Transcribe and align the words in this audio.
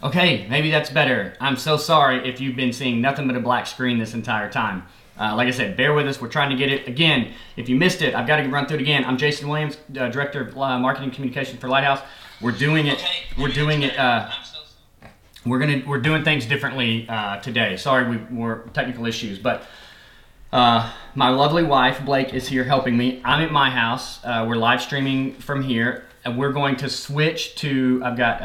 Okay, 0.00 0.46
maybe 0.48 0.70
that's 0.70 0.90
better. 0.90 1.34
I'm 1.40 1.56
so 1.56 1.76
sorry 1.76 2.28
if 2.28 2.40
you've 2.40 2.54
been 2.54 2.72
seeing 2.72 3.00
nothing 3.00 3.26
but 3.26 3.36
a 3.36 3.40
black 3.40 3.66
screen 3.66 3.98
this 3.98 4.14
entire 4.14 4.48
time. 4.48 4.84
Uh, 5.18 5.34
like 5.34 5.48
I 5.48 5.50
said, 5.50 5.76
bear 5.76 5.92
with 5.92 6.06
us. 6.06 6.20
We're 6.20 6.28
trying 6.28 6.50
to 6.50 6.56
get 6.56 6.70
it 6.70 6.86
again. 6.86 7.32
If 7.56 7.68
you 7.68 7.74
missed 7.74 8.02
it, 8.02 8.14
I've 8.14 8.28
got 8.28 8.36
to 8.36 8.48
run 8.48 8.66
through 8.66 8.76
it 8.76 8.82
again. 8.82 9.04
I'm 9.04 9.18
Jason 9.18 9.48
Williams, 9.48 9.76
uh, 9.98 10.08
Director 10.08 10.42
of 10.42 10.56
uh, 10.56 10.78
Marketing 10.78 11.10
Communication 11.10 11.58
for 11.58 11.68
Lighthouse. 11.68 12.00
We're 12.40 12.52
doing 12.52 12.86
it. 12.86 13.04
We're 13.36 13.48
doing 13.48 13.82
it. 13.82 13.98
Uh, 13.98 14.30
we're 15.44 15.58
gonna. 15.58 15.82
We're 15.84 16.00
doing 16.00 16.22
things 16.22 16.46
differently 16.46 17.08
uh, 17.08 17.40
today. 17.40 17.76
Sorry, 17.76 18.08
we 18.08 18.36
were 18.36 18.68
technical 18.74 19.04
issues, 19.04 19.40
but 19.40 19.64
uh, 20.52 20.92
my 21.16 21.30
lovely 21.30 21.64
wife 21.64 22.04
Blake 22.04 22.32
is 22.32 22.46
here 22.46 22.62
helping 22.62 22.96
me. 22.96 23.20
I'm 23.24 23.42
at 23.42 23.50
my 23.50 23.70
house. 23.70 24.22
we're 24.24 24.54
live 24.54 24.80
streaming 24.80 25.34
from 25.34 25.62
here, 25.62 26.04
and 26.28 26.38
we're 26.38 26.52
going 26.52 26.76
to 26.76 26.88
switch 26.88 27.54
to. 27.56 28.02
I've 28.04 28.16
got 28.16 28.42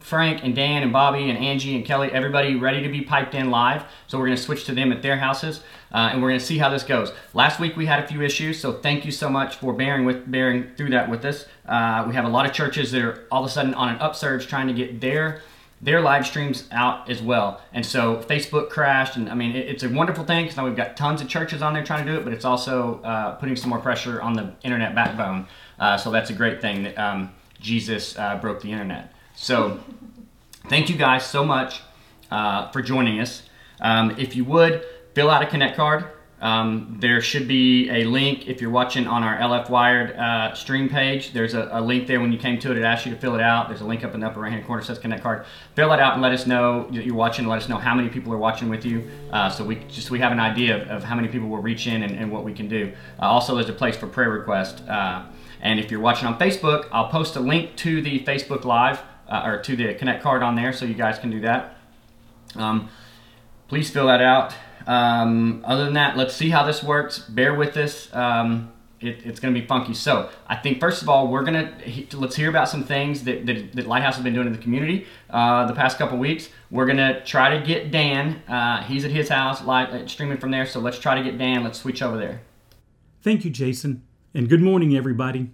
Frank 0.00 0.44
and 0.44 0.54
Dan 0.54 0.82
and 0.82 0.92
Bobby 0.92 1.30
and 1.30 1.38
Angie 1.38 1.76
and 1.76 1.84
Kelly, 1.84 2.10
everybody 2.12 2.56
ready 2.56 2.82
to 2.82 2.88
be 2.88 3.00
piped 3.02 3.34
in 3.34 3.50
live. 3.50 3.84
So 4.06 4.18
we're 4.18 4.26
going 4.26 4.36
to 4.36 4.42
switch 4.42 4.64
to 4.66 4.74
them 4.74 4.92
at 4.92 5.02
their 5.02 5.16
houses, 5.16 5.60
uh, 5.92 6.10
and 6.12 6.20
we're 6.20 6.28
going 6.28 6.40
to 6.40 6.44
see 6.44 6.58
how 6.58 6.68
this 6.68 6.82
goes. 6.82 7.12
Last 7.34 7.60
week 7.60 7.76
we 7.76 7.86
had 7.86 8.02
a 8.02 8.06
few 8.06 8.22
issues, 8.22 8.60
so 8.60 8.72
thank 8.72 9.04
you 9.04 9.12
so 9.12 9.28
much 9.28 9.56
for 9.56 9.72
bearing 9.72 10.04
with 10.04 10.30
bearing 10.30 10.70
through 10.76 10.90
that 10.90 11.08
with 11.08 11.24
us. 11.24 11.46
Uh, 11.66 12.04
we 12.06 12.14
have 12.14 12.24
a 12.24 12.28
lot 12.28 12.46
of 12.46 12.52
churches 12.52 12.90
that 12.92 13.02
are 13.02 13.26
all 13.30 13.44
of 13.44 13.48
a 13.48 13.52
sudden 13.52 13.74
on 13.74 13.88
an 13.88 14.00
upsurge 14.00 14.46
trying 14.46 14.66
to 14.66 14.74
get 14.74 15.00
their 15.00 15.42
their 15.82 16.02
live 16.02 16.26
streams 16.26 16.68
out 16.72 17.08
as 17.08 17.22
well. 17.22 17.60
And 17.72 17.86
so 17.86 18.16
Facebook 18.28 18.68
crashed, 18.68 19.16
and 19.16 19.30
I 19.30 19.34
mean 19.34 19.56
it, 19.56 19.68
it's 19.68 19.82
a 19.82 19.88
wonderful 19.88 20.24
thing 20.24 20.44
because 20.44 20.56
now 20.56 20.66
we've 20.66 20.76
got 20.76 20.96
tons 20.96 21.22
of 21.22 21.28
churches 21.28 21.62
on 21.62 21.72
there 21.72 21.84
trying 21.84 22.04
to 22.04 22.12
do 22.12 22.18
it, 22.18 22.24
but 22.24 22.32
it's 22.32 22.44
also 22.44 23.00
uh, 23.02 23.36
putting 23.36 23.56
some 23.56 23.70
more 23.70 23.78
pressure 23.78 24.20
on 24.20 24.34
the 24.34 24.52
internet 24.62 24.94
backbone. 24.94 25.46
Uh, 25.80 25.96
so 25.96 26.10
that's 26.12 26.30
a 26.30 26.34
great 26.34 26.60
thing 26.60 26.84
that 26.84 26.96
um, 26.98 27.32
Jesus 27.58 28.16
uh, 28.18 28.36
broke 28.36 28.60
the 28.60 28.70
internet. 28.70 29.12
So, 29.34 29.80
thank 30.68 30.90
you 30.90 30.96
guys 30.96 31.24
so 31.24 31.44
much 31.44 31.80
uh, 32.30 32.70
for 32.70 32.82
joining 32.82 33.18
us. 33.20 33.42
Um, 33.80 34.14
if 34.18 34.36
you 34.36 34.44
would, 34.44 34.84
fill 35.14 35.30
out 35.30 35.42
a 35.42 35.46
Connect 35.46 35.76
card. 35.76 36.04
Um, 36.40 36.96
there 37.00 37.20
should 37.20 37.46
be 37.46 37.90
a 37.90 38.04
link 38.04 38.48
if 38.48 38.62
you're 38.62 38.70
watching 38.70 39.06
on 39.06 39.22
our 39.22 39.36
LF 39.38 39.68
Wired 39.68 40.16
uh, 40.16 40.54
stream 40.54 40.88
page. 40.88 41.34
There's 41.34 41.52
a, 41.52 41.68
a, 41.70 41.82
link 41.82 42.06
there 42.06 42.18
when 42.18 42.32
you 42.32 42.38
came 42.38 42.58
to 42.60 42.70
it. 42.70 42.78
It 42.78 42.82
asks 42.82 43.04
you 43.04 43.14
to 43.14 43.20
fill 43.20 43.34
it 43.34 43.42
out. 43.42 43.68
There's 43.68 43.82
a 43.82 43.84
link 43.84 44.04
up 44.04 44.14
in 44.14 44.20
the 44.20 44.26
upper 44.26 44.40
right 44.40 44.50
hand 44.50 44.64
corner 44.66 44.82
says 44.82 44.98
Connect 44.98 45.22
Card. 45.22 45.44
Fill 45.74 45.92
it 45.92 46.00
out 46.00 46.14
and 46.14 46.22
let 46.22 46.32
us 46.32 46.46
know 46.46 46.88
that 46.92 47.04
you're 47.04 47.14
watching. 47.14 47.46
Let 47.46 47.58
us 47.60 47.68
know 47.68 47.76
how 47.76 47.94
many 47.94 48.08
people 48.08 48.32
are 48.32 48.38
watching 48.38 48.70
with 48.70 48.86
you, 48.86 49.10
uh, 49.32 49.50
so 49.50 49.64
we 49.64 49.76
just 49.90 50.10
we 50.10 50.18
have 50.18 50.32
an 50.32 50.40
idea 50.40 50.80
of, 50.80 50.88
of, 50.88 51.04
how 51.04 51.14
many 51.14 51.28
people 51.28 51.48
will 51.48 51.58
reach 51.58 51.86
in 51.86 52.02
and, 52.02 52.16
and 52.16 52.32
what 52.32 52.42
we 52.42 52.54
can 52.54 52.68
do. 52.68 52.90
Also, 53.18 53.54
there's 53.54 53.68
a 53.68 53.74
place 53.74 53.96
for 53.96 54.06
prayer 54.06 54.30
request. 54.30 54.82
And 55.60 55.78
if 55.78 55.90
you're 55.90 56.00
watching 56.00 56.26
on 56.26 56.38
Facebook, 56.38 56.88
I'll 56.92 57.08
post 57.08 57.36
a 57.36 57.40
link 57.40 57.76
to 57.76 58.00
the 58.02 58.20
Facebook 58.20 58.64
Live 58.64 59.02
uh, 59.28 59.42
or 59.44 59.62
to 59.62 59.76
the 59.76 59.94
Connect 59.94 60.22
card 60.22 60.42
on 60.42 60.54
there, 60.54 60.72
so 60.72 60.84
you 60.84 60.94
guys 60.94 61.18
can 61.18 61.30
do 61.30 61.40
that. 61.40 61.76
Um, 62.56 62.88
please 63.68 63.90
fill 63.90 64.06
that 64.06 64.20
out. 64.20 64.54
Um, 64.86 65.62
other 65.66 65.84
than 65.84 65.94
that, 65.94 66.16
let's 66.16 66.34
see 66.34 66.50
how 66.50 66.64
this 66.64 66.82
works. 66.82 67.18
Bear 67.18 67.54
with 67.54 67.76
us. 67.76 68.12
Um, 68.14 68.72
it, 69.00 69.24
it's 69.24 69.40
going 69.40 69.54
to 69.54 69.60
be 69.60 69.66
funky. 69.66 69.94
So 69.94 70.28
I 70.46 70.56
think 70.56 70.78
first 70.80 71.02
of 71.02 71.08
all, 71.08 71.28
we're 71.28 71.42
going 71.42 72.08
to 72.08 72.18
let's 72.18 72.36
hear 72.36 72.50
about 72.50 72.68
some 72.68 72.84
things 72.84 73.24
that, 73.24 73.46
that, 73.46 73.72
that, 73.74 73.86
Lighthouse 73.86 74.16
has 74.16 74.24
been 74.24 74.34
doing 74.34 74.46
in 74.46 74.52
the 74.52 74.58
community 74.58 75.06
uh, 75.30 75.66
the 75.66 75.72
past 75.72 75.96
couple 75.96 76.18
weeks. 76.18 76.50
We're 76.70 76.86
going 76.86 76.98
to 76.98 77.24
try 77.24 77.58
to 77.58 77.64
get 77.64 77.90
Dan. 77.90 78.42
Uh, 78.46 78.82
he's 78.82 79.04
at 79.04 79.10
his 79.10 79.28
house, 79.28 79.64
live 79.64 79.88
uh, 79.90 80.06
streaming 80.06 80.38
from 80.38 80.50
there. 80.50 80.66
So 80.66 80.80
let's 80.80 80.98
try 80.98 81.14
to 81.14 81.22
get 81.22 81.38
Dan. 81.38 81.64
Let's 81.64 81.78
switch 81.78 82.02
over 82.02 82.18
there. 82.18 82.42
Thank 83.22 83.44
you, 83.44 83.50
Jason, 83.50 84.02
and 84.32 84.48
good 84.48 84.62
morning, 84.62 84.96
everybody. 84.96 85.50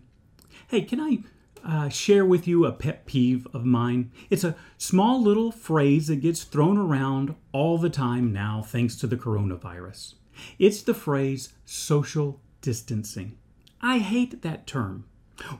Hey, 0.68 0.82
can 0.82 1.00
I 1.00 1.18
uh, 1.64 1.88
share 1.88 2.24
with 2.24 2.46
you 2.46 2.64
a 2.64 2.72
pet 2.72 3.06
peeve 3.06 3.46
of 3.52 3.64
mine. 3.64 4.12
It's 4.30 4.44
a 4.44 4.54
small 4.76 5.20
little 5.20 5.50
phrase 5.50 6.08
that 6.08 6.16
gets 6.16 6.44
thrown 6.44 6.78
around 6.78 7.34
all 7.52 7.78
the 7.78 7.90
time 7.90 8.32
now, 8.32 8.62
thanks 8.64 8.94
to 8.96 9.06
the 9.06 9.16
coronavirus. 9.16 10.14
It's 10.58 10.82
the 10.82 10.94
phrase 10.94 11.54
social 11.64 12.40
distancing. 12.60 13.38
I 13.80 13.98
hate 13.98 14.42
that 14.42 14.66
term. 14.66 15.06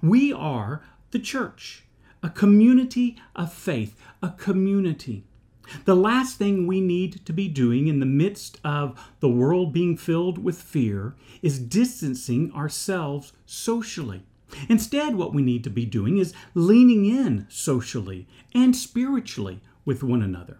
We 0.03 0.33
are 0.33 0.85
the 1.11 1.19
church, 1.19 1.85
a 2.23 2.31
community 2.31 3.17
of 3.35 3.53
faith, 3.53 3.97
a 4.23 4.31
community. 4.31 5.25
The 5.85 5.97
last 5.97 6.39
thing 6.39 6.67
we 6.67 6.81
need 6.81 7.25
to 7.27 7.33
be 7.33 7.49
doing 7.49 7.89
in 7.89 8.01
the 8.01 8.07
midst 8.07 8.59
of 8.65 8.99
the 9.21 9.29
world 9.29 9.73
being 9.73 9.97
filled 9.97 10.39
with 10.39 10.61
fear 10.61 11.15
is 11.43 11.59
distancing 11.59 12.53
ourselves 12.53 13.33
socially. 13.45 14.23
Instead, 14.69 15.17
what 15.17 15.35
we 15.35 15.43
need 15.43 15.65
to 15.65 15.71
be 15.71 15.85
doing 15.85 16.19
is 16.19 16.33
leaning 16.55 17.05
in 17.05 17.47
socially 17.49 18.27
and 18.55 18.77
spiritually 18.77 19.61
with 19.85 20.03
one 20.03 20.23
another. 20.23 20.59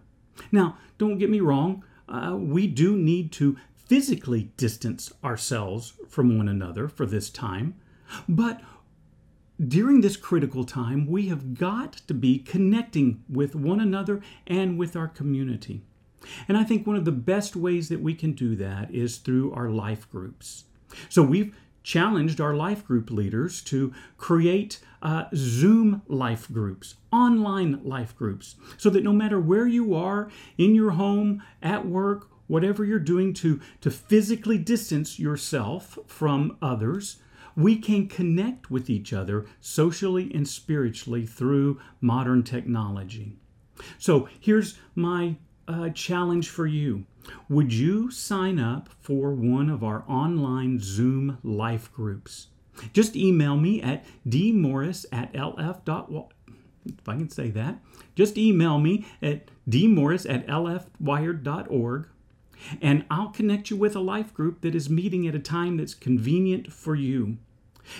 Now, 0.51 0.77
don't 0.97 1.17
get 1.17 1.29
me 1.29 1.39
wrong, 1.39 1.83
uh, 2.09 2.35
we 2.37 2.67
do 2.67 2.95
need 2.97 3.31
to 3.33 3.57
physically 3.75 4.51
distance 4.57 5.11
ourselves 5.23 5.93
from 6.09 6.37
one 6.37 6.47
another 6.47 6.87
for 6.87 7.05
this 7.05 7.29
time, 7.29 7.75
but 8.27 8.61
during 9.65 10.01
this 10.01 10.17
critical 10.17 10.63
time, 10.63 11.07
we 11.07 11.27
have 11.27 11.55
got 11.55 11.93
to 12.07 12.13
be 12.13 12.39
connecting 12.39 13.23
with 13.29 13.55
one 13.55 13.79
another 13.79 14.21
and 14.45 14.77
with 14.77 14.95
our 14.95 15.07
community. 15.07 15.81
And 16.47 16.57
I 16.57 16.63
think 16.63 16.85
one 16.85 16.95
of 16.95 17.05
the 17.05 17.11
best 17.11 17.55
ways 17.55 17.89
that 17.89 18.01
we 18.01 18.13
can 18.13 18.33
do 18.33 18.55
that 18.55 18.93
is 18.93 19.17
through 19.17 19.53
our 19.53 19.69
life 19.69 20.09
groups. 20.11 20.65
So 21.09 21.23
we've 21.23 21.55
challenged 21.83 22.41
our 22.41 22.53
life 22.53 22.85
group 22.85 23.09
leaders 23.09 23.61
to 23.61 23.93
create 24.17 24.79
uh, 25.01 25.25
Zoom 25.33 26.01
life 26.07 26.51
groups, 26.51 26.95
online 27.13 27.79
life 27.83 28.15
groups, 28.15 28.55
so 28.77 28.89
that 28.89 29.03
no 29.03 29.13
matter 29.13 29.39
where 29.39 29.67
you 29.67 29.95
are 29.95 30.29
in 30.57 30.75
your 30.75 30.91
home, 30.91 31.41
at 31.63 31.85
work, 31.85 32.29
whatever 32.47 32.83
you're 32.83 32.99
doing 32.99 33.33
to, 33.33 33.61
to 33.81 33.89
physically 33.89 34.57
distance 34.57 35.17
yourself 35.17 35.97
from 36.07 36.57
others, 36.61 37.17
we 37.57 37.75
can 37.75 38.07
connect 38.07 38.69
with 38.69 38.89
each 38.89 39.11
other 39.11 39.45
socially 39.59 40.31
and 40.33 40.47
spiritually 40.47 41.25
through 41.25 41.79
modern 41.99 42.43
technology. 42.43 43.35
So 43.97 44.29
here's 44.39 44.77
my 44.95 45.37
uh, 45.67 45.89
challenge 45.89 46.49
for 46.49 46.67
you. 46.67 47.05
Would 47.49 47.73
you 47.73 48.09
sign 48.11 48.59
up 48.59 48.89
for 49.01 49.33
one 49.33 49.69
of 49.69 49.83
our 49.83 50.05
online 50.07 50.79
Zoom 50.79 51.39
life 51.43 51.91
groups? 51.91 52.47
Just 52.93 53.15
email 53.15 53.57
me 53.57 53.81
at 53.81 54.05
dmorris 54.25 55.05
at. 55.11 55.35
If 55.35 57.09
I 57.09 57.15
can 57.15 57.29
say 57.29 57.49
that, 57.49 57.79
just 58.15 58.37
email 58.37 58.79
me 58.79 59.05
at 59.21 59.49
dmorris 59.67 60.29
at 60.29 60.47
lfwired.org 60.47 62.07
and 62.81 63.05
I'll 63.09 63.29
connect 63.29 63.69
you 63.69 63.77
with 63.77 63.95
a 63.95 63.99
life 63.99 64.33
group 64.33 64.61
that 64.61 64.75
is 64.75 64.89
meeting 64.89 65.27
at 65.27 65.35
a 65.35 65.39
time 65.39 65.77
that's 65.77 65.93
convenient 65.93 66.71
for 66.71 66.95
you. 66.95 67.37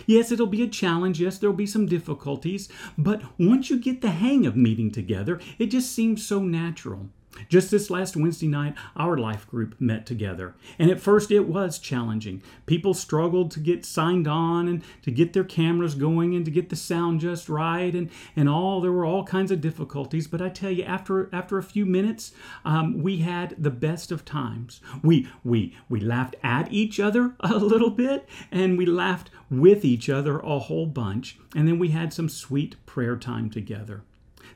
Yes, 0.05 0.31
it'll 0.31 0.47
be 0.47 0.63
a 0.63 0.67
challenge. 0.67 1.19
Yes, 1.19 1.37
there'll 1.37 1.55
be 1.55 1.65
some 1.65 1.85
difficulties. 1.85 2.69
But 2.97 3.21
once 3.39 3.69
you 3.69 3.79
get 3.79 4.01
the 4.01 4.11
hang 4.11 4.45
of 4.45 4.55
meeting 4.55 4.91
together, 4.91 5.39
it 5.59 5.67
just 5.67 5.91
seems 5.91 6.25
so 6.25 6.41
natural. 6.41 7.09
Just 7.49 7.71
this 7.71 7.89
last 7.89 8.15
Wednesday 8.15 8.47
night, 8.47 8.75
our 8.95 9.17
life 9.17 9.47
group 9.47 9.75
met 9.79 10.05
together. 10.05 10.55
And 10.79 10.89
at 10.89 10.99
first, 10.99 11.31
it 11.31 11.47
was 11.47 11.79
challenging. 11.79 12.41
People 12.65 12.93
struggled 12.93 13.51
to 13.51 13.59
get 13.59 13.85
signed 13.85 14.27
on 14.27 14.67
and 14.67 14.83
to 15.03 15.11
get 15.11 15.33
their 15.33 15.43
cameras 15.43 15.95
going 15.95 16.35
and 16.35 16.45
to 16.45 16.51
get 16.51 16.69
the 16.69 16.75
sound 16.75 17.19
just 17.19 17.49
right 17.49 17.93
and, 17.93 18.09
and 18.35 18.49
all. 18.49 18.81
There 18.81 18.91
were 18.91 19.05
all 19.05 19.23
kinds 19.23 19.51
of 19.51 19.61
difficulties. 19.61 20.27
But 20.27 20.41
I 20.41 20.49
tell 20.49 20.71
you, 20.71 20.83
after, 20.83 21.29
after 21.33 21.57
a 21.57 21.63
few 21.63 21.85
minutes, 21.85 22.33
um, 22.65 23.01
we 23.01 23.17
had 23.17 23.55
the 23.57 23.71
best 23.71 24.11
of 24.11 24.25
times. 24.25 24.81
We, 25.03 25.27
we, 25.43 25.75
we 25.89 25.99
laughed 25.99 26.35
at 26.43 26.71
each 26.71 26.99
other 26.99 27.35
a 27.39 27.55
little 27.55 27.91
bit 27.91 28.27
and 28.51 28.77
we 28.77 28.85
laughed 28.85 29.29
with 29.49 29.85
each 29.85 30.09
other 30.09 30.39
a 30.39 30.59
whole 30.59 30.85
bunch. 30.85 31.37
And 31.55 31.67
then 31.67 31.79
we 31.79 31.89
had 31.89 32.13
some 32.13 32.29
sweet 32.29 32.75
prayer 32.85 33.15
time 33.15 33.49
together. 33.49 34.03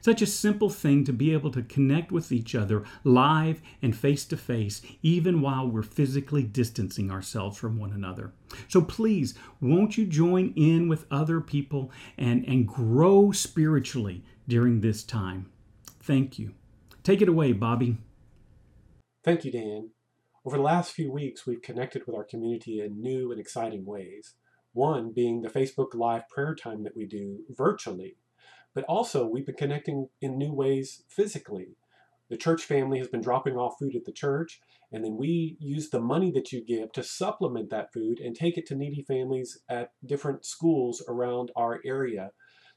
Such 0.01 0.23
a 0.23 0.27
simple 0.27 0.69
thing 0.69 1.05
to 1.05 1.13
be 1.13 1.31
able 1.31 1.51
to 1.51 1.61
connect 1.61 2.11
with 2.11 2.31
each 2.31 2.55
other 2.55 2.83
live 3.03 3.61
and 3.81 3.95
face 3.95 4.25
to 4.25 4.37
face, 4.37 4.81
even 5.03 5.41
while 5.41 5.67
we're 5.67 5.83
physically 5.83 6.43
distancing 6.43 7.11
ourselves 7.11 7.57
from 7.57 7.77
one 7.77 7.93
another. 7.93 8.33
So 8.67 8.81
please, 8.81 9.35
won't 9.61 9.97
you 9.97 10.07
join 10.07 10.53
in 10.55 10.89
with 10.89 11.05
other 11.11 11.39
people 11.39 11.91
and, 12.17 12.43
and 12.47 12.67
grow 12.67 13.31
spiritually 13.31 14.23
during 14.47 14.81
this 14.81 15.03
time? 15.03 15.51
Thank 16.01 16.39
you. 16.39 16.53
Take 17.03 17.21
it 17.21 17.29
away, 17.29 17.53
Bobby. 17.53 17.97
Thank 19.23 19.45
you, 19.45 19.51
Dan. 19.51 19.91
Over 20.43 20.57
the 20.57 20.63
last 20.63 20.93
few 20.93 21.11
weeks, 21.11 21.45
we've 21.45 21.61
connected 21.61 22.07
with 22.07 22.15
our 22.15 22.23
community 22.23 22.81
in 22.81 22.99
new 22.99 23.31
and 23.31 23.39
exciting 23.39 23.85
ways. 23.85 24.33
One 24.73 25.11
being 25.13 25.41
the 25.41 25.49
Facebook 25.49 25.93
Live 25.93 26.27
prayer 26.27 26.55
time 26.55 26.83
that 26.83 26.97
we 26.97 27.05
do 27.05 27.41
virtually 27.49 28.15
but 28.73 28.83
also, 28.85 29.25
we've 29.25 29.45
been 29.45 29.55
connecting 29.55 30.09
in 30.21 30.37
new 30.37 30.53
ways 30.53 31.03
physically. 31.09 31.75
The 32.29 32.37
church 32.37 32.63
family 32.63 32.99
has 32.99 33.09
been 33.09 33.21
dropping 33.21 33.57
off 33.57 33.75
food 33.77 33.95
at 33.95 34.05
the 34.05 34.13
church, 34.13 34.61
and 34.91 35.03
then 35.03 35.17
we 35.17 35.57
use 35.59 35.89
the 35.89 35.99
money 35.99 36.31
that 36.31 36.51
you 36.51 36.63
give 36.63 36.91
to 36.93 37.03
supplement 37.03 37.69
that 37.69 37.91
food 37.93 38.19
and 38.19 38.35
take 38.35 38.57
it 38.57 38.65
to 38.67 38.75
needy 38.75 39.03
families 39.03 39.59
at 39.69 39.91
different 40.05 40.45
schools 40.45 41.03
around 41.07 41.51
our 41.55 41.81
area 41.85 42.31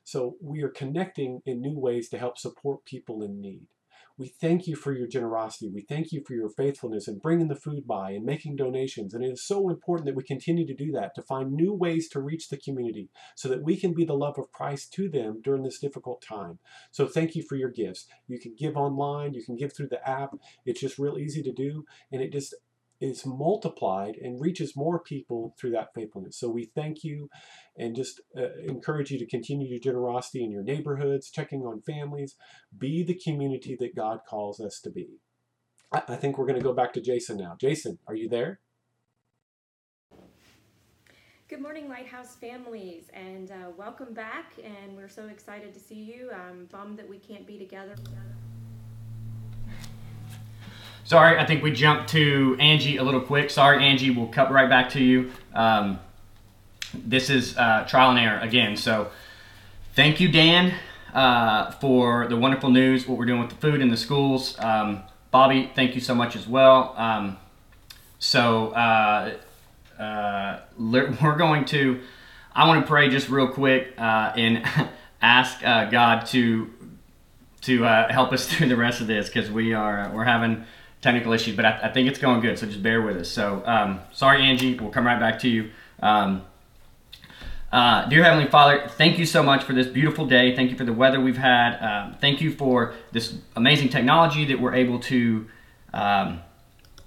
So 0.04 0.36
we 0.40 0.62
are 0.62 0.68
connecting 0.68 1.40
in 1.46 1.60
new 1.60 1.78
ways 1.78 2.10
to 2.10 2.18
help 2.18 2.38
support 2.38 2.84
people 2.84 3.22
in 3.22 3.40
need. 3.40 3.66
We 4.16 4.28
thank 4.28 4.68
you 4.68 4.76
for 4.76 4.92
your 4.92 5.08
generosity. 5.08 5.70
We 5.74 5.80
thank 5.80 6.12
you 6.12 6.22
for 6.24 6.34
your 6.34 6.48
faithfulness 6.48 7.08
in 7.08 7.18
bringing 7.18 7.48
the 7.48 7.56
food 7.56 7.84
by 7.84 8.12
and 8.12 8.24
making 8.24 8.54
donations. 8.54 9.12
And 9.12 9.24
it 9.24 9.32
is 9.32 9.44
so 9.44 9.68
important 9.68 10.06
that 10.06 10.14
we 10.14 10.22
continue 10.22 10.64
to 10.66 10.74
do 10.74 10.92
that, 10.92 11.16
to 11.16 11.22
find 11.22 11.52
new 11.52 11.72
ways 11.72 12.08
to 12.10 12.20
reach 12.20 12.48
the 12.48 12.56
community 12.56 13.08
so 13.34 13.48
that 13.48 13.64
we 13.64 13.76
can 13.76 13.92
be 13.92 14.04
the 14.04 14.14
love 14.14 14.38
of 14.38 14.52
Christ 14.52 14.92
to 14.94 15.08
them 15.08 15.40
during 15.42 15.64
this 15.64 15.80
difficult 15.80 16.22
time. 16.22 16.60
So 16.92 17.08
thank 17.08 17.34
you 17.34 17.42
for 17.42 17.56
your 17.56 17.70
gifts. 17.70 18.06
You 18.28 18.38
can 18.38 18.54
give 18.56 18.76
online, 18.76 19.34
you 19.34 19.44
can 19.44 19.56
give 19.56 19.72
through 19.72 19.88
the 19.88 20.08
app. 20.08 20.30
It's 20.64 20.80
just 20.80 20.98
real 20.98 21.18
easy 21.18 21.42
to 21.42 21.52
do. 21.52 21.84
And 22.12 22.22
it 22.22 22.32
just 22.32 22.54
is 23.04 23.26
multiplied 23.26 24.16
and 24.16 24.40
reaches 24.40 24.74
more 24.74 24.98
people 24.98 25.54
through 25.58 25.72
that 25.72 25.92
faithfulness. 25.94 26.38
So 26.38 26.48
we 26.48 26.70
thank 26.74 27.04
you 27.04 27.28
and 27.76 27.94
just 27.94 28.20
uh, 28.36 28.56
encourage 28.66 29.10
you 29.10 29.18
to 29.18 29.26
continue 29.26 29.68
your 29.68 29.78
generosity 29.78 30.42
in 30.42 30.50
your 30.50 30.62
neighborhoods, 30.62 31.30
checking 31.30 31.62
on 31.62 31.82
families. 31.82 32.34
Be 32.76 33.04
the 33.04 33.20
community 33.22 33.76
that 33.78 33.94
God 33.94 34.20
calls 34.26 34.58
us 34.58 34.80
to 34.80 34.90
be. 34.90 35.20
I, 35.92 36.02
I 36.08 36.16
think 36.16 36.38
we're 36.38 36.46
going 36.46 36.58
to 36.58 36.64
go 36.64 36.72
back 36.72 36.94
to 36.94 37.02
Jason 37.02 37.36
now. 37.36 37.56
Jason, 37.60 37.98
are 38.08 38.14
you 38.14 38.28
there? 38.30 38.60
Good 41.46 41.60
morning, 41.60 41.90
Lighthouse 41.90 42.36
families, 42.36 43.04
and 43.12 43.50
uh, 43.50 43.70
welcome 43.76 44.14
back. 44.14 44.54
And 44.64 44.96
we're 44.96 45.10
so 45.10 45.26
excited 45.26 45.74
to 45.74 45.80
see 45.80 46.02
you. 46.02 46.30
I'm 46.32 46.64
bummed 46.72 46.98
that 46.98 47.08
we 47.08 47.18
can't 47.18 47.46
be 47.46 47.58
together. 47.58 47.96
Sorry, 51.06 51.38
I 51.38 51.44
think 51.44 51.62
we 51.62 51.70
jumped 51.70 52.08
to 52.10 52.56
Angie 52.58 52.96
a 52.96 53.02
little 53.02 53.20
quick. 53.20 53.50
Sorry, 53.50 53.84
Angie, 53.84 54.10
we'll 54.10 54.28
cut 54.28 54.50
right 54.50 54.70
back 54.70 54.88
to 54.90 55.04
you. 55.04 55.32
Um, 55.52 56.00
this 56.94 57.28
is 57.28 57.58
uh, 57.58 57.84
trial 57.86 58.08
and 58.08 58.18
error 58.18 58.38
again. 58.38 58.74
So 58.78 59.10
thank 59.92 60.18
you, 60.18 60.32
Dan, 60.32 60.72
uh, 61.12 61.72
for 61.72 62.26
the 62.28 62.36
wonderful 62.36 62.70
news, 62.70 63.06
what 63.06 63.18
we're 63.18 63.26
doing 63.26 63.40
with 63.40 63.50
the 63.50 63.56
food 63.56 63.82
in 63.82 63.90
the 63.90 63.98
schools. 63.98 64.58
Um, 64.58 65.02
Bobby, 65.30 65.70
thank 65.74 65.94
you 65.94 66.00
so 66.00 66.14
much 66.14 66.36
as 66.36 66.48
well. 66.48 66.94
Um, 66.96 67.36
so 68.18 68.68
uh, 68.68 69.34
uh 69.98 70.60
we're 70.78 71.36
going 71.36 71.66
to, 71.66 72.00
I 72.54 72.66
want 72.66 72.80
to 72.80 72.88
pray 72.88 73.10
just 73.10 73.28
real 73.28 73.48
quick 73.48 73.92
uh, 73.98 74.32
and 74.36 74.66
ask 75.20 75.62
uh, 75.62 75.84
God 75.90 76.24
to 76.28 76.70
to 77.60 77.82
help 77.82 78.32
us 78.32 78.46
through 78.50 78.68
the 78.68 78.76
rest 78.76 79.02
of 79.02 79.06
this 79.06 79.26
because 79.28 79.50
we 79.50 79.74
are 79.74 80.10
we're 80.14 80.24
having 80.24 80.64
technical 81.04 81.32
issues, 81.32 81.54
but 81.54 81.64
I, 81.64 81.80
I, 81.84 81.92
think 81.92 82.08
it's 82.08 82.18
going 82.18 82.40
good. 82.40 82.58
So 82.58 82.66
just 82.66 82.82
bear 82.82 83.00
with 83.00 83.16
us. 83.18 83.28
So 83.28 83.62
um, 83.64 84.00
sorry, 84.12 84.42
Angie. 84.42 84.76
We'll 84.76 84.90
come 84.90 85.06
right 85.06 85.20
back 85.20 85.38
to 85.40 85.48
you. 85.48 85.70
Um, 86.00 86.42
uh, 87.70 88.08
dear 88.08 88.24
Heavenly 88.24 88.50
Father, 88.50 88.88
thank 88.88 89.18
you 89.18 89.26
so 89.26 89.42
much 89.42 89.62
for 89.64 89.72
this 89.72 89.86
beautiful 89.86 90.26
day. 90.26 90.56
Thank 90.56 90.70
you 90.70 90.76
for 90.76 90.84
the 90.84 90.92
weather 90.92 91.20
we've 91.20 91.36
had. 91.36 91.76
Um, 91.78 92.14
thank 92.20 92.40
you 92.40 92.52
for 92.52 92.94
this 93.12 93.36
amazing 93.54 93.90
technology 93.90 94.44
that 94.46 94.60
we're 94.60 94.74
able 94.74 94.98
to 95.00 95.46
um, 95.92 96.40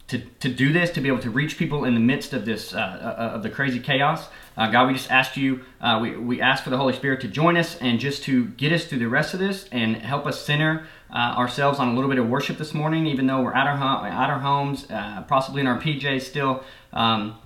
to, 0.07 0.19
to 0.19 0.49
do 0.49 0.71
this, 0.71 0.89
to 0.91 1.01
be 1.01 1.09
able 1.09 1.19
to 1.19 1.29
reach 1.29 1.57
people 1.57 1.83
in 1.83 1.93
the 1.93 1.99
midst 1.99 2.33
of 2.33 2.45
this, 2.45 2.73
uh, 2.73 2.77
uh, 2.77 3.35
of 3.35 3.43
the 3.43 3.49
crazy 3.49 3.79
chaos. 3.79 4.29
Uh, 4.57 4.71
God, 4.71 4.87
we 4.87 4.93
just 4.93 5.11
ask 5.11 5.37
you, 5.37 5.63
uh, 5.79 5.99
we, 6.01 6.17
we 6.17 6.41
ask 6.41 6.63
for 6.63 6.71
the 6.71 6.77
Holy 6.77 6.93
Spirit 6.93 7.21
to 7.21 7.27
join 7.27 7.55
us 7.55 7.77
and 7.77 7.99
just 7.99 8.23
to 8.23 8.45
get 8.45 8.71
us 8.71 8.85
through 8.85 8.97
the 8.97 9.07
rest 9.07 9.35
of 9.35 9.39
this 9.39 9.69
and 9.71 9.95
help 9.97 10.25
us 10.25 10.43
center 10.43 10.87
uh, 11.13 11.35
ourselves 11.37 11.79
on 11.79 11.89
a 11.89 11.93
little 11.93 12.09
bit 12.09 12.17
of 12.17 12.27
worship 12.27 12.57
this 12.57 12.73
morning, 12.73 13.05
even 13.05 13.27
though 13.27 13.41
we're 13.41 13.53
at 13.53 13.67
our, 13.67 14.07
at 14.07 14.29
our 14.29 14.39
homes, 14.39 14.89
uh, 14.89 15.21
possibly 15.27 15.61
in 15.61 15.67
our 15.67 15.79
PJs 15.79 16.23
still. 16.23 16.63
Um, 16.91 17.37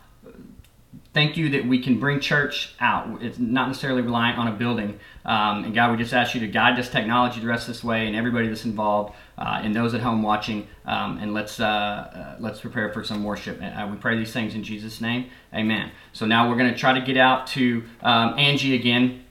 thank 1.13 1.35
you 1.35 1.49
that 1.49 1.67
we 1.67 1.79
can 1.79 1.99
bring 1.99 2.21
church 2.21 2.73
out. 2.79 3.21
It's 3.21 3.37
not 3.37 3.67
necessarily 3.67 4.01
reliant 4.01 4.39
on 4.39 4.47
a 4.47 4.53
building. 4.53 4.99
Um, 5.25 5.65
and 5.65 5.75
God, 5.75 5.91
we 5.91 5.97
just 5.97 6.13
ask 6.13 6.33
you 6.33 6.39
to 6.41 6.47
guide 6.47 6.77
this 6.77 6.89
technology 6.89 7.41
the 7.41 7.47
rest 7.47 7.67
of 7.67 7.75
this 7.75 7.83
way 7.83 8.07
and 8.07 8.15
everybody 8.15 8.47
that's 8.47 8.65
involved 8.65 9.13
uh, 9.41 9.59
and 9.63 9.75
those 9.75 9.93
at 9.95 10.01
home 10.01 10.21
watching. 10.21 10.67
Um, 10.85 11.17
and 11.17 11.33
let's 11.33 11.59
uh, 11.59 11.65
uh, 11.65 12.35
let's 12.39 12.61
prepare 12.61 12.93
for 12.93 13.03
some 13.03 13.23
worship. 13.23 13.59
Uh, 13.61 13.87
we 13.89 13.97
pray 13.97 14.15
these 14.17 14.31
things 14.31 14.53
in 14.53 14.63
Jesus' 14.63 15.01
name. 15.01 15.31
Amen. 15.53 15.91
So 16.13 16.25
now 16.27 16.47
we're 16.47 16.57
going 16.57 16.71
to 16.71 16.77
try 16.77 16.93
to 16.93 17.03
get 17.03 17.17
out 17.17 17.47
to 17.47 17.83
um, 18.01 18.37
Angie 18.37 18.75
again. 18.75 19.25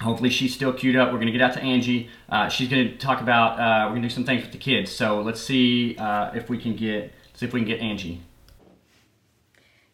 Hopefully 0.00 0.30
she's 0.30 0.54
still 0.54 0.72
queued 0.72 0.96
up. 0.96 1.08
We're 1.08 1.18
going 1.18 1.26
to 1.26 1.32
get 1.32 1.42
out 1.42 1.54
to 1.54 1.60
Angie. 1.60 2.08
Uh, 2.28 2.48
she's 2.48 2.68
going 2.68 2.88
to 2.88 2.96
talk 2.96 3.20
about. 3.20 3.58
We're 3.58 3.90
going 3.90 4.02
to 4.02 4.08
do 4.08 4.14
some 4.14 4.24
things 4.24 4.42
with 4.42 4.52
the 4.52 4.58
kids. 4.58 4.92
So 4.92 5.20
let's 5.20 5.40
see 5.40 5.96
if 5.98 6.48
we 6.48 6.58
can 6.58 6.76
get 6.76 7.12
see 7.34 7.46
if 7.46 7.52
we 7.52 7.60
can 7.60 7.68
get 7.68 7.80
Angie. 7.80 8.22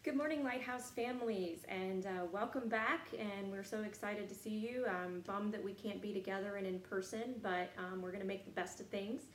Good 0.09 0.17
morning, 0.17 0.43
Lighthouse 0.43 0.89
families, 0.89 1.59
and 1.69 2.07
uh, 2.07 2.25
welcome 2.33 2.67
back. 2.67 3.09
And 3.13 3.51
we're 3.51 3.63
so 3.63 3.83
excited 3.83 4.27
to 4.29 4.33
see 4.33 4.57
you. 4.57 4.87
I'm 4.87 5.19
bummed 5.19 5.53
that 5.53 5.63
we 5.63 5.71
can't 5.71 6.01
be 6.01 6.13
together 6.13 6.55
and 6.55 6.65
in 6.65 6.79
person, 6.79 7.35
but 7.43 7.69
um, 7.77 8.01
we're 8.01 8.09
going 8.09 8.23
to 8.23 8.27
make 8.27 8.43
the 8.43 8.49
best 8.49 8.79
of 8.79 8.87
things. 8.87 9.25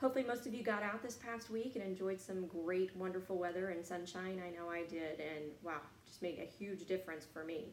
Hopefully, 0.00 0.24
most 0.24 0.44
of 0.44 0.52
you 0.52 0.64
got 0.64 0.82
out 0.82 1.00
this 1.00 1.14
past 1.14 1.48
week 1.48 1.76
and 1.76 1.84
enjoyed 1.84 2.20
some 2.20 2.48
great, 2.48 2.90
wonderful 2.96 3.38
weather 3.38 3.68
and 3.68 3.86
sunshine. 3.86 4.42
I 4.44 4.50
know 4.50 4.68
I 4.68 4.82
did, 4.82 5.20
and 5.20 5.44
wow, 5.62 5.80
just 6.04 6.20
made 6.22 6.40
a 6.40 6.44
huge 6.44 6.88
difference 6.88 7.24
for 7.32 7.44
me. 7.44 7.66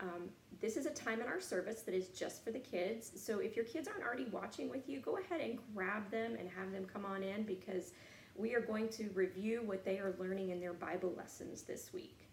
Um, 0.00 0.30
this 0.58 0.78
is 0.78 0.86
a 0.86 0.90
time 0.90 1.20
in 1.20 1.26
our 1.26 1.38
service 1.38 1.82
that 1.82 1.94
is 1.94 2.08
just 2.08 2.42
for 2.42 2.50
the 2.50 2.60
kids. 2.60 3.12
So 3.14 3.40
if 3.40 3.56
your 3.56 3.66
kids 3.66 3.88
aren't 3.88 4.04
already 4.04 4.24
watching 4.32 4.70
with 4.70 4.88
you, 4.88 5.00
go 5.00 5.18
ahead 5.18 5.42
and 5.42 5.58
grab 5.74 6.10
them 6.10 6.34
and 6.40 6.48
have 6.48 6.72
them 6.72 6.86
come 6.90 7.04
on 7.04 7.22
in 7.22 7.42
because 7.42 7.92
we 8.40 8.54
are 8.54 8.60
going 8.60 8.88
to 8.88 9.10
review 9.14 9.62
what 9.64 9.84
they 9.84 9.98
are 9.98 10.14
learning 10.18 10.50
in 10.50 10.60
their 10.60 10.72
Bible 10.72 11.12
lessons 11.16 11.62
this 11.62 11.92
week. 11.92 12.26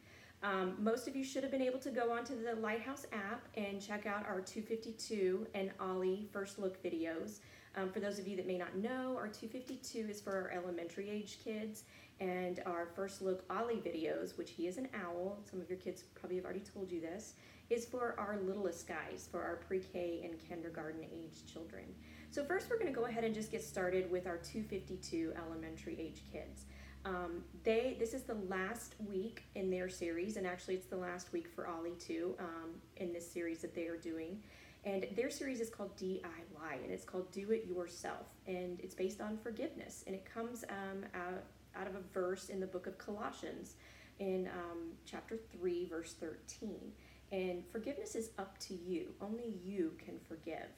Um, 0.44 0.76
most 0.80 1.08
of 1.08 1.16
you 1.16 1.24
should 1.24 1.44
have 1.44 1.52
been 1.52 1.62
able 1.62 1.80
to 1.80 1.90
go 1.90 2.12
onto 2.12 2.42
the 2.42 2.56
Lighthouse 2.56 3.06
app 3.12 3.48
and 3.56 3.82
check 3.82 4.06
out 4.06 4.26
our 4.26 4.40
252 4.40 5.48
and 5.54 5.72
Ollie 5.80 6.28
first 6.32 6.60
look 6.60 6.82
videos. 6.84 7.40
Um, 7.76 7.92
for 7.92 8.00
those 8.00 8.20
of 8.20 8.28
you 8.28 8.38
that 8.38 8.48
may 8.48 8.58
not 8.58 8.76
know, 8.76 9.16
our 9.18 9.28
252 9.28 10.08
is 10.10 10.22
for 10.22 10.32
our 10.32 10.52
elementary 10.52 11.10
age 11.10 11.40
kids, 11.44 11.84
and 12.20 12.62
our 12.66 12.88
first 12.96 13.22
look 13.22 13.44
Ollie 13.50 13.82
videos, 13.86 14.38
which 14.38 14.52
he 14.52 14.68
is 14.68 14.78
an 14.78 14.88
owl, 14.94 15.40
some 15.50 15.60
of 15.60 15.70
your 15.70 15.78
kids 15.78 16.04
probably 16.16 16.38
have 16.38 16.46
already 16.46 16.64
told 16.74 16.92
you 16.92 17.02
this, 17.02 17.34
is 17.70 17.86
for 17.86 18.16
our 18.18 18.38
littlest 18.38 18.88
guys, 18.88 19.28
for 19.32 19.44
our 19.44 19.58
pre 19.58 19.80
K 19.80 20.22
and 20.24 20.40
kindergarten 20.48 21.04
age 21.04 21.52
children. 21.52 21.84
So 22.30 22.44
first 22.44 22.70
we're 22.70 22.78
going 22.78 22.94
to 22.94 22.98
go 23.00 23.06
ahead 23.06 23.24
and 23.24 23.34
just 23.34 23.52
get 23.52 23.64
started 23.64 24.12
with 24.12 24.28
our 24.28 24.38
252 24.38 25.34
elementary 25.38 26.00
age 26.00 26.24
kids. 26.32 26.66
Um, 27.06 27.44
they 27.64 27.96
this 28.00 28.14
is 28.14 28.24
the 28.24 28.36
last 28.50 28.96
week 29.08 29.44
in 29.56 29.70
their 29.70 29.88
series, 29.88 30.36
and 30.36 30.46
actually 30.46 30.76
it's 30.76 30.88
the 30.88 30.98
last 30.98 31.32
week 31.32 31.48
for 31.48 31.68
Ollie 31.68 31.96
too 32.00 32.36
um, 32.40 32.72
in 32.98 33.14
this 33.14 33.30
series 33.32 33.60
that 33.62 33.74
they 33.74 33.88
are 33.88 33.98
doing. 33.98 34.42
And 34.84 35.08
their 35.16 35.30
series 35.30 35.60
is 35.60 35.70
called 35.70 35.96
DIY, 35.98 36.84
and 36.84 36.92
it's 36.92 37.06
called 37.06 37.32
Do 37.32 37.52
It 37.52 37.66
Yourself, 37.66 38.28
and 38.46 38.80
it's 38.82 38.96
based 38.96 39.22
on 39.22 39.38
forgiveness, 39.38 40.04
and 40.06 40.16
it 40.16 40.26
comes 40.26 40.64
um, 40.70 41.06
out 41.14 41.44
out 41.76 41.88
of 41.88 41.96
a 41.96 42.02
verse 42.14 42.50
in 42.50 42.60
the 42.60 42.68
book 42.68 42.88
of 42.88 42.98
Colossians, 42.98 43.76
in 44.20 44.48
um, 44.48 44.92
chapter 45.06 45.38
three, 45.52 45.86
verse 45.86 46.14
thirteen. 46.14 46.92
And 47.32 47.64
forgiveness 47.72 48.16
is 48.16 48.32
up 48.38 48.58
to 48.60 48.74
you. 48.74 49.14
Only 49.22 49.54
you 49.64 49.94
can 49.98 50.18
forgive. 50.28 50.70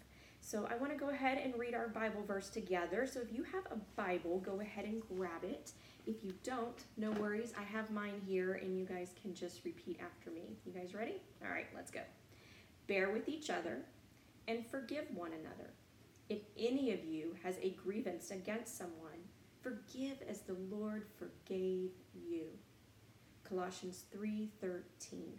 So 0.50 0.68
I 0.68 0.78
want 0.78 0.92
to 0.92 0.98
go 0.98 1.12
ahead 1.12 1.38
and 1.38 1.54
read 1.60 1.76
our 1.76 1.90
Bible 1.90 2.24
verse 2.24 2.50
together. 2.50 3.06
So 3.06 3.20
if 3.20 3.32
you 3.32 3.44
have 3.44 3.68
a 3.70 3.76
Bible, 3.96 4.40
go 4.40 4.62
ahead 4.62 4.86
and 4.86 5.00
grab 5.16 5.44
it. 5.44 5.74
If 6.08 6.24
you 6.24 6.34
don't, 6.44 6.84
no 6.98 7.12
worries. 7.12 7.54
I 7.56 7.62
have 7.62 7.92
mine 7.92 8.20
here 8.26 8.54
and 8.54 8.76
you 8.76 8.84
guys 8.84 9.14
can 9.22 9.36
just 9.36 9.64
repeat 9.64 10.00
after 10.04 10.32
me. 10.32 10.58
You 10.66 10.72
guys 10.72 10.96
ready? 10.96 11.22
All 11.46 11.52
right, 11.52 11.68
let's 11.76 11.92
go. 11.92 12.00
Bear 12.88 13.12
with 13.12 13.30
each 13.30 13.52
other 13.52 13.82
and 14.48 14.66
forgive 14.66 15.06
one 15.14 15.34
another. 15.34 15.70
If 16.30 16.40
any 16.58 16.94
of 16.94 17.06
you 17.06 17.36
has 17.44 17.58
a 17.62 17.78
grievance 17.84 18.32
against 18.32 18.76
someone, 18.76 19.22
forgive 19.62 20.18
as 20.28 20.42
the 20.42 20.58
Lord 20.72 21.06
forgave 21.20 21.92
you. 22.16 22.46
Colossians 23.48 24.06
3:13. 24.12 25.38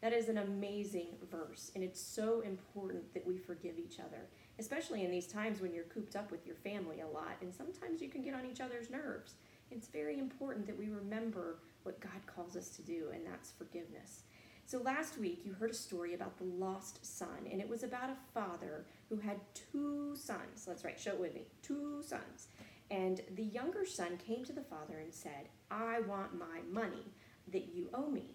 That 0.00 0.12
is 0.12 0.28
an 0.28 0.38
amazing 0.38 1.08
verse, 1.28 1.72
and 1.74 1.82
it's 1.82 2.00
so 2.00 2.40
important 2.42 3.12
that 3.14 3.26
we 3.26 3.36
forgive 3.36 3.78
each 3.78 3.98
other, 3.98 4.28
especially 4.58 5.04
in 5.04 5.10
these 5.10 5.26
times 5.26 5.60
when 5.60 5.74
you're 5.74 5.84
cooped 5.84 6.16
up 6.16 6.30
with 6.30 6.46
your 6.46 6.56
family 6.56 7.00
a 7.00 7.06
lot, 7.06 7.36
and 7.40 7.54
sometimes 7.54 8.00
you 8.00 8.08
can 8.08 8.22
get 8.22 8.34
on 8.34 8.46
each 8.46 8.60
other's 8.60 8.90
nerves. 8.90 9.34
It's 9.70 9.88
very 9.88 10.18
important 10.18 10.66
that 10.66 10.78
we 10.78 10.88
remember 10.88 11.58
what 11.82 12.00
God 12.00 12.26
calls 12.26 12.56
us 12.56 12.68
to 12.70 12.82
do, 12.82 13.08
and 13.12 13.26
that's 13.26 13.50
forgiveness. 13.50 14.22
So, 14.66 14.78
last 14.78 15.18
week 15.18 15.42
you 15.44 15.54
heard 15.54 15.70
a 15.70 15.74
story 15.74 16.14
about 16.14 16.36
the 16.36 16.44
lost 16.44 17.04
son, 17.04 17.48
and 17.50 17.60
it 17.60 17.68
was 17.68 17.82
about 17.82 18.10
a 18.10 18.16
father 18.34 18.84
who 19.08 19.16
had 19.16 19.40
two 19.54 20.14
sons. 20.16 20.66
Let's 20.66 20.84
write, 20.84 21.00
show 21.00 21.12
it 21.12 21.20
with 21.20 21.34
me 21.34 21.42
two 21.62 22.02
sons. 22.02 22.48
And 22.90 23.20
the 23.34 23.44
younger 23.44 23.84
son 23.84 24.18
came 24.18 24.44
to 24.44 24.52
the 24.52 24.62
father 24.62 24.98
and 24.98 25.12
said, 25.12 25.48
I 25.70 26.00
want 26.00 26.38
my 26.38 26.60
money 26.70 27.12
that 27.52 27.68
you 27.74 27.88
owe 27.92 28.10
me. 28.10 28.26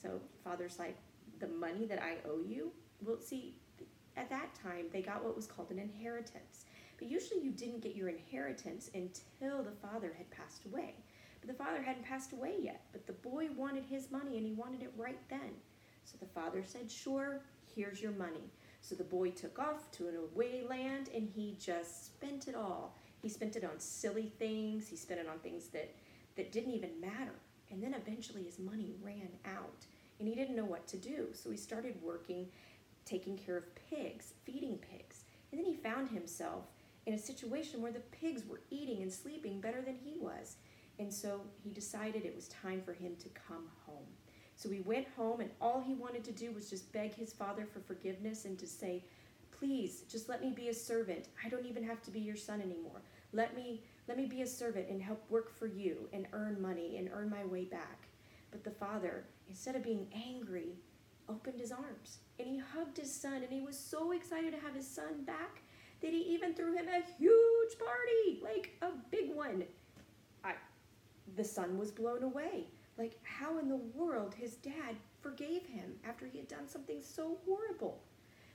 So 0.00 0.20
father's 0.44 0.78
like, 0.78 0.96
the 1.40 1.48
money 1.48 1.86
that 1.86 2.02
I 2.02 2.16
owe 2.28 2.40
you? 2.46 2.72
Well, 3.02 3.18
see, 3.20 3.56
at 4.16 4.30
that 4.30 4.54
time, 4.54 4.86
they 4.92 5.02
got 5.02 5.24
what 5.24 5.36
was 5.36 5.46
called 5.46 5.70
an 5.70 5.78
inheritance. 5.78 6.64
But 6.98 7.08
usually 7.08 7.40
you 7.42 7.50
didn't 7.50 7.82
get 7.82 7.94
your 7.94 8.08
inheritance 8.08 8.90
until 8.94 9.62
the 9.62 9.76
father 9.82 10.14
had 10.16 10.30
passed 10.30 10.64
away. 10.64 10.94
But 11.40 11.48
the 11.48 11.64
father 11.64 11.82
hadn't 11.82 12.04
passed 12.04 12.32
away 12.32 12.54
yet. 12.60 12.82
But 12.92 13.06
the 13.06 13.12
boy 13.12 13.48
wanted 13.56 13.84
his 13.84 14.10
money 14.10 14.38
and 14.38 14.46
he 14.46 14.52
wanted 14.52 14.82
it 14.82 14.92
right 14.96 15.20
then. 15.28 15.52
So 16.04 16.16
the 16.18 16.26
father 16.26 16.62
said, 16.64 16.90
Sure, 16.90 17.42
here's 17.74 18.00
your 18.00 18.12
money. 18.12 18.50
So 18.80 18.94
the 18.94 19.04
boy 19.04 19.30
took 19.30 19.58
off 19.58 19.90
to 19.92 20.08
an 20.08 20.16
away 20.16 20.62
land 20.68 21.10
and 21.14 21.28
he 21.28 21.56
just 21.60 22.06
spent 22.06 22.48
it 22.48 22.54
all. 22.54 22.96
He 23.20 23.28
spent 23.28 23.56
it 23.56 23.64
on 23.64 23.78
silly 23.78 24.32
things, 24.38 24.88
he 24.88 24.96
spent 24.96 25.20
it 25.20 25.28
on 25.28 25.38
things 25.40 25.68
that, 25.68 25.92
that 26.36 26.52
didn't 26.52 26.72
even 26.72 27.00
matter. 27.00 27.34
And 27.70 27.82
then 27.82 27.94
eventually 27.94 28.44
his 28.44 28.58
money 28.58 28.94
ran 29.02 29.30
out 29.44 29.86
and 30.18 30.28
he 30.28 30.34
didn't 30.34 30.56
know 30.56 30.64
what 30.64 30.86
to 30.88 30.96
do. 30.96 31.28
So 31.32 31.50
he 31.50 31.56
started 31.56 31.96
working, 32.02 32.46
taking 33.06 33.38
care 33.38 33.56
of 33.56 33.74
pigs, 33.88 34.34
feeding 34.44 34.78
pigs. 34.78 35.24
And 35.50 35.58
then 35.58 35.64
he 35.64 35.74
found 35.74 36.10
himself 36.10 36.64
in 37.06 37.14
a 37.14 37.18
situation 37.18 37.80
where 37.80 37.92
the 37.92 38.00
pigs 38.00 38.42
were 38.46 38.60
eating 38.70 39.00
and 39.02 39.12
sleeping 39.12 39.60
better 39.60 39.80
than 39.80 39.94
he 39.94 40.18
was. 40.18 40.56
And 40.98 41.12
so 41.12 41.40
he 41.62 41.70
decided 41.70 42.24
it 42.24 42.34
was 42.34 42.48
time 42.48 42.82
for 42.82 42.92
him 42.92 43.16
to 43.20 43.28
come 43.30 43.68
home. 43.86 44.06
So 44.56 44.70
he 44.70 44.80
went 44.80 45.06
home, 45.16 45.40
and 45.40 45.50
all 45.60 45.82
he 45.86 45.94
wanted 45.94 46.24
to 46.24 46.32
do 46.32 46.50
was 46.50 46.70
just 46.70 46.90
beg 46.92 47.14
his 47.14 47.32
father 47.32 47.66
for 47.66 47.80
forgiveness 47.80 48.46
and 48.46 48.58
to 48.58 48.66
say, 48.66 49.04
Please, 49.58 50.02
just 50.10 50.28
let 50.28 50.42
me 50.42 50.50
be 50.50 50.68
a 50.68 50.74
servant. 50.74 51.28
I 51.42 51.48
don't 51.48 51.64
even 51.64 51.82
have 51.84 52.02
to 52.02 52.10
be 52.10 52.20
your 52.20 52.36
son 52.36 52.60
anymore. 52.60 53.00
Let 53.32 53.56
me, 53.56 53.82
let 54.06 54.18
me 54.18 54.26
be 54.26 54.42
a 54.42 54.46
servant 54.46 54.88
and 54.90 55.00
help 55.00 55.22
work 55.30 55.50
for 55.50 55.66
you 55.66 56.08
and 56.12 56.26
earn 56.32 56.60
money 56.60 56.98
and 56.98 57.08
earn 57.12 57.30
my 57.30 57.44
way 57.44 57.64
back. 57.64 58.08
But 58.50 58.64
the 58.64 58.70
father, 58.70 59.24
instead 59.48 59.74
of 59.74 59.82
being 59.82 60.08
angry, 60.14 60.76
opened 61.28 61.60
his 61.60 61.72
arms 61.72 62.18
and 62.38 62.48
he 62.48 62.58
hugged 62.58 62.98
his 62.98 63.12
son, 63.12 63.42
and 63.42 63.50
he 63.50 63.60
was 63.60 63.78
so 63.78 64.12
excited 64.12 64.52
to 64.52 64.60
have 64.60 64.74
his 64.74 64.86
son 64.86 65.24
back 65.24 65.62
that 66.02 66.12
he 66.12 66.20
even 66.20 66.54
threw 66.54 66.74
him 66.74 66.86
a 66.88 67.02
huge 67.18 67.78
party, 67.78 68.40
like 68.42 68.76
a 68.82 68.90
big 69.10 69.34
one. 69.34 69.64
I, 70.44 70.52
the 71.36 71.44
son 71.44 71.78
was 71.78 71.90
blown 71.90 72.22
away. 72.22 72.66
Like, 72.98 73.18
how 73.22 73.58
in 73.58 73.68
the 73.68 73.80
world 73.94 74.34
his 74.34 74.56
dad 74.56 74.96
forgave 75.20 75.66
him 75.66 75.94
after 76.06 76.26
he 76.26 76.38
had 76.38 76.48
done 76.48 76.68
something 76.68 77.00
so 77.02 77.38
horrible? 77.46 78.02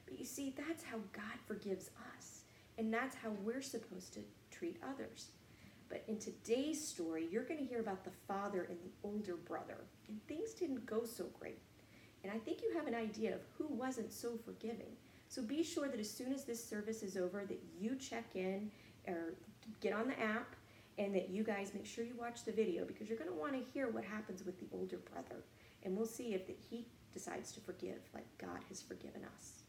But 0.06 0.20
you 0.20 0.26
see, 0.26 0.54
that's 0.56 0.84
how 0.84 0.98
God 1.14 1.40
forgives 1.48 1.90
us, 2.16 2.42
and 2.78 2.94
that's 2.94 3.16
how 3.16 3.30
we're 3.44 3.62
supposed 3.62 4.14
to 4.14 4.20
treat 4.52 4.78
others. 4.88 5.30
But 5.90 6.04
in 6.08 6.18
today's 6.18 6.86
story, 6.86 7.28
you're 7.30 7.44
going 7.44 7.60
to 7.60 7.66
hear 7.66 7.82
about 7.82 8.04
the 8.04 8.12
father 8.28 8.68
and 8.70 8.78
the 8.80 9.08
older 9.08 9.36
brother, 9.36 9.78
and 10.08 10.26
things 10.28 10.54
didn't 10.54 10.86
go 10.86 11.04
so 11.04 11.26
great. 11.40 11.60
And 12.24 12.32
I 12.32 12.38
think 12.38 12.62
you 12.62 12.72
have 12.76 12.88
an 12.88 12.96
idea 12.96 13.36
of 13.36 13.42
who 13.58 13.68
wasn't 13.68 14.12
so 14.12 14.38
forgiving. 14.46 14.96
So 15.28 15.42
be 15.42 15.64
sure 15.64 15.88
that 15.88 16.00
as 16.00 16.10
soon 16.10 16.34
as 16.34 16.44
this 16.44 16.64
service 16.64 17.04
is 17.04 17.18
over, 17.18 17.46
that 17.46 17.62
you 17.80 17.96
check 17.96 18.26
in 18.36 18.70
or 19.08 19.34
get 19.80 19.94
on 19.94 20.08
the 20.08 20.20
app 20.20 20.56
and 20.98 21.16
that 21.16 21.30
you 21.30 21.44
guys 21.44 21.72
make 21.74 21.86
sure 21.86 22.04
you 22.04 22.16
watch 22.20 22.44
the 22.44 22.52
video 22.52 22.86
because 22.86 23.08
you're 23.08 23.18
going 23.18 23.30
to 23.30 23.36
want 23.36 23.54
to 23.54 23.72
hear 23.74 23.90
what 23.90 24.04
happens 24.04 24.46
with 24.46 24.60
the 24.60 24.68
older 24.74 24.98
brother. 25.12 25.42
And 25.84 25.96
we'll 25.96 26.06
see 26.06 26.34
if 26.34 26.46
that 26.48 26.58
he 26.70 26.86
decides 27.14 27.52
to 27.54 27.60
forgive 27.60 28.00
like 28.14 28.26
God 28.38 28.60
has 28.70 28.82
forgiven 28.82 29.22
us. 29.36 29.62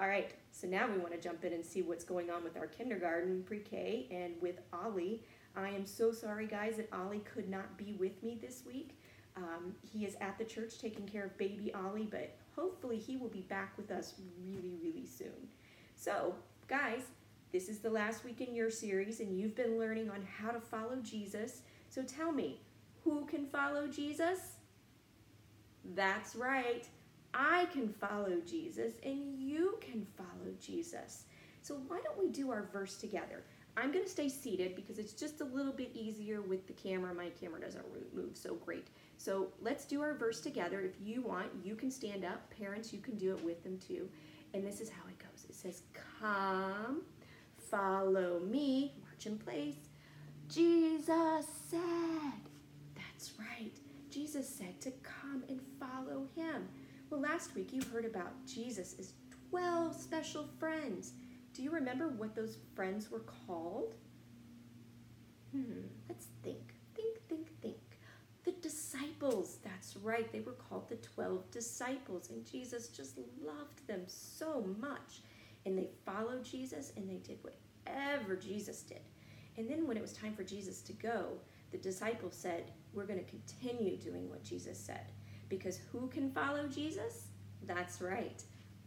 All 0.00 0.08
right, 0.08 0.30
so 0.52 0.66
now 0.66 0.88
we 0.90 0.98
want 0.98 1.12
to 1.12 1.20
jump 1.20 1.44
in 1.44 1.52
and 1.52 1.64
see 1.64 1.82
what's 1.82 2.04
going 2.04 2.30
on 2.30 2.42
with 2.42 2.56
our 2.56 2.66
kindergarten, 2.66 3.42
pre 3.42 3.58
K, 3.58 4.06
and 4.10 4.32
with 4.40 4.60
Ollie. 4.72 5.22
I 5.56 5.68
am 5.68 5.84
so 5.84 6.12
sorry, 6.12 6.46
guys, 6.46 6.76
that 6.76 6.88
Ollie 6.92 7.22
could 7.34 7.50
not 7.50 7.76
be 7.76 7.96
with 7.98 8.22
me 8.22 8.38
this 8.40 8.62
week. 8.66 8.96
Um, 9.40 9.74
he 9.82 10.04
is 10.04 10.16
at 10.20 10.38
the 10.38 10.44
church 10.44 10.78
taking 10.78 11.06
care 11.06 11.24
of 11.24 11.38
baby 11.38 11.72
Ollie, 11.72 12.08
but 12.10 12.36
hopefully 12.54 12.98
he 12.98 13.16
will 13.16 13.28
be 13.28 13.42
back 13.42 13.76
with 13.76 13.90
us 13.90 14.14
really, 14.44 14.76
really 14.82 15.06
soon. 15.06 15.48
So, 15.96 16.34
guys, 16.68 17.02
this 17.52 17.68
is 17.68 17.78
the 17.78 17.90
last 17.90 18.24
week 18.24 18.40
in 18.40 18.54
your 18.54 18.70
series, 18.70 19.20
and 19.20 19.38
you've 19.38 19.56
been 19.56 19.78
learning 19.78 20.10
on 20.10 20.26
how 20.38 20.50
to 20.50 20.60
follow 20.60 20.96
Jesus. 21.02 21.62
So 21.88 22.02
tell 22.02 22.32
me, 22.32 22.60
who 23.02 23.24
can 23.26 23.46
follow 23.46 23.88
Jesus? 23.88 24.56
That's 25.94 26.36
right. 26.36 26.86
I 27.34 27.66
can 27.72 27.88
follow 27.88 28.36
Jesus, 28.46 28.94
and 29.04 29.34
you 29.38 29.78
can 29.80 30.06
follow 30.16 30.52
Jesus. 30.60 31.24
So 31.62 31.80
why 31.88 32.00
don't 32.04 32.18
we 32.18 32.28
do 32.28 32.50
our 32.50 32.68
verse 32.72 32.96
together? 32.96 33.42
I'm 33.76 33.92
going 33.92 34.04
to 34.04 34.10
stay 34.10 34.28
seated 34.28 34.76
because 34.76 34.98
it's 34.98 35.12
just 35.12 35.40
a 35.40 35.44
little 35.44 35.72
bit 35.72 35.90
easier 35.94 36.40
with 36.42 36.66
the 36.66 36.72
camera. 36.72 37.14
My 37.14 37.30
camera 37.40 37.60
doesn't 37.60 37.84
move 38.14 38.36
so 38.36 38.54
great. 38.54 38.88
So 39.20 39.48
let's 39.60 39.84
do 39.84 40.00
our 40.00 40.14
verse 40.14 40.40
together. 40.40 40.80
If 40.80 40.94
you 40.98 41.20
want, 41.20 41.48
you 41.62 41.74
can 41.74 41.90
stand 41.90 42.24
up. 42.24 42.48
Parents, 42.56 42.90
you 42.90 43.00
can 43.00 43.18
do 43.18 43.36
it 43.36 43.44
with 43.44 43.62
them 43.62 43.78
too. 43.78 44.08
And 44.54 44.66
this 44.66 44.80
is 44.80 44.88
how 44.88 45.02
it 45.08 45.18
goes. 45.18 45.44
It 45.46 45.54
says, 45.54 45.82
Come 46.20 47.02
Follow 47.70 48.40
me, 48.40 48.94
march 49.04 49.26
in 49.26 49.38
place. 49.38 49.76
Jesus 50.48 51.46
said, 51.68 52.40
That's 52.96 53.32
right. 53.38 53.78
Jesus 54.10 54.48
said 54.48 54.80
to 54.80 54.90
come 55.02 55.44
and 55.48 55.60
follow 55.78 56.26
him. 56.34 56.68
Well, 57.10 57.20
last 57.20 57.54
week 57.54 57.72
you 57.72 57.82
heard 57.92 58.04
about 58.04 58.32
Jesus' 58.46 59.12
12 59.50 59.94
special 59.94 60.48
friends. 60.58 61.12
Do 61.52 61.62
you 61.62 61.70
remember 61.70 62.08
what 62.08 62.34
those 62.34 62.58
friends 62.74 63.10
were 63.10 63.24
called? 63.46 63.94
Hmm, 65.52 65.82
let's 66.08 66.26
think, 66.42 66.69
disciples, 68.90 69.58
that's 69.62 69.96
right, 69.96 70.30
they 70.32 70.40
were 70.40 70.52
called 70.52 70.88
the 70.88 70.96
12 70.96 71.50
disciples, 71.50 72.30
and 72.30 72.44
Jesus 72.50 72.88
just 72.88 73.16
loved 73.42 73.86
them 73.86 74.02
so 74.06 74.64
much 74.80 75.22
and 75.66 75.76
they 75.76 75.88
followed 76.06 76.44
Jesus 76.44 76.92
and 76.96 77.08
they 77.08 77.16
did 77.16 77.38
whatever 77.42 78.36
Jesus 78.36 78.82
did. 78.82 79.02
And 79.56 79.68
then 79.68 79.86
when 79.86 79.96
it 79.96 80.02
was 80.02 80.12
time 80.12 80.34
for 80.34 80.44
Jesus 80.44 80.80
to 80.82 80.92
go, 80.94 81.38
the 81.70 81.78
disciples 81.78 82.34
said, 82.34 82.72
We're 82.92 83.04
going 83.04 83.22
to 83.22 83.30
continue 83.30 83.96
doing 83.96 84.28
what 84.28 84.42
Jesus 84.42 84.78
said. 84.78 85.12
Because 85.48 85.80
who 85.92 86.08
can 86.08 86.30
follow 86.30 86.66
Jesus? 86.66 87.26
That's 87.66 88.00
right, 88.00 88.42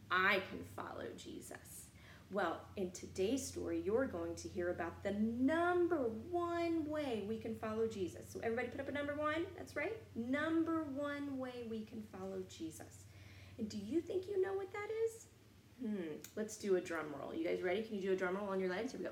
I 0.09 0.41
can 0.49 0.63
follow 0.75 1.05
Jesus. 1.17 1.72
Well, 2.31 2.61
in 2.77 2.91
today's 2.91 3.45
story, 3.45 3.81
you're 3.85 4.07
going 4.07 4.35
to 4.35 4.47
hear 4.47 4.71
about 4.71 5.03
the 5.03 5.11
number 5.11 6.09
one 6.31 6.85
way 6.89 7.25
we 7.27 7.37
can 7.37 7.55
follow 7.55 7.87
Jesus. 7.87 8.25
So, 8.27 8.39
everybody 8.43 8.69
put 8.69 8.79
up 8.79 8.89
a 8.89 8.91
number 8.91 9.13
one. 9.15 9.45
That's 9.55 9.75
right. 9.75 9.97
Number 10.15 10.85
one 10.95 11.37
way 11.37 11.65
we 11.69 11.85
can 11.85 12.01
follow 12.11 12.41
Jesus. 12.49 13.05
And 13.59 13.69
do 13.69 13.77
you 13.77 14.01
think 14.01 14.27
you 14.27 14.41
know 14.41 14.53
what 14.53 14.73
that 14.73 14.87
is? 15.05 15.25
Hmm. 15.85 16.15
Let's 16.35 16.55
do 16.55 16.77
a 16.77 16.81
drum 16.81 17.07
roll. 17.19 17.33
You 17.35 17.45
guys 17.45 17.61
ready? 17.61 17.83
Can 17.83 17.95
you 17.95 18.01
do 18.01 18.13
a 18.13 18.15
drum 18.15 18.37
roll 18.37 18.49
on 18.49 18.59
your 18.59 18.69
legs? 18.69 18.93
Here 18.93 19.01
we 19.01 19.05
go. 19.05 19.11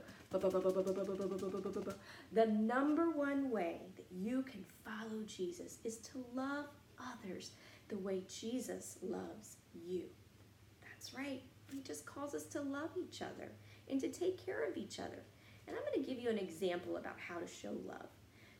The 2.32 2.46
number 2.46 3.10
one 3.10 3.50
way 3.52 3.82
that 3.98 4.06
you 4.10 4.44
can 4.44 4.64
follow 4.86 5.24
Jesus 5.26 5.80
is 5.84 5.98
to 5.98 6.24
love 6.34 6.66
others 6.98 7.52
the 7.90 7.98
way 7.98 8.24
Jesus 8.30 8.98
loves 9.02 9.58
you. 9.74 10.04
That's 10.82 11.14
right. 11.14 11.42
He 11.72 11.82
just 11.82 12.06
calls 12.06 12.34
us 12.34 12.46
to 12.46 12.62
love 12.62 12.92
each 12.98 13.22
other 13.22 13.52
and 13.90 14.00
to 14.02 14.10
take 14.10 14.44
care 14.44 14.68
of 14.68 14.78
each 14.78 15.00
other. 15.00 15.24
And 15.68 15.76
I'm 15.76 15.84
going 15.84 16.04
to 16.04 16.10
give 16.10 16.22
you 16.22 16.30
an 16.30 16.38
example 16.38 16.98
about 16.98 17.18
how 17.20 17.40
to 17.40 17.48
show 17.48 17.76
love. 17.86 18.10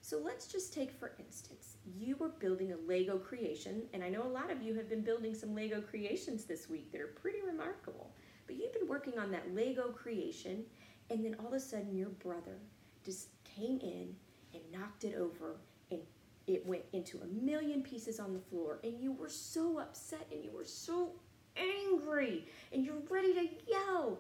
So 0.04 0.18
let's 0.18 0.48
just 0.48 0.74
take, 0.74 0.92
for 0.92 1.14
instance, 1.20 1.78
you 1.86 2.16
were 2.16 2.30
building 2.30 2.72
a 2.72 2.78
Lego 2.88 3.20
creation, 3.20 3.84
and 3.94 4.04
I 4.04 4.10
know 4.10 4.24
a 4.24 4.28
lot 4.28 4.50
of 4.50 4.62
you 4.62 4.74
have 4.74 4.90
been 4.90 5.04
building 5.04 5.36
some 5.36 5.54
Lego 5.54 5.80
creations 5.80 6.46
this 6.46 6.68
week 6.68 6.92
that 6.92 7.02
are 7.02 7.08
pretty 7.22 7.40
remarkable. 7.46 8.12
But 8.48 8.56
you've 8.56 8.74
been 8.74 8.88
working 8.88 9.20
on 9.20 9.32
that 9.32 9.54
Lego 9.54 9.90
creation, 9.90 10.64
and 11.12 11.24
then 11.24 11.36
all 11.40 11.48
of 11.48 11.54
a 11.54 11.60
sudden 11.60 11.96
your 11.96 12.10
brother 12.10 12.58
just 13.06 13.30
came 13.44 13.80
in 13.80 14.16
and 14.54 14.64
knocked 14.72 15.04
it 15.04 15.16
over, 15.16 15.58
and 15.92 16.02
it 16.48 16.66
went 16.66 16.84
into 16.94 17.20
a 17.20 17.28
million 17.28 17.84
pieces 17.84 18.20
on 18.20 18.34
the 18.34 18.40
floor, 18.40 18.80
and 18.84 19.00
you 19.00 19.12
were 19.12 19.30
so 19.30 19.80
upset 19.80 20.28
and 20.32 20.44
you 20.44 20.52
were 20.52 20.66
so 20.66 21.12
angry, 21.56 22.46
and 22.72 22.86
you're 22.86 23.02
ready 23.10 23.34
to 23.34 23.48
yell. 23.68 24.20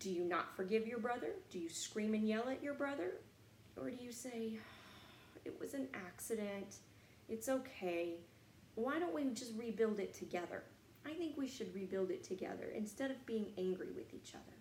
Do 0.00 0.10
you 0.10 0.24
not 0.24 0.54
forgive 0.56 0.86
your 0.86 0.98
brother? 0.98 1.32
Do 1.50 1.58
you 1.58 1.68
scream 1.68 2.14
and 2.14 2.28
yell 2.28 2.48
at 2.48 2.62
your 2.62 2.74
brother? 2.74 3.12
Or 3.76 3.90
do 3.90 3.96
you 4.02 4.12
say, 4.12 4.58
it 5.44 5.58
was 5.60 5.74
an 5.74 5.88
accident, 5.94 6.76
it's 7.28 7.48
okay, 7.48 8.14
why 8.74 8.98
don't 8.98 9.14
we 9.14 9.24
just 9.34 9.52
rebuild 9.56 9.98
it 9.98 10.14
together? 10.14 10.62
I 11.04 11.12
think 11.14 11.36
we 11.36 11.48
should 11.48 11.74
rebuild 11.74 12.10
it 12.10 12.22
together 12.22 12.70
instead 12.74 13.10
of 13.10 13.24
being 13.26 13.46
angry 13.56 13.88
with 13.94 14.14
each 14.14 14.34
other. 14.34 14.56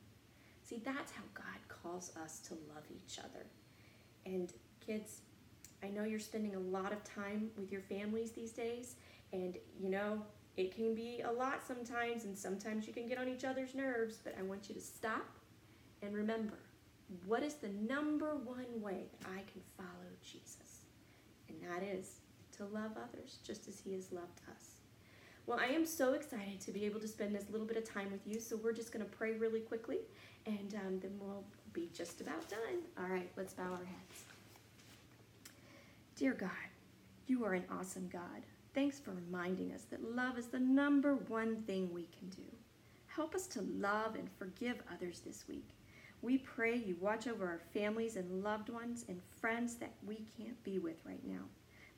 See, 0.64 0.82
that's 0.84 1.12
how 1.12 1.24
God 1.34 1.46
calls 1.68 2.12
us 2.24 2.40
to 2.42 2.54
love 2.74 2.84
each 2.90 3.20
other. 3.20 3.46
And 4.26 4.52
kids, 4.86 5.22
I 5.84 5.90
know 5.90 6.04
you're 6.04 6.20
spending 6.20 6.56
a 6.56 6.60
lot 6.60 6.92
of 6.92 7.04
time 7.04 7.52
with 7.58 7.72
your 7.72 7.82
families 7.82 8.32
these 8.32 8.52
days, 8.52 8.96
and 9.32 9.58
you 9.80 9.90
know, 9.90 10.22
it 10.58 10.76
can 10.76 10.96
be 10.96 11.22
a 11.22 11.32
lot 11.32 11.66
sometimes, 11.66 12.26
and 12.26 12.38
sometimes 12.38 12.88
you 12.88 12.94
can 12.94 13.08
get 13.08 13.18
on 13.18 13.30
each 13.30 13.46
other's 13.46 13.76
nerves, 13.76 14.18
but 14.24 14.36
I 14.38 14.42
want 14.42 14.68
you 14.68 14.76
to 14.76 14.82
stop 14.82 15.26
and 16.02 16.16
remember 16.16 16.58
what 17.26 17.44
is 17.44 17.56
the 17.56 17.70
number 17.70 18.36
one 18.36 18.82
way 18.82 19.06
that 19.20 19.30
I 19.30 19.38
can 19.52 19.62
follow 19.78 20.10
Jesus? 20.22 20.86
And 21.48 21.58
that 21.64 21.84
is 21.84 22.20
to 22.58 22.66
love 22.66 22.92
others 22.98 23.38
just 23.46 23.68
as 23.68 23.80
he 23.80 23.94
has 23.94 24.12
loved 24.12 24.42
us. 24.52 24.82
Well, 25.46 25.60
I 25.60 25.68
am 25.68 25.86
so 25.86 26.14
excited 26.14 26.60
to 26.62 26.72
be 26.72 26.84
able 26.86 27.00
to 27.00 27.08
spend 27.08 27.34
this 27.34 27.46
little 27.50 27.66
bit 27.66 27.78
of 27.78 27.90
time 27.90 28.12
with 28.12 28.28
you, 28.28 28.40
so 28.40 28.58
we're 28.58 28.74
just 28.74 28.92
going 28.92 29.06
to 29.06 29.10
pray 29.10 29.34
really 29.34 29.62
quickly, 29.62 30.00
and 30.46 30.76
um, 30.86 31.00
then 31.00 31.12
we'll 31.20 31.46
be 31.72 31.90
just 31.94 32.20
about 32.20 32.50
done. 32.50 32.82
All 33.00 33.10
right, 33.10 33.32
let's 33.38 33.54
bow 33.54 33.64
our 33.64 33.78
heads. 33.78 34.26
Dear 36.18 36.34
God, 36.34 36.50
you 37.28 37.46
are 37.46 37.54
an 37.54 37.64
awesome 37.72 38.10
God. 38.12 38.44
Thanks 38.78 39.00
for 39.00 39.10
reminding 39.10 39.74
us 39.74 39.86
that 39.90 40.16
love 40.16 40.38
is 40.38 40.50
the 40.50 40.60
number 40.60 41.16
one 41.16 41.64
thing 41.64 41.92
we 41.92 42.08
can 42.16 42.30
do. 42.30 42.44
Help 43.08 43.34
us 43.34 43.48
to 43.48 43.64
love 43.64 44.14
and 44.14 44.30
forgive 44.38 44.84
others 44.94 45.22
this 45.22 45.46
week. 45.50 45.70
We 46.22 46.38
pray 46.38 46.76
you 46.76 46.96
watch 47.02 47.28
over 47.28 47.48
our 47.48 47.62
families 47.74 48.18
and 48.18 48.44
loved 48.44 48.70
ones 48.70 49.06
and 49.10 49.20
friends 49.42 49.78
that 49.78 49.94
we 50.06 50.28
can't 50.38 50.64
be 50.64 50.78
with 50.78 50.98
right 51.08 51.26
now. 51.26 51.42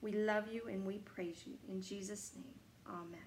We 0.01 0.13
love 0.13 0.45
you 0.49 0.61
and 0.69 0.85
we 0.85 0.99
praise 0.99 1.43
you. 1.45 1.55
In 1.67 1.81
Jesus' 1.81 2.31
name, 2.37 2.55
amen. 2.87 3.19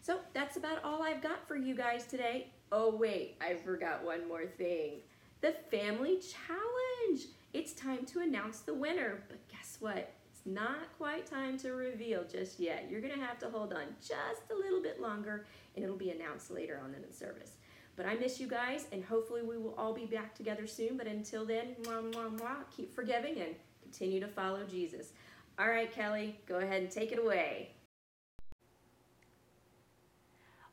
So 0.00 0.18
that's 0.32 0.56
about 0.56 0.82
all 0.82 1.04
I've 1.04 1.22
got 1.22 1.46
for 1.46 1.54
you 1.54 1.76
guys 1.76 2.04
today. 2.04 2.48
Oh, 2.72 2.96
wait, 2.96 3.36
I 3.40 3.54
forgot 3.54 4.02
one 4.02 4.26
more 4.26 4.46
thing 4.46 5.02
the 5.40 5.54
family 5.70 6.18
challenge. 6.18 7.26
It's 7.52 7.74
time 7.74 8.04
to 8.06 8.18
announce 8.18 8.58
the 8.58 8.74
winner, 8.74 9.22
but 9.28 9.38
guess 9.46 9.76
what? 9.78 10.12
It's 10.40 10.46
not 10.46 10.96
quite 10.96 11.26
time 11.26 11.58
to 11.58 11.72
reveal 11.72 12.24
just 12.24 12.58
yet. 12.58 12.86
You're 12.90 13.02
going 13.02 13.12
to 13.12 13.20
have 13.20 13.38
to 13.40 13.50
hold 13.50 13.74
on 13.74 13.84
just 14.00 14.40
a 14.50 14.54
little 14.54 14.80
bit 14.80 14.98
longer, 14.98 15.44
and 15.74 15.84
it'll 15.84 15.96
be 15.96 16.10
announced 16.10 16.50
later 16.50 16.80
on 16.82 16.94
in 16.94 17.02
the 17.06 17.12
service. 17.12 17.56
But 17.94 18.06
I 18.06 18.14
miss 18.14 18.40
you 18.40 18.46
guys, 18.46 18.86
and 18.90 19.04
hopefully 19.04 19.42
we 19.42 19.58
will 19.58 19.74
all 19.76 19.92
be 19.92 20.06
back 20.06 20.34
together 20.34 20.66
soon. 20.66 20.96
But 20.96 21.06
until 21.06 21.44
then, 21.44 21.76
mwah, 21.82 22.10
mwah, 22.10 22.38
mwah, 22.38 22.56
keep 22.74 22.94
forgiving 22.94 23.38
and 23.38 23.54
continue 23.82 24.18
to 24.20 24.28
follow 24.28 24.64
Jesus. 24.64 25.12
All 25.58 25.68
right, 25.68 25.92
Kelly, 25.92 26.40
go 26.46 26.56
ahead 26.56 26.80
and 26.80 26.90
take 26.90 27.12
it 27.12 27.18
away. 27.18 27.72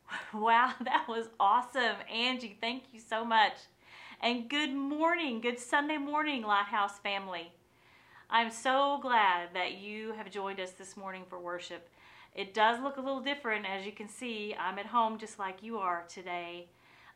Wow, 0.34 0.74
that 0.82 1.08
was 1.10 1.28
awesome. 1.40 1.98
Angie, 2.10 2.58
thank 2.62 2.84
you 2.94 3.00
so 3.02 3.26
much. 3.26 3.54
And 4.22 4.50
good 4.50 4.74
morning, 4.74 5.42
good 5.42 5.60
Sunday 5.60 5.98
morning, 5.98 6.44
Lighthouse 6.44 7.00
family. 7.00 7.52
I'm 8.30 8.52
so 8.52 9.00
glad 9.02 9.50
that 9.54 9.78
you 9.78 10.12
have 10.12 10.30
joined 10.30 10.60
us 10.60 10.72
this 10.72 10.98
morning 10.98 11.24
for 11.30 11.40
worship. 11.40 11.88
It 12.36 12.54
does 12.54 12.82
look 12.82 12.98
a 12.98 13.02
little 13.02 13.22
different, 13.22 13.66
as 13.66 13.86
you 13.86 13.94
can 13.94 14.10
see. 14.10 14.54
I'm 14.60 14.78
at 14.78 14.86
home 14.86 15.18
just 15.18 15.40
like 15.40 15.64
you 15.64 15.78
are 15.78 16.04
today. 16.10 16.68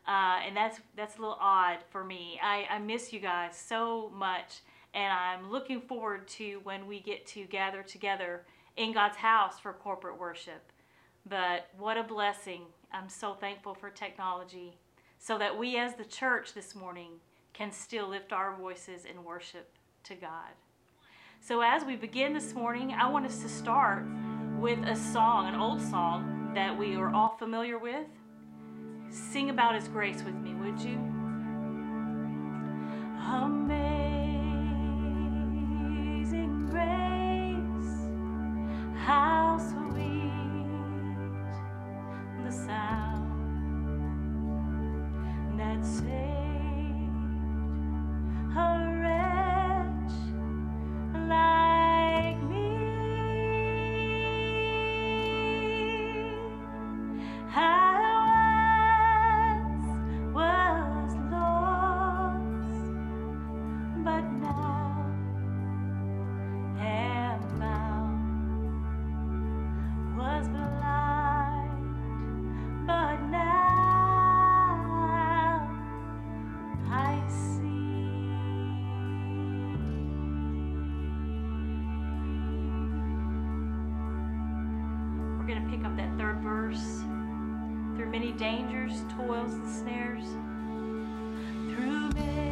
Uh, 0.08 0.40
and 0.46 0.56
that's 0.56 0.80
that's 0.96 1.18
a 1.18 1.20
little 1.20 1.36
odd 1.38 1.78
for 1.90 2.02
me. 2.02 2.40
I, 2.42 2.66
I 2.70 2.78
miss 2.78 3.12
you 3.12 3.20
guys 3.20 3.56
so 3.56 4.10
much, 4.16 4.62
and 4.94 5.12
I'm 5.12 5.50
looking 5.50 5.82
forward 5.82 6.26
to 6.28 6.60
when 6.64 6.86
we 6.86 6.98
get 7.00 7.26
to 7.28 7.44
gather 7.44 7.82
together 7.82 8.46
in 8.78 8.94
God's 8.94 9.18
house 9.18 9.60
for 9.60 9.74
corporate 9.74 10.18
worship. 10.18 10.72
But 11.28 11.68
what 11.78 11.98
a 11.98 12.02
blessing 12.02 12.62
I'm 12.90 13.10
so 13.10 13.34
thankful 13.34 13.74
for 13.74 13.90
technology 13.90 14.78
so 15.18 15.36
that 15.36 15.58
we 15.58 15.76
as 15.76 15.94
the 15.94 16.04
church 16.04 16.54
this 16.54 16.74
morning 16.74 17.20
can 17.52 17.70
still 17.70 18.08
lift 18.08 18.32
our 18.32 18.56
voices 18.56 19.04
in 19.04 19.22
worship 19.24 19.76
to 20.04 20.14
God. 20.14 20.52
So 21.44 21.60
as 21.60 21.84
we 21.84 21.96
begin 21.96 22.34
this 22.34 22.54
morning, 22.54 22.92
I 22.92 23.10
want 23.10 23.26
us 23.26 23.42
to 23.42 23.48
start 23.48 24.06
with 24.60 24.78
a 24.86 24.94
song, 24.94 25.48
an 25.48 25.56
old 25.56 25.82
song 25.82 26.52
that 26.54 26.78
we 26.78 26.94
are 26.94 27.12
all 27.12 27.34
familiar 27.36 27.80
with. 27.80 28.06
Sing 29.10 29.50
about 29.50 29.74
his 29.74 29.88
grace 29.88 30.22
with 30.22 30.36
me, 30.36 30.54
would 30.54 30.78
you? 30.80 31.00
Amazing 33.26 33.88
grace, 36.70 38.08
how 39.04 39.58
sweet 39.58 40.30
the 42.44 42.52
sound 42.52 43.18
that 45.58 45.84
saved 45.84 46.22
wretch 48.54 49.01
like 51.32 51.61
We're 85.42 85.48
going 85.56 85.64
to 85.68 85.76
pick 85.76 85.84
up 85.84 85.96
that 85.96 86.16
third 86.16 86.38
verse. 86.40 87.00
Through 87.96 88.10
many 88.12 88.30
dangers, 88.30 89.02
toils, 89.16 89.54
and 89.54 89.68
snares. 89.68 90.22
Through 91.74 92.10
many 92.14 92.51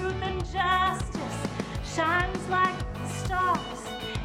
truth 0.00 0.22
and 0.22 0.40
justice 0.46 1.38
shines 1.84 2.48
like 2.48 2.78
the 2.94 3.08
stars 3.08 3.80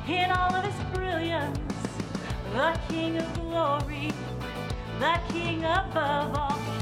in 0.07 0.31
all 0.31 0.55
of 0.55 0.63
his 0.63 0.85
brilliance. 0.93 1.59
The 2.53 2.79
King 2.87 3.17
of 3.17 3.33
glory, 3.33 4.11
the 4.99 5.19
King 5.33 5.63
above 5.65 6.37
all. 6.37 6.74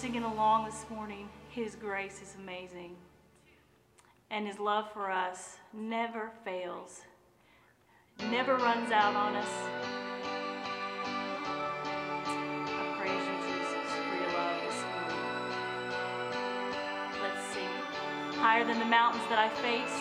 singing 0.00 0.22
along 0.22 0.64
this 0.64 0.86
morning, 0.90 1.28
His 1.50 1.74
grace 1.74 2.22
is 2.22 2.36
amazing. 2.40 2.94
And 4.30 4.46
His 4.46 4.60
love 4.60 4.92
for 4.92 5.10
us 5.10 5.56
never 5.72 6.30
fails, 6.44 7.00
never 8.30 8.54
runs 8.54 8.92
out 8.92 9.16
on 9.16 9.34
us. 9.34 9.48
I 12.64 12.94
praise 12.96 13.24
you, 13.26 13.38
Jesus, 13.48 13.90
for 14.06 14.14
your 14.14 14.30
love 14.38 14.60
this 14.68 14.80
morning. 14.94 15.24
Let's 17.20 17.44
sing. 17.52 17.72
Higher 18.40 18.64
than 18.64 18.78
the 18.78 18.84
mountains 18.84 19.24
that 19.28 19.38
I 19.40 19.48
face. 19.48 19.98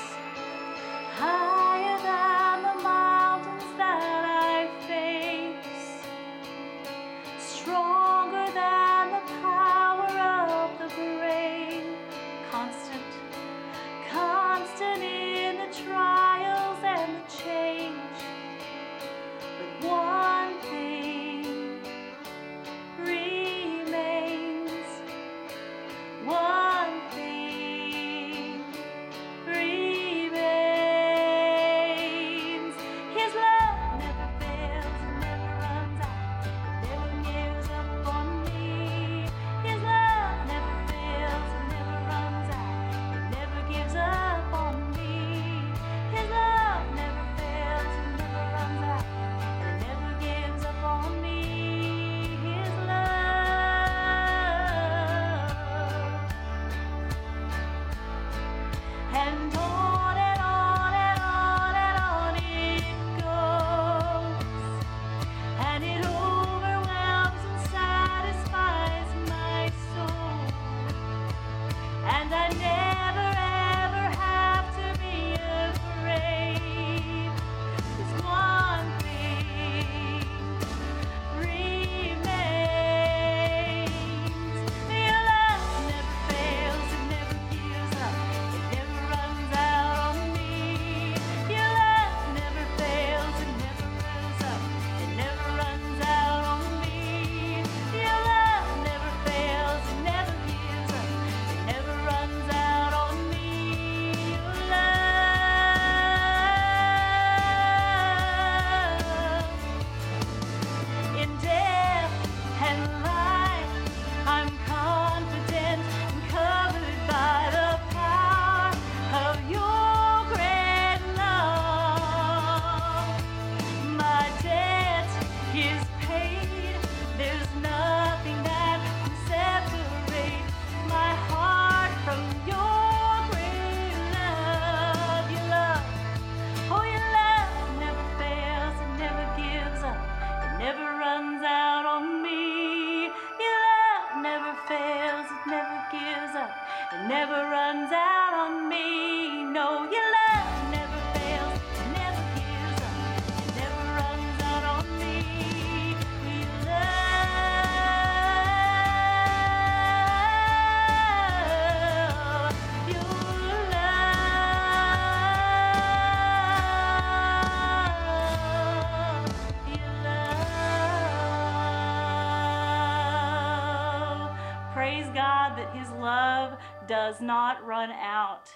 Does 177.07 177.21
not 177.21 177.65
run 177.65 177.89
out. 177.91 178.49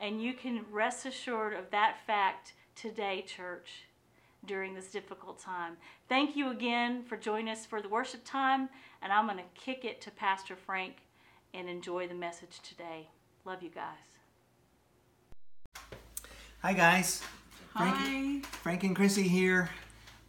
And 0.00 0.22
you 0.22 0.32
can 0.32 0.64
rest 0.70 1.06
assured 1.06 1.54
of 1.54 1.70
that 1.70 1.96
fact 2.06 2.52
today, 2.76 3.24
church, 3.26 3.86
during 4.46 4.74
this 4.74 4.92
difficult 4.92 5.40
time. 5.40 5.76
Thank 6.08 6.36
you 6.36 6.50
again 6.50 7.02
for 7.02 7.16
joining 7.16 7.48
us 7.48 7.66
for 7.66 7.82
the 7.82 7.88
worship 7.88 8.20
time. 8.24 8.68
And 9.02 9.12
I'm 9.12 9.26
going 9.26 9.38
to 9.38 9.60
kick 9.60 9.84
it 9.84 10.00
to 10.02 10.10
Pastor 10.12 10.54
Frank 10.54 10.98
and 11.52 11.68
enjoy 11.68 12.06
the 12.06 12.14
message 12.14 12.60
today. 12.62 13.08
Love 13.44 13.60
you 13.60 13.70
guys. 13.70 13.96
Hi 16.62 16.72
guys. 16.74 17.22
Hi. 17.74 17.90
Frank, 17.90 18.46
Frank 18.46 18.84
and 18.84 18.94
Chrissy 18.94 19.26
here. 19.26 19.68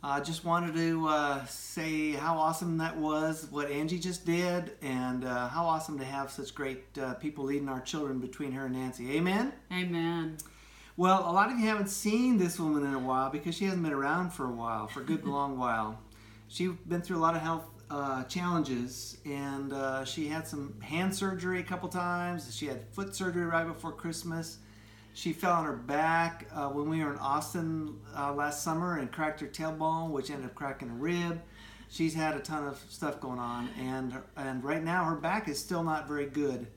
Uh, 0.03 0.19
just 0.19 0.43
wanted 0.43 0.73
to 0.73 1.07
uh, 1.07 1.45
say 1.45 2.13
how 2.13 2.35
awesome 2.35 2.79
that 2.79 2.97
was, 2.97 3.47
what 3.51 3.69
Angie 3.69 3.99
just 3.99 4.25
did, 4.25 4.71
and 4.81 5.23
uh, 5.23 5.47
how 5.47 5.63
awesome 5.63 5.99
to 5.99 6.03
have 6.03 6.31
such 6.31 6.55
great 6.55 6.83
uh, 6.97 7.13
people 7.15 7.43
leading 7.43 7.69
our 7.69 7.81
children 7.81 8.17
between 8.17 8.51
her 8.51 8.65
and 8.65 8.75
Nancy. 8.75 9.15
Amen? 9.15 9.53
Amen. 9.71 10.37
Well, 10.97 11.19
a 11.19 11.31
lot 11.31 11.51
of 11.51 11.59
you 11.59 11.67
haven't 11.67 11.89
seen 11.89 12.39
this 12.39 12.59
woman 12.59 12.83
in 12.83 12.95
a 12.95 12.99
while 12.99 13.29
because 13.29 13.53
she 13.53 13.65
hasn't 13.65 13.83
been 13.83 13.93
around 13.93 14.31
for 14.31 14.45
a 14.45 14.51
while, 14.51 14.87
for 14.87 15.01
a 15.01 15.03
good 15.03 15.23
long 15.27 15.59
while. 15.59 15.99
She's 16.47 16.71
been 16.87 17.01
through 17.03 17.17
a 17.17 17.19
lot 17.19 17.35
of 17.35 17.41
health 17.43 17.65
uh, 17.91 18.23
challenges, 18.23 19.17
and 19.23 19.71
uh, 19.71 20.03
she 20.03 20.27
had 20.27 20.47
some 20.47 20.81
hand 20.81 21.15
surgery 21.15 21.59
a 21.59 21.63
couple 21.63 21.87
times. 21.89 22.55
She 22.55 22.65
had 22.65 22.83
foot 22.89 23.15
surgery 23.15 23.45
right 23.45 23.67
before 23.67 23.91
Christmas. 23.91 24.57
She 25.13 25.33
fell 25.33 25.53
on 25.53 25.65
her 25.65 25.73
back 25.73 26.47
uh, 26.53 26.69
when 26.69 26.89
we 26.89 27.03
were 27.03 27.11
in 27.11 27.19
Austin 27.19 27.99
uh, 28.17 28.33
last 28.33 28.63
summer 28.63 28.97
and 28.97 29.11
cracked 29.11 29.41
her 29.41 29.47
tailbone, 29.47 30.11
which 30.11 30.29
ended 30.29 30.45
up 30.45 30.55
cracking 30.55 30.89
a 30.89 30.93
rib. 30.93 31.41
She's 31.89 32.13
had 32.13 32.35
a 32.35 32.39
ton 32.39 32.65
of 32.65 32.81
stuff 32.89 33.19
going 33.19 33.39
on, 33.39 33.67
and 33.77 34.13
and 34.37 34.63
right 34.63 34.81
now 34.81 35.03
her 35.03 35.15
back 35.15 35.49
is 35.49 35.59
still 35.59 35.83
not 35.83 36.07
very 36.07 36.27
good. 36.27 36.67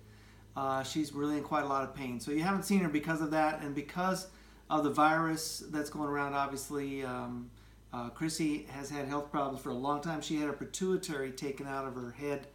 Uh, 0.56 0.82
she's 0.82 1.12
really 1.12 1.36
in 1.36 1.44
quite 1.44 1.64
a 1.64 1.68
lot 1.68 1.84
of 1.84 1.94
pain. 1.94 2.18
So 2.18 2.32
you 2.32 2.42
haven't 2.42 2.64
seen 2.64 2.80
her 2.80 2.88
because 2.88 3.20
of 3.20 3.30
that, 3.30 3.62
and 3.62 3.74
because 3.74 4.26
of 4.68 4.82
the 4.82 4.90
virus 4.90 5.62
that's 5.70 5.90
going 5.90 6.08
around. 6.08 6.34
Obviously, 6.34 7.04
um, 7.04 7.50
uh, 7.92 8.08
Chrissy 8.08 8.66
has 8.70 8.90
had 8.90 9.06
health 9.06 9.30
problems 9.30 9.62
for 9.62 9.70
a 9.70 9.74
long 9.74 10.00
time. 10.00 10.20
She 10.20 10.36
had 10.36 10.48
a 10.48 10.52
pituitary 10.52 11.30
taken 11.30 11.66
out 11.66 11.86
of 11.86 11.94
her 11.94 12.10
head, 12.10 12.48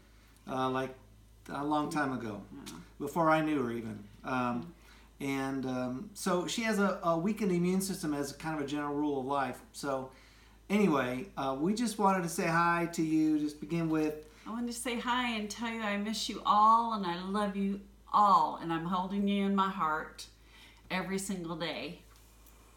uh, 0.45 0.69
like 0.69 0.93
a 1.49 1.63
long 1.63 1.89
time 1.89 2.11
ago, 2.11 2.41
before 2.99 3.29
I 3.29 3.41
knew 3.41 3.63
her 3.63 3.71
even. 3.71 4.03
Um, 4.25 4.73
and 5.19 5.65
um, 5.65 6.09
so 6.13 6.47
she 6.47 6.61
has 6.63 6.79
a, 6.79 6.99
a 7.03 7.17
weakened 7.17 7.51
immune 7.51 7.81
system 7.81 8.13
as 8.13 8.31
kind 8.33 8.57
of 8.57 8.65
a 8.65 8.67
general 8.67 8.95
rule 8.95 9.19
of 9.19 9.25
life. 9.25 9.59
So 9.73 10.11
anyway, 10.69 11.27
uh, 11.37 11.57
we 11.59 11.73
just 11.73 11.99
wanted 11.99 12.23
to 12.23 12.29
say 12.29 12.47
hi 12.47 12.89
to 12.93 13.03
you. 13.03 13.39
Just 13.39 13.59
begin 13.59 13.89
with 13.89 14.25
I 14.49 14.51
wanted 14.51 14.73
to 14.73 14.79
say 14.79 14.99
hi 14.99 15.35
and 15.35 15.47
tell 15.47 15.69
you 15.69 15.81
I 15.81 15.97
miss 15.97 16.27
you 16.27 16.41
all 16.43 16.93
and 16.93 17.05
I 17.05 17.21
love 17.23 17.55
you 17.55 17.81
all 18.11 18.57
and 18.59 18.73
I'm 18.73 18.85
holding 18.85 19.27
you 19.27 19.45
in 19.45 19.55
my 19.55 19.69
heart 19.69 20.25
every 20.89 21.19
single 21.19 21.55
day. 21.55 21.99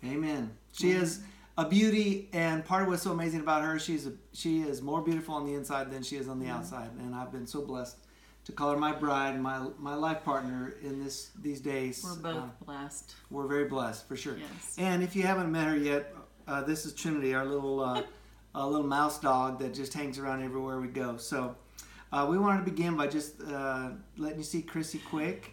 Amen. 0.05 0.51
She 0.73 0.91
is 0.91 1.21
a 1.57 1.67
beauty, 1.67 2.29
and 2.33 2.65
part 2.65 2.83
of 2.83 2.89
what's 2.89 3.03
so 3.03 3.13
amazing 3.13 3.41
about 3.41 3.63
her, 3.63 3.79
she's 3.79 4.07
a, 4.07 4.13
she 4.33 4.61
is 4.61 4.83
more 4.83 5.01
beautiful 5.01 5.35
on 5.35 5.47
the 5.47 5.55
inside 5.55 5.91
than 5.91 6.03
she 6.03 6.17
is 6.17 6.29
on 6.29 6.41
the 6.41 6.49
outside. 6.49 6.91
And 6.99 7.15
I've 7.15 7.31
been 7.31 7.47
so 7.47 7.63
blessed 7.63 7.97
to 8.45 8.53
call 8.53 8.71
her 8.73 8.77
my 8.77 8.93
bride, 8.93 9.41
my 9.41 9.67
my 9.79 9.95
life 9.95 10.25
partner 10.25 10.75
in 10.83 11.03
this 11.03 11.31
these 11.41 11.61
days. 11.61 12.03
We're 12.05 12.17
both 12.33 12.43
Uh, 12.43 12.65
blessed. 12.65 13.15
we're 13.31 13.47
very 13.47 13.67
blessed 13.67 14.07
for 14.09 14.17
sure. 14.17 14.37
Yes. 14.37 14.75
And 14.79 15.03
if 15.03 15.15
you 15.17 15.23
haven't 15.23 15.51
met 15.53 15.67
her 15.69 15.77
yet, 15.77 16.15
uh, 16.49 16.63
this 16.63 16.85
is 16.87 16.93
Trinity, 16.95 17.35
our 17.35 17.45
little 17.45 17.81
uh, 17.81 18.03
a 18.55 18.67
little 18.69 18.87
mouse 18.87 19.19
dog 19.21 19.59
that 19.61 19.73
just 19.75 19.95
hangs 19.95 20.19
around 20.19 20.43
everywhere 20.43 20.81
we 20.81 20.89
go. 20.89 21.17
So 21.17 21.57
uh, 22.13 22.27
we 22.29 22.37
wanted 22.39 22.65
to 22.65 22.71
begin 22.71 22.97
by 22.97 23.07
just 23.07 23.41
uh, 23.43 23.91
letting 24.19 24.39
you 24.39 24.45
see 24.45 24.61
Chrissy 24.63 24.99
quick 25.09 25.53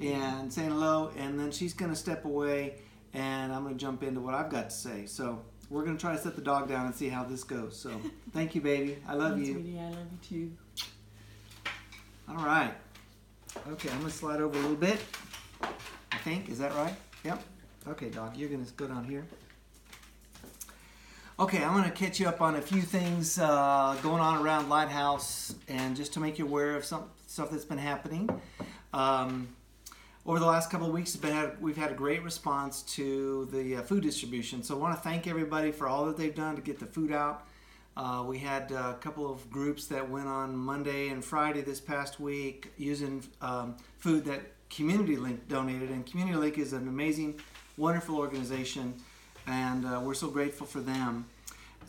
and 0.00 0.50
saying 0.52 0.70
hello, 0.70 1.10
and 1.18 1.38
then 1.38 1.50
she's 1.52 1.74
going 1.74 1.90
to 1.90 1.96
step 1.96 2.24
away, 2.24 2.76
and 3.12 3.52
I'm 3.52 3.62
going 3.64 3.74
to 3.74 3.80
jump 3.80 4.02
into 4.02 4.20
what 4.20 4.32
I've 4.34 4.48
got 4.50 4.70
to 4.70 4.74
say. 4.74 5.04
So 5.04 5.42
we're 5.68 5.84
going 5.84 5.96
to 5.96 6.00
try 6.00 6.16
to 6.16 6.20
set 6.20 6.34
the 6.34 6.40
dog 6.42 6.68
down 6.70 6.86
and 6.86 6.94
see 6.94 7.10
how 7.10 7.22
this 7.22 7.44
goes. 7.44 7.76
So 7.76 8.00
thank 8.32 8.54
you, 8.54 8.62
baby. 8.62 8.96
I 9.06 9.12
love 9.14 9.38
you. 9.38 9.52
sweetie. 9.52 9.78
I 9.78 9.90
love 9.90 10.06
you 10.10 10.18
too. 10.28 10.52
All 12.30 12.44
right. 12.44 12.72
Okay, 13.72 13.90
I'm 13.90 13.98
gonna 13.98 14.10
slide 14.10 14.40
over 14.40 14.56
a 14.56 14.62
little 14.62 14.76
bit. 14.76 15.00
I 16.12 16.16
think 16.18 16.48
is 16.48 16.60
that 16.60 16.72
right? 16.76 16.94
Yep. 17.24 17.42
Okay, 17.88 18.08
dog, 18.08 18.36
you're 18.36 18.48
gonna 18.48 18.66
go 18.76 18.86
down 18.86 19.02
here. 19.02 19.26
Okay, 21.40 21.64
I'm 21.64 21.74
gonna 21.74 21.90
catch 21.90 22.20
you 22.20 22.28
up 22.28 22.40
on 22.40 22.54
a 22.54 22.62
few 22.62 22.82
things 22.82 23.36
uh, 23.40 23.96
going 24.00 24.20
on 24.20 24.40
around 24.40 24.68
Lighthouse, 24.68 25.56
and 25.66 25.96
just 25.96 26.12
to 26.12 26.20
make 26.20 26.38
you 26.38 26.46
aware 26.46 26.76
of 26.76 26.84
some 26.84 27.10
stuff 27.26 27.50
that's 27.50 27.64
been 27.64 27.78
happening. 27.78 28.30
Um, 28.94 29.48
over 30.24 30.38
the 30.38 30.46
last 30.46 30.70
couple 30.70 30.86
of 30.86 30.92
weeks, 30.92 31.18
we've 31.60 31.76
had 31.76 31.90
a 31.90 31.94
great 31.94 32.22
response 32.22 32.82
to 32.82 33.48
the 33.50 33.76
uh, 33.76 33.82
food 33.82 34.04
distribution. 34.04 34.62
So 34.62 34.76
I 34.76 34.78
want 34.78 34.94
to 34.94 35.02
thank 35.02 35.26
everybody 35.26 35.72
for 35.72 35.88
all 35.88 36.04
that 36.06 36.16
they've 36.16 36.34
done 36.34 36.54
to 36.54 36.62
get 36.62 36.78
the 36.78 36.86
food 36.86 37.10
out. 37.10 37.44
Uh, 37.96 38.24
we 38.26 38.38
had 38.38 38.70
a 38.70 38.94
couple 39.00 39.30
of 39.30 39.50
groups 39.50 39.86
that 39.86 40.08
went 40.08 40.28
on 40.28 40.56
Monday 40.56 41.08
and 41.08 41.24
Friday 41.24 41.60
this 41.60 41.80
past 41.80 42.20
week 42.20 42.72
using 42.76 43.22
um, 43.40 43.76
food 43.98 44.24
that 44.24 44.42
Community 44.70 45.16
Link 45.16 45.48
donated. 45.48 45.90
And 45.90 46.06
Community 46.06 46.36
Link 46.38 46.58
is 46.58 46.72
an 46.72 46.86
amazing, 46.88 47.40
wonderful 47.76 48.16
organization, 48.16 48.94
and 49.46 49.84
uh, 49.84 50.00
we're 50.02 50.14
so 50.14 50.28
grateful 50.28 50.66
for 50.66 50.80
them. 50.80 51.26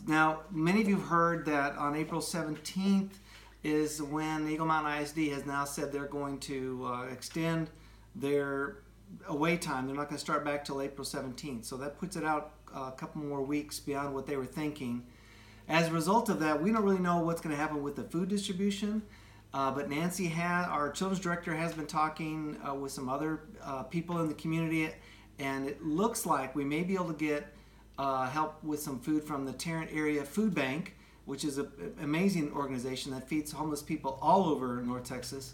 Now, 0.07 0.41
many 0.49 0.81
of 0.81 0.89
you 0.89 0.95
have 0.95 1.05
heard 1.05 1.45
that 1.45 1.77
on 1.77 1.95
April 1.95 2.21
17th 2.21 3.11
is 3.63 4.01
when 4.01 4.47
Eagle 4.49 4.65
Mountain 4.65 5.03
ISD 5.03 5.17
has 5.33 5.45
now 5.45 5.65
said 5.65 5.91
they're 5.91 6.05
going 6.05 6.39
to 6.39 6.83
uh, 6.91 7.03
extend 7.11 7.69
their 8.15 8.77
away 9.27 9.57
time. 9.57 9.85
They're 9.85 9.95
not 9.95 10.09
going 10.09 10.17
to 10.17 10.21
start 10.23 10.43
back 10.43 10.65
till 10.65 10.81
April 10.81 11.05
17th. 11.05 11.65
So 11.65 11.77
that 11.77 11.99
puts 11.99 12.15
it 12.15 12.23
out 12.23 12.53
a 12.75 12.91
couple 12.91 13.21
more 13.21 13.43
weeks 13.43 13.79
beyond 13.79 14.15
what 14.15 14.25
they 14.25 14.37
were 14.37 14.45
thinking. 14.45 15.05
As 15.71 15.87
a 15.87 15.91
result 15.91 16.27
of 16.27 16.41
that, 16.41 16.61
we 16.61 16.69
don't 16.69 16.83
really 16.83 16.99
know 16.99 17.19
what's 17.19 17.39
going 17.39 17.55
to 17.55 17.59
happen 17.59 17.81
with 17.81 17.95
the 17.95 18.03
food 18.03 18.27
distribution. 18.27 19.01
Uh, 19.53 19.71
but 19.71 19.89
Nancy, 19.89 20.29
our 20.37 20.91
children's 20.91 21.23
director, 21.23 21.55
has 21.55 21.73
been 21.73 21.87
talking 21.87 22.57
uh, 22.67 22.73
with 22.73 22.91
some 22.91 23.07
other 23.07 23.43
uh, 23.63 23.83
people 23.83 24.19
in 24.19 24.27
the 24.27 24.33
community, 24.33 24.89
and 25.39 25.65
it 25.65 25.81
looks 25.81 26.25
like 26.25 26.53
we 26.55 26.65
may 26.65 26.83
be 26.83 26.95
able 26.95 27.13
to 27.13 27.13
get 27.13 27.53
uh, 27.97 28.27
help 28.27 28.61
with 28.65 28.81
some 28.81 28.99
food 28.99 29.23
from 29.23 29.45
the 29.45 29.53
Tarrant 29.53 29.89
Area 29.93 30.25
Food 30.25 30.53
Bank, 30.53 30.93
which 31.23 31.45
is 31.45 31.57
an 31.57 31.71
amazing 32.01 32.51
organization 32.51 33.13
that 33.13 33.29
feeds 33.29 33.53
homeless 33.53 33.81
people 33.81 34.19
all 34.21 34.49
over 34.49 34.81
North 34.81 35.05
Texas. 35.05 35.53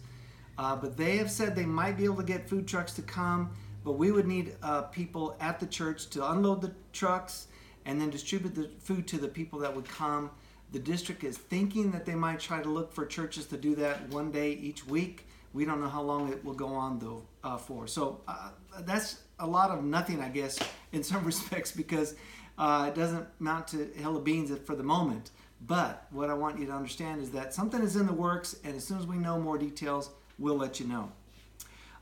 Uh, 0.57 0.75
but 0.75 0.97
they 0.97 1.17
have 1.17 1.29
said 1.29 1.55
they 1.55 1.63
might 1.63 1.95
be 1.95 2.05
able 2.05 2.17
to 2.17 2.23
get 2.23 2.49
food 2.49 2.67
trucks 2.67 2.93
to 2.93 3.03
come, 3.03 3.51
but 3.85 3.91
we 3.91 4.11
would 4.11 4.25
need 4.25 4.55
uh, 4.63 4.81
people 4.81 5.37
at 5.39 5.59
the 5.59 5.67
church 5.67 6.07
to 6.07 6.31
unload 6.31 6.63
the 6.63 6.73
trucks 6.91 7.49
and 7.87 7.99
then 7.99 8.09
distribute 8.09 8.53
the 8.53 8.69
food 8.79 9.07
to 9.07 9.17
the 9.17 9.27
people 9.27 9.57
that 9.59 9.75
would 9.75 9.87
come. 9.87 10.29
The 10.73 10.79
district 10.79 11.23
is 11.23 11.37
thinking 11.37 11.89
that 11.91 12.05
they 12.05 12.13
might 12.13 12.39
try 12.39 12.61
to 12.61 12.69
look 12.69 12.93
for 12.93 13.05
churches 13.05 13.45
to 13.47 13.57
do 13.57 13.73
that 13.75 14.09
one 14.09 14.29
day 14.29 14.51
each 14.51 14.85
week. 14.85 15.25
We 15.53 15.63
don't 15.63 15.79
know 15.79 15.87
how 15.87 16.01
long 16.01 16.31
it 16.31 16.43
will 16.43 16.53
go 16.53 16.67
on 16.67 16.99
though 16.99 17.23
uh, 17.43 17.57
for. 17.57 17.87
So 17.87 18.19
uh, 18.27 18.49
that's 18.81 19.21
a 19.39 19.47
lot 19.47 19.71
of 19.71 19.83
nothing, 19.83 20.21
I 20.21 20.27
guess, 20.27 20.59
in 20.91 21.01
some 21.01 21.23
respects, 21.23 21.71
because 21.71 22.15
uh, 22.57 22.89
it 22.89 22.95
doesn't 22.95 23.25
amount 23.39 23.69
to 23.69 23.89
a 23.95 24.01
hill 24.01 24.17
of 24.17 24.25
beans 24.25 24.51
for 24.65 24.75
the 24.75 24.83
moment. 24.83 25.31
But 25.65 26.05
what 26.11 26.29
I 26.29 26.33
want 26.33 26.59
you 26.59 26.67
to 26.67 26.73
understand 26.73 27.21
is 27.21 27.31
that 27.31 27.53
something 27.53 27.81
is 27.81 27.95
in 27.95 28.05
the 28.05 28.13
works, 28.13 28.57
and 28.63 28.75
as 28.75 28.83
soon 28.83 28.99
as 28.99 29.07
we 29.07 29.15
know 29.15 29.39
more 29.39 29.57
details, 29.57 30.11
we'll 30.37 30.57
let 30.57 30.79
you 30.79 30.87
know. 30.87 31.11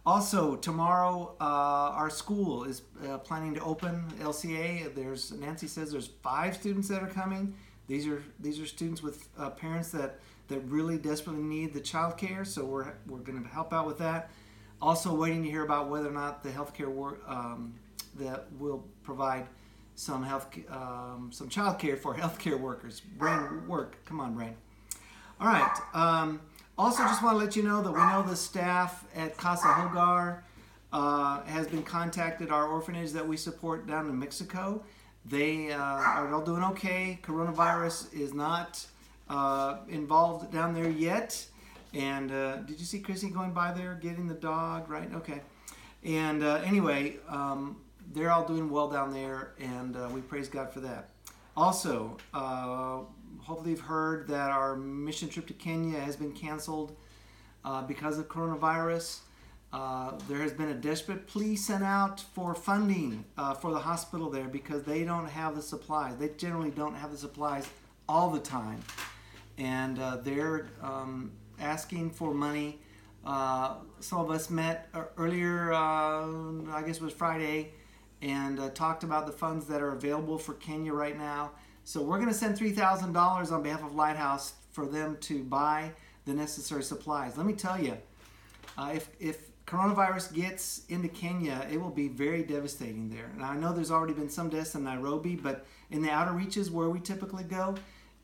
Also, 0.05 0.55
tomorrow, 0.55 1.35
uh, 1.41 1.43
our 1.43 2.11
school 2.11 2.63
is 2.63 2.83
uh, 3.07 3.17
planning 3.17 3.55
to 3.55 3.63
open 3.63 4.05
LCA. 4.19 4.93
There's 4.93 5.31
Nancy 5.31 5.65
says 5.65 5.91
there's 5.91 6.11
five 6.21 6.55
students 6.55 6.87
that 6.89 7.01
are 7.01 7.07
coming. 7.07 7.55
These 7.87 8.07
are 8.07 8.23
these 8.39 8.59
are 8.59 8.67
students 8.67 9.01
with 9.01 9.27
uh, 9.37 9.49
parents 9.49 9.89
that 9.91 10.19
that 10.47 10.59
really 10.59 10.99
desperately 10.99 11.41
need 11.41 11.73
the 11.73 11.79
child 11.79 12.17
care. 12.17 12.45
So 12.45 12.65
we're 12.65 12.93
we're 13.07 13.19
going 13.19 13.41
to 13.41 13.49
help 13.49 13.73
out 13.73 13.87
with 13.87 13.97
that. 13.97 14.29
Also, 14.79 15.15
waiting 15.15 15.41
to 15.41 15.49
hear 15.49 15.63
about 15.63 15.89
whether 15.89 16.09
or 16.09 16.13
not 16.13 16.43
the 16.43 16.49
healthcare 16.49 16.87
work 16.93 17.23
um, 17.27 17.73
that 18.19 18.45
will 18.59 18.85
provide 19.01 19.47
some 19.95 20.21
health 20.23 20.55
um, 20.69 21.31
some 21.33 21.49
child 21.49 21.79
care 21.79 21.97
for 21.97 22.13
healthcare 22.23 22.59
workers. 22.59 22.99
Brain 22.99 23.67
work. 23.67 23.97
Come 24.05 24.19
on, 24.19 24.35
brain. 24.35 24.55
All 25.41 25.47
right. 25.47 25.79
Um, 25.95 26.41
also, 26.77 27.03
just 27.03 27.23
want 27.23 27.37
to 27.37 27.43
let 27.45 27.55
you 27.55 27.63
know 27.63 27.81
that 27.81 27.91
we 27.91 27.99
know 27.99 28.23
the 28.23 28.35
staff 28.35 29.05
at 29.15 29.37
Casa 29.37 29.67
Hogar 29.67 30.39
uh, 30.91 31.41
has 31.43 31.67
been 31.67 31.83
contacted. 31.83 32.51
Our 32.51 32.67
orphanage 32.67 33.11
that 33.11 33.25
we 33.25 33.37
support 33.37 33.87
down 33.87 34.09
in 34.09 34.19
Mexico, 34.19 34.83
they 35.25 35.71
uh, 35.71 35.77
are 35.77 36.33
all 36.33 36.41
doing 36.41 36.63
okay. 36.63 37.19
Coronavirus 37.23 38.13
is 38.13 38.33
not 38.33 38.85
uh, 39.29 39.77
involved 39.87 40.51
down 40.51 40.73
there 40.73 40.89
yet. 40.89 41.45
And 41.93 42.31
uh, 42.31 42.57
did 42.57 42.77
you 42.77 42.85
see 42.85 42.99
Chrissy 42.99 43.29
going 43.29 43.51
by 43.51 43.71
there 43.71 43.95
getting 43.95 44.27
the 44.27 44.33
dog? 44.33 44.89
Right. 44.89 45.09
Okay. 45.15 45.41
And 46.03 46.43
uh, 46.43 46.61
anyway, 46.65 47.17
um, 47.29 47.77
they're 48.13 48.31
all 48.31 48.45
doing 48.45 48.69
well 48.69 48.89
down 48.89 49.11
there, 49.11 49.53
and 49.59 49.95
uh, 49.95 50.09
we 50.13 50.21
praise 50.21 50.47
God 50.47 50.71
for 50.71 50.81
that. 50.81 51.09
Also, 51.57 52.17
hopefully 53.45 53.71
you've 53.71 53.81
heard 53.81 54.27
that 54.27 54.49
our 54.49 54.75
mission 54.75 55.29
trip 55.29 55.45
to 55.47 55.53
Kenya 55.53 55.99
has 55.99 56.15
been 56.15 56.31
canceled 56.31 56.95
uh, 57.63 57.81
because 57.83 58.17
of 58.17 58.27
coronavirus. 58.27 59.19
Uh, 59.71 60.13
there 60.27 60.39
has 60.39 60.53
been 60.53 60.69
a 60.69 60.73
desperate 60.73 61.27
plea 61.27 61.55
sent 61.55 61.83
out 61.83 62.19
for 62.19 62.55
funding 62.55 63.25
uh, 63.37 63.53
for 63.53 63.71
the 63.71 63.79
hospital 63.79 64.29
there 64.29 64.47
because 64.47 64.83
they 64.83 65.03
don't 65.03 65.27
have 65.27 65.55
the 65.55 65.61
supplies. 65.61 66.15
They 66.17 66.29
generally 66.29 66.71
don't 66.71 66.95
have 66.95 67.11
the 67.11 67.17
supplies 67.17 67.67
all 68.07 68.29
the 68.29 68.39
time. 68.39 68.81
And 69.57 69.99
uh, 69.99 70.17
they're 70.17 70.69
um, 70.81 71.31
asking 71.59 72.11
for 72.11 72.33
money. 72.33 72.79
Uh, 73.25 73.75
some 73.99 74.19
of 74.19 74.29
us 74.29 74.49
met 74.49 74.89
earlier, 75.17 75.73
uh, 75.73 76.27
I 76.71 76.83
guess 76.85 76.97
it 76.97 77.01
was 77.01 77.13
Friday, 77.13 77.73
and 78.21 78.73
talked 78.75 79.03
about 79.03 79.25
the 79.25 79.31
funds 79.31 79.65
that 79.65 79.81
are 79.81 79.91
available 79.91 80.37
for 80.37 80.53
Kenya 80.53 80.93
right 80.93 81.17
now. 81.17 81.51
So 81.87 82.01
we're 82.01 82.17
going 82.17 82.29
to 82.29 82.33
send 82.33 82.57
$3,000 82.57 83.51
on 83.51 83.61
behalf 83.61 83.83
of 83.83 83.93
Lighthouse 83.93 84.53
for 84.71 84.87
them 84.87 85.17
to 85.21 85.43
buy 85.43 85.91
the 86.25 86.33
necessary 86.33 86.81
supplies. 86.81 87.37
Let 87.37 87.45
me 87.45 87.53
tell 87.53 87.79
you, 87.79 87.95
uh, 88.75 88.93
if, 88.95 89.07
if 89.19 89.51
coronavirus 89.67 90.33
gets 90.33 90.81
into 90.89 91.07
Kenya, 91.09 91.63
it 91.71 91.79
will 91.79 91.91
be 91.91 92.07
very 92.07 92.41
devastating 92.41 93.07
there. 93.11 93.29
And 93.35 93.45
I 93.45 93.55
know 93.55 93.71
there's 93.71 93.91
already 93.91 94.13
been 94.13 94.31
some 94.31 94.49
deaths 94.49 94.73
in 94.73 94.83
Nairobi, 94.83 95.35
but 95.35 95.67
in 95.91 96.01
the 96.01 96.09
outer 96.09 96.31
reaches 96.31 96.71
where 96.71 96.89
we 96.89 96.99
typically 96.99 97.43
go, 97.43 97.75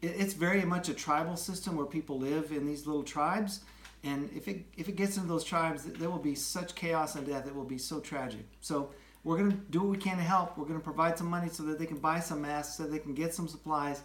it, 0.01 0.07
it's 0.07 0.33
very 0.33 0.65
much 0.65 0.89
a 0.89 0.93
tribal 0.95 1.37
system 1.37 1.75
where 1.75 1.85
people 1.85 2.17
live 2.17 2.51
in 2.51 2.65
these 2.65 2.87
little 2.87 3.03
tribes. 3.03 3.59
And 4.03 4.31
if 4.35 4.47
it, 4.47 4.65
if 4.75 4.89
it 4.89 4.95
gets 4.95 5.17
into 5.17 5.29
those 5.29 5.43
tribes, 5.43 5.83
there 5.83 6.09
will 6.09 6.17
be 6.17 6.33
such 6.33 6.73
chaos 6.73 7.13
and 7.13 7.27
death. 7.27 7.45
It 7.45 7.55
will 7.55 7.63
be 7.63 7.77
so 7.77 7.99
tragic. 7.99 8.47
So 8.59 8.89
we're 9.23 9.37
going 9.37 9.51
to 9.51 9.57
do 9.69 9.79
what 9.81 9.89
we 9.89 9.97
can 9.97 10.17
to 10.17 10.23
help. 10.23 10.57
We're 10.57 10.65
going 10.65 10.79
to 10.79 10.83
provide 10.83 11.17
some 11.17 11.27
money 11.27 11.49
so 11.49 11.63
that 11.63 11.77
they 11.77 11.85
can 11.85 11.97
buy 11.97 12.19
some 12.19 12.41
masks, 12.41 12.75
so 12.77 12.83
they 12.83 12.99
can 12.99 13.13
get 13.13 13.33
some 13.33 13.47
supplies, 13.47 14.01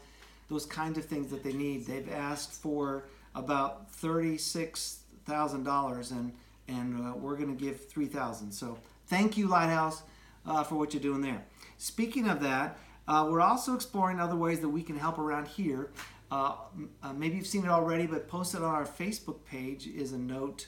those 0.48 0.66
kinds 0.66 0.98
of 0.98 1.04
things 1.06 1.30
that 1.30 1.42
they 1.42 1.52
need. 1.52 1.86
They've 1.86 2.10
asked 2.12 2.52
for 2.52 3.04
about 3.34 3.90
thirty-six 3.92 5.00
thousand 5.24 5.64
dollars, 5.64 6.10
and 6.10 6.32
and 6.68 7.00
uh, 7.00 7.14
we're 7.16 7.36
going 7.36 7.56
to 7.56 7.64
give 7.64 7.88
three 7.88 8.06
thousand. 8.06 8.52
So 8.52 8.78
thank 9.06 9.36
you, 9.36 9.48
Lighthouse, 9.48 10.02
uh, 10.44 10.64
for 10.64 10.76
what 10.76 10.92
you're 10.92 11.02
doing 11.02 11.22
there. 11.22 11.44
Speaking 11.78 12.28
of 12.28 12.40
that, 12.42 12.78
uh, 13.08 13.26
we're 13.30 13.40
also 13.40 13.74
exploring 13.74 14.20
other 14.20 14.36
ways 14.36 14.60
that 14.60 14.68
we 14.68 14.82
can 14.82 14.96
help 14.98 15.18
around 15.18 15.48
here. 15.48 15.90
Uh, 16.30 16.56
uh, 17.02 17.12
maybe 17.12 17.36
you've 17.36 17.46
seen 17.46 17.64
it 17.64 17.70
already, 17.70 18.06
but 18.06 18.26
posted 18.26 18.60
on 18.62 18.74
our 18.74 18.84
Facebook 18.84 19.44
page 19.44 19.86
is 19.86 20.12
a 20.12 20.18
note 20.18 20.66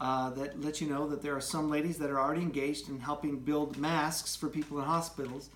uh, 0.00 0.30
that 0.30 0.60
lets 0.60 0.80
you 0.80 0.88
know 0.88 1.06
that 1.08 1.20
there 1.20 1.36
are 1.36 1.40
some 1.40 1.70
ladies 1.70 1.98
that 1.98 2.10
are 2.10 2.18
already 2.18 2.40
engaged 2.40 2.88
in 2.88 2.98
helping 3.00 3.38
build 3.38 3.76
masks 3.76 4.34
for 4.34 4.48
people 4.48 4.78
in 4.78 4.84
hospitals. 4.84 5.50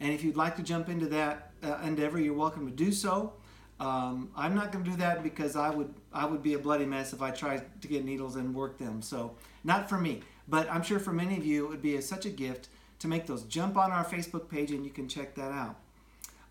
And 0.00 0.12
if 0.12 0.24
you'd 0.24 0.36
like 0.36 0.56
to 0.56 0.62
jump 0.62 0.88
into 0.88 1.06
that 1.06 1.52
uh, 1.62 1.78
endeavor, 1.84 2.20
you're 2.20 2.34
welcome 2.34 2.66
to 2.66 2.74
do 2.74 2.90
so. 2.90 3.32
Um, 3.78 4.30
I'm 4.36 4.54
not 4.54 4.72
going 4.72 4.84
to 4.84 4.90
do 4.90 4.96
that 4.98 5.22
because 5.22 5.56
I 5.56 5.70
would 5.70 5.92
I 6.12 6.26
would 6.26 6.42
be 6.42 6.54
a 6.54 6.58
bloody 6.58 6.86
mess 6.86 7.12
if 7.12 7.22
I 7.22 7.30
tried 7.30 7.82
to 7.82 7.88
get 7.88 8.04
needles 8.04 8.36
and 8.36 8.54
work 8.54 8.78
them. 8.78 9.02
So 9.02 9.36
not 9.62 9.88
for 9.88 9.98
me, 9.98 10.22
but 10.48 10.70
I'm 10.70 10.82
sure 10.82 10.98
for 10.98 11.12
many 11.12 11.36
of 11.36 11.44
you 11.44 11.66
it 11.66 11.68
would 11.68 11.82
be 11.82 11.96
a, 11.96 12.02
such 12.02 12.24
a 12.24 12.30
gift 12.30 12.68
to 13.00 13.08
make 13.08 13.26
those. 13.26 13.42
Jump 13.44 13.76
on 13.76 13.90
our 13.90 14.04
Facebook 14.04 14.48
page 14.48 14.70
and 14.70 14.84
you 14.84 14.90
can 14.90 15.08
check 15.08 15.34
that 15.34 15.52
out. 15.52 15.76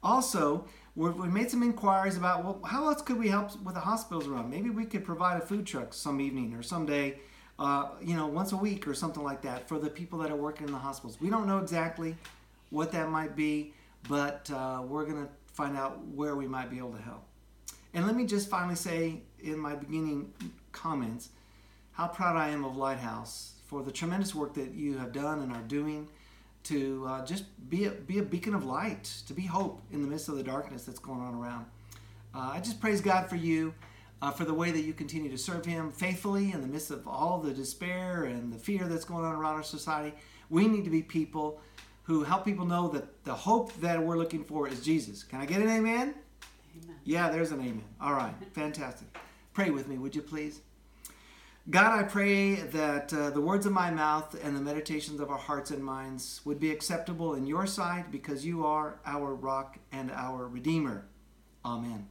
Also, 0.02 0.66
we 0.96 1.10
made 1.30 1.50
some 1.50 1.64
inquiries 1.64 2.18
about 2.18 2.44
well, 2.44 2.60
how 2.66 2.90
else 2.90 3.02
could 3.02 3.18
we 3.18 3.30
help 3.30 3.58
with 3.62 3.74
the 3.74 3.82
hospitals 3.82 4.28
around? 4.28 4.50
Maybe 4.50 4.70
we 4.70 4.86
could 4.86 5.06
provide 5.06 5.42
a 5.42 5.46
food 5.46 5.66
truck 5.66 5.94
some 5.94 6.20
evening 6.20 6.54
or 6.54 6.62
someday 6.62 7.20
uh, 7.64 7.88
you 8.02 8.14
know, 8.16 8.28
once 8.28 8.52
a 8.52 8.58
week 8.58 8.88
or 8.88 8.94
something 8.94 9.24
like 9.24 9.42
that 9.42 9.70
for 9.70 9.80
the 9.80 9.90
people 9.90 10.20
that 10.20 10.30
are 10.30 10.36
working 10.36 10.68
in 10.68 10.74
the 10.74 10.80
hospitals. 10.80 11.20
We 11.22 11.30
don't 11.30 11.48
know 11.48 11.60
exactly 11.60 12.18
what 12.72 12.92
that 12.92 13.10
might 13.10 13.38
be, 13.38 13.74
but 14.10 14.52
uh, 14.54 14.82
we're 14.86 15.06
going 15.06 15.24
to 15.24 15.30
find 15.54 15.78
out 15.78 16.06
where 16.08 16.36
we 16.36 16.46
might 16.46 16.70
be 16.70 16.78
able 16.78 16.92
to 16.92 17.02
help. 17.02 17.24
And 17.94 18.06
let 18.06 18.16
me 18.16 18.26
just 18.26 18.50
finally 18.50 18.76
say 18.76 19.22
in 19.42 19.58
my 19.58 19.76
beginning 19.76 20.34
comments 20.74 21.30
how 21.94 22.08
proud 22.08 22.36
I 22.36 22.50
am 22.50 22.66
of 22.66 22.76
Lighthouse 22.76 23.54
for 23.68 23.82
the 23.82 23.92
tremendous 23.92 24.36
work 24.36 24.54
that 24.56 24.74
you 24.74 24.98
have 24.98 25.14
done 25.14 25.40
and 25.40 25.54
are 25.54 25.62
doing 25.62 26.10
to 26.64 27.06
uh, 27.08 27.26
just 27.26 27.46
be 27.70 27.86
a, 27.86 27.92
be 27.92 28.20
a 28.20 28.24
beacon 28.24 28.54
of 28.54 28.66
light, 28.66 29.04
to 29.28 29.34
be 29.34 29.44
hope 29.44 29.82
in 29.92 30.02
the 30.02 30.08
midst 30.08 30.28
of 30.28 30.36
the 30.36 30.44
darkness 30.44 30.84
that's 30.84 31.00
going 31.00 31.22
on 31.22 31.36
around. 31.36 31.66
Uh, 32.36 32.52
I 32.54 32.60
just 32.60 32.82
praise 32.82 33.00
God 33.00 33.30
for 33.30 33.36
you 33.38 33.74
uh, 34.24 34.32
for 34.32 34.46
the 34.46 34.54
way 34.54 34.72
that 34.72 34.84
you 34.84 34.94
continue 34.94 35.30
to 35.30 35.38
serve 35.38 35.66
Him 35.66 35.92
faithfully 35.92 36.54
in 36.54 36.62
the 36.62 36.68
midst 36.68 36.92
of 36.92 37.06
all 37.06 37.40
the 37.40 37.52
despair 37.52 38.24
and 38.24 38.54
the 38.54 38.58
fear 38.58 38.86
that's 38.86 39.04
going 39.04 39.26
on 39.26 39.36
around 39.36 39.56
our 39.56 39.64
society. 39.64 40.16
We 40.50 40.66
need 40.66 40.86
to 40.86 40.90
be 40.90 41.04
people 41.04 41.60
who 42.04 42.24
help 42.24 42.46
people 42.46 42.66
know 42.66 42.88
that 42.90 43.26
the 43.26 43.34
hope 43.34 43.74
that 43.82 44.02
we're 44.02 44.18
looking 44.18 44.46
for 44.46 44.70
is 44.70 44.80
Jesus. 44.80 45.24
Can 45.24 45.42
I 45.42 45.46
get 45.46 45.62
an 45.62 45.68
amen? 45.70 46.16
Amen. 46.84 46.96
Yeah, 47.04 47.30
there's 47.30 47.52
an 47.52 47.60
amen. 47.60 47.84
All 48.00 48.14
right, 48.14 48.34
fantastic. 48.54 49.10
Pray 49.54 49.72
with 49.72 49.90
me, 49.90 49.98
would 49.98 50.16
you 50.16 50.22
please? 50.22 50.62
God, 51.70 52.00
I 52.00 52.04
pray 52.04 52.56
that 52.56 53.14
uh, 53.14 53.30
the 53.30 53.42
words 53.42 53.66
of 53.66 53.74
my 53.74 53.92
mouth 53.92 54.42
and 54.42 54.56
the 54.56 54.62
meditations 54.62 55.20
of 55.20 55.32
our 55.32 55.38
hearts 55.38 55.70
and 55.70 55.84
minds 55.84 56.40
would 56.46 56.62
be 56.62 56.72
acceptable 56.72 57.34
in 57.34 57.46
your 57.46 57.68
sight 57.68 58.10
because 58.10 58.46
you 58.46 58.66
are 58.66 59.00
our 59.06 59.36
rock 59.36 59.80
and 59.92 60.12
our 60.12 60.48
Redeemer. 60.48 61.08
Amen. 61.66 62.08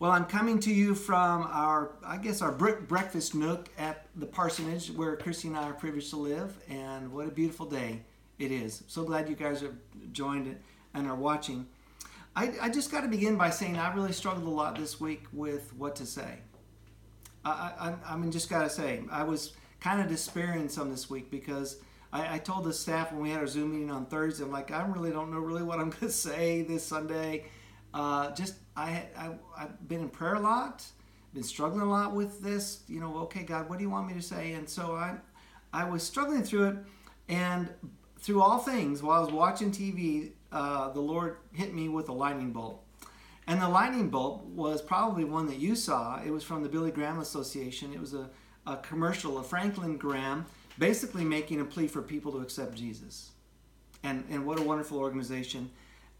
Well, 0.00 0.12
I'm 0.12 0.26
coming 0.26 0.60
to 0.60 0.72
you 0.72 0.94
from 0.94 1.42
our, 1.50 1.96
I 2.04 2.18
guess, 2.18 2.40
our 2.40 2.52
breakfast 2.52 3.34
nook 3.34 3.68
at 3.76 4.06
the 4.14 4.26
parsonage 4.26 4.92
where 4.92 5.16
Christy 5.16 5.48
and 5.48 5.56
I 5.56 5.64
are 5.64 5.72
privileged 5.72 6.10
to 6.10 6.16
live. 6.18 6.56
And 6.68 7.12
what 7.12 7.26
a 7.26 7.32
beautiful 7.32 7.66
day 7.66 8.02
it 8.38 8.52
is. 8.52 8.84
So 8.86 9.02
glad 9.02 9.28
you 9.28 9.34
guys 9.34 9.60
have 9.62 9.74
joined 10.12 10.56
and 10.94 11.08
are 11.08 11.16
watching. 11.16 11.66
I, 12.36 12.52
I 12.62 12.68
just 12.68 12.92
got 12.92 13.00
to 13.00 13.08
begin 13.08 13.36
by 13.36 13.50
saying 13.50 13.76
I 13.76 13.92
really 13.92 14.12
struggled 14.12 14.46
a 14.46 14.50
lot 14.50 14.76
this 14.76 15.00
week 15.00 15.24
with 15.32 15.74
what 15.74 15.96
to 15.96 16.06
say. 16.06 16.38
I, 17.44 17.50
I, 18.06 18.12
I 18.12 18.16
mean, 18.16 18.30
just 18.30 18.48
got 18.48 18.62
to 18.62 18.70
say, 18.70 19.02
I 19.10 19.24
was 19.24 19.54
kind 19.80 20.00
of 20.00 20.06
despairing 20.06 20.68
some 20.68 20.90
this 20.90 21.10
week 21.10 21.28
because 21.28 21.78
I, 22.12 22.36
I 22.36 22.38
told 22.38 22.62
the 22.62 22.72
staff 22.72 23.10
when 23.10 23.20
we 23.20 23.30
had 23.30 23.40
our 23.40 23.48
Zoom 23.48 23.72
meeting 23.72 23.90
on 23.90 24.06
Thursday, 24.06 24.44
I'm 24.44 24.52
like, 24.52 24.70
I 24.70 24.86
really 24.86 25.10
don't 25.10 25.32
know 25.32 25.40
really 25.40 25.64
what 25.64 25.80
I'm 25.80 25.90
going 25.90 26.02
to 26.06 26.10
say 26.12 26.62
this 26.62 26.86
Sunday. 26.86 27.46
Uh, 27.92 28.30
just 28.32 28.54
I, 28.78 29.06
I 29.16 29.30
I've 29.56 29.88
been 29.88 30.00
in 30.00 30.08
prayer 30.08 30.34
a 30.34 30.40
lot, 30.40 30.84
been 31.34 31.42
struggling 31.42 31.82
a 31.82 31.90
lot 31.90 32.14
with 32.14 32.40
this. 32.40 32.80
You 32.88 33.00
know, 33.00 33.16
okay, 33.18 33.42
God, 33.42 33.68
what 33.68 33.78
do 33.78 33.84
you 33.84 33.90
want 33.90 34.06
me 34.06 34.14
to 34.14 34.22
say? 34.22 34.52
And 34.52 34.68
so 34.68 34.94
I 34.94 35.16
I 35.72 35.84
was 35.88 36.02
struggling 36.02 36.42
through 36.42 36.68
it, 36.68 36.76
and 37.28 37.68
through 38.20 38.40
all 38.40 38.58
things, 38.58 39.02
while 39.02 39.18
I 39.18 39.24
was 39.24 39.32
watching 39.32 39.70
TV, 39.70 40.32
uh, 40.52 40.90
the 40.90 41.00
Lord 41.00 41.36
hit 41.52 41.74
me 41.74 41.88
with 41.88 42.08
a 42.08 42.12
lightning 42.12 42.52
bolt. 42.52 42.84
And 43.46 43.62
the 43.62 43.68
lightning 43.68 44.10
bolt 44.10 44.44
was 44.44 44.82
probably 44.82 45.24
one 45.24 45.46
that 45.46 45.58
you 45.58 45.74
saw. 45.74 46.20
It 46.22 46.30
was 46.30 46.44
from 46.44 46.62
the 46.62 46.68
Billy 46.68 46.90
Graham 46.90 47.18
Association. 47.20 47.94
It 47.94 48.00
was 48.00 48.12
a, 48.12 48.28
a 48.66 48.76
commercial 48.76 49.38
of 49.38 49.46
Franklin 49.46 49.96
Graham 49.96 50.44
basically 50.78 51.24
making 51.24 51.60
a 51.60 51.64
plea 51.64 51.86
for 51.86 52.02
people 52.02 52.30
to 52.32 52.38
accept 52.38 52.74
Jesus. 52.74 53.30
And, 54.02 54.24
and 54.30 54.46
what 54.46 54.60
a 54.60 54.62
wonderful 54.62 54.98
organization, 54.98 55.70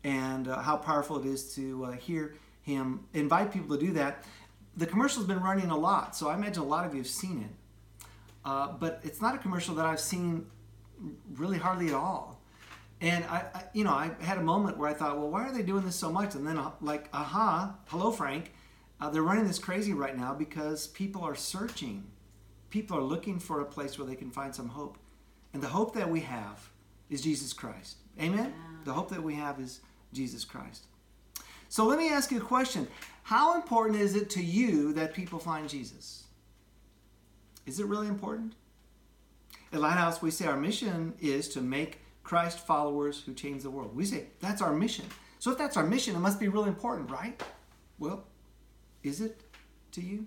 and 0.05 0.49
uh, 0.49 0.61
how 0.61 0.77
powerful 0.77 1.19
it 1.19 1.27
is 1.27 1.55
to 1.55 1.85
uh, 1.85 1.93
hear 1.93 2.35
him 2.69 3.01
invite 3.15 3.53
people 3.53 3.77
to 3.77 3.87
do 3.87 3.93
that. 3.95 4.25
The 4.77 4.87
commercial's 4.87 5.27
been 5.27 5.41
running 5.41 5.71
a 5.71 5.77
lot, 5.77 6.15
so 6.15 6.29
I 6.29 6.35
imagine 6.35 6.63
a 6.63 6.67
lot 6.67 6.87
of 6.87 6.95
you 6.95 7.01
have 7.01 7.09
seen 7.09 7.43
it. 7.43 8.05
Uh, 8.45 8.73
but 8.73 9.01
it's 9.03 9.21
not 9.21 9.35
a 9.35 9.39
commercial 9.39 9.75
that 9.75 9.87
I've 9.87 10.01
seen 10.01 10.47
really 11.35 11.59
hardly 11.59 11.89
at 11.89 11.95
all. 11.95 12.41
And 13.01 13.25
I, 13.25 13.45
I, 13.55 13.65
you 13.73 13.85
know, 13.85 13.93
I 13.93 14.11
had 14.21 14.39
a 14.39 14.43
moment 14.43 14.77
where 14.77 14.89
I 14.89 14.95
thought, 14.95 15.19
well, 15.19 15.31
why 15.31 15.47
are 15.47 15.53
they 15.53 15.63
doing 15.63 15.85
this 15.85 15.97
so 15.97 16.11
much? 16.11 16.35
And 16.35 16.47
then, 16.47 16.59
uh, 16.59 16.73
like, 16.81 17.09
aha, 17.13 17.77
hello, 17.87 18.11
Frank. 18.11 18.53
Uh, 19.01 19.09
they're 19.11 19.23
running 19.23 19.47
this 19.47 19.59
crazy 19.59 19.93
right 19.93 20.17
now 20.17 20.35
because 20.35 20.89
people 20.89 21.23
are 21.23 21.37
searching. 21.37 22.05
People 22.71 22.99
are 22.99 23.03
looking 23.03 23.39
for 23.39 23.61
a 23.61 23.65
place 23.65 23.99
where 23.99 24.07
they 24.07 24.17
can 24.17 24.31
find 24.31 24.55
some 24.55 24.69
hope. 24.69 24.99
And 25.55 25.63
the 25.63 25.69
hope 25.69 25.95
that 25.95 26.11
we 26.11 26.21
have 26.21 26.71
is 27.09 27.23
Jesus 27.23 27.53
Christ. 27.53 27.99
Amen? 28.21 28.53
Yeah. 28.57 28.77
The 28.85 28.93
hope 28.93 29.09
that 29.11 29.23
we 29.23 29.35
have 29.35 29.61
is 29.61 29.81
Jesus 30.13 30.45
Christ. 30.45 30.88
So 31.69 31.85
let 31.85 31.99
me 31.99 32.11
ask 32.11 32.31
you 32.31 32.39
a 32.39 32.45
question. 32.45 32.89
How 33.25 33.55
important 33.55 34.01
is 34.01 34.17
it 34.17 34.31
to 34.31 34.43
you 34.43 34.93
that 34.95 35.13
people 35.13 35.39
find 35.39 35.69
Jesus? 35.69 36.25
Is 37.67 37.79
it 37.79 37.87
really 37.87 38.09
important? 38.09 38.55
At 39.73 39.81
Lighthouse, 39.81 40.23
we 40.23 40.31
say 40.31 40.47
our 40.47 40.57
mission 40.57 41.13
is 41.21 41.49
to 41.51 41.61
make 41.61 42.01
Christ 42.23 42.59
followers 42.59 43.23
who 43.25 43.35
change 43.35 43.63
the 43.63 43.71
world. 43.71 43.95
We 43.95 44.07
say 44.07 44.29
that's 44.41 44.63
our 44.63 44.73
mission. 44.73 45.05
So 45.39 45.51
if 45.53 45.59
that's 45.59 45.77
our 45.77 45.85
mission, 45.85 46.17
it 46.17 46.21
must 46.21 46.41
be 46.41 46.49
really 46.49 46.69
important, 46.69 47.11
right? 47.11 47.43
Well, 47.99 48.25
is 49.03 49.21
it 49.21 49.41
to 49.93 50.01
you? 50.01 50.27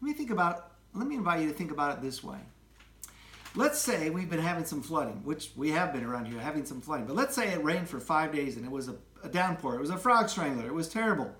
Let 0.00 0.08
me 0.08 0.12
think 0.12 0.30
about 0.30 0.72
let 0.94 1.06
me 1.06 1.16
invite 1.16 1.40
you 1.42 1.48
to 1.48 1.54
think 1.54 1.70
about 1.70 1.96
it 1.96 2.02
this 2.02 2.22
way. 2.22 2.38
Let's 3.56 3.78
say 3.78 4.10
we've 4.10 4.30
been 4.30 4.40
having 4.40 4.64
some 4.64 4.82
flooding, 4.82 5.24
which 5.24 5.50
we 5.56 5.70
have 5.70 5.92
been 5.92 6.04
around 6.04 6.26
here 6.26 6.38
having 6.38 6.64
some 6.64 6.80
flooding. 6.80 7.06
But 7.06 7.16
let's 7.16 7.34
say 7.34 7.48
it 7.48 7.62
rained 7.64 7.88
for 7.88 7.98
five 7.98 8.32
days 8.32 8.56
and 8.56 8.64
it 8.64 8.70
was 8.70 8.88
a, 8.88 8.94
a 9.24 9.28
downpour. 9.28 9.74
It 9.74 9.80
was 9.80 9.90
a 9.90 9.98
frog 9.98 10.28
strangler. 10.28 10.66
It 10.66 10.74
was 10.74 10.88
terrible 10.88 11.34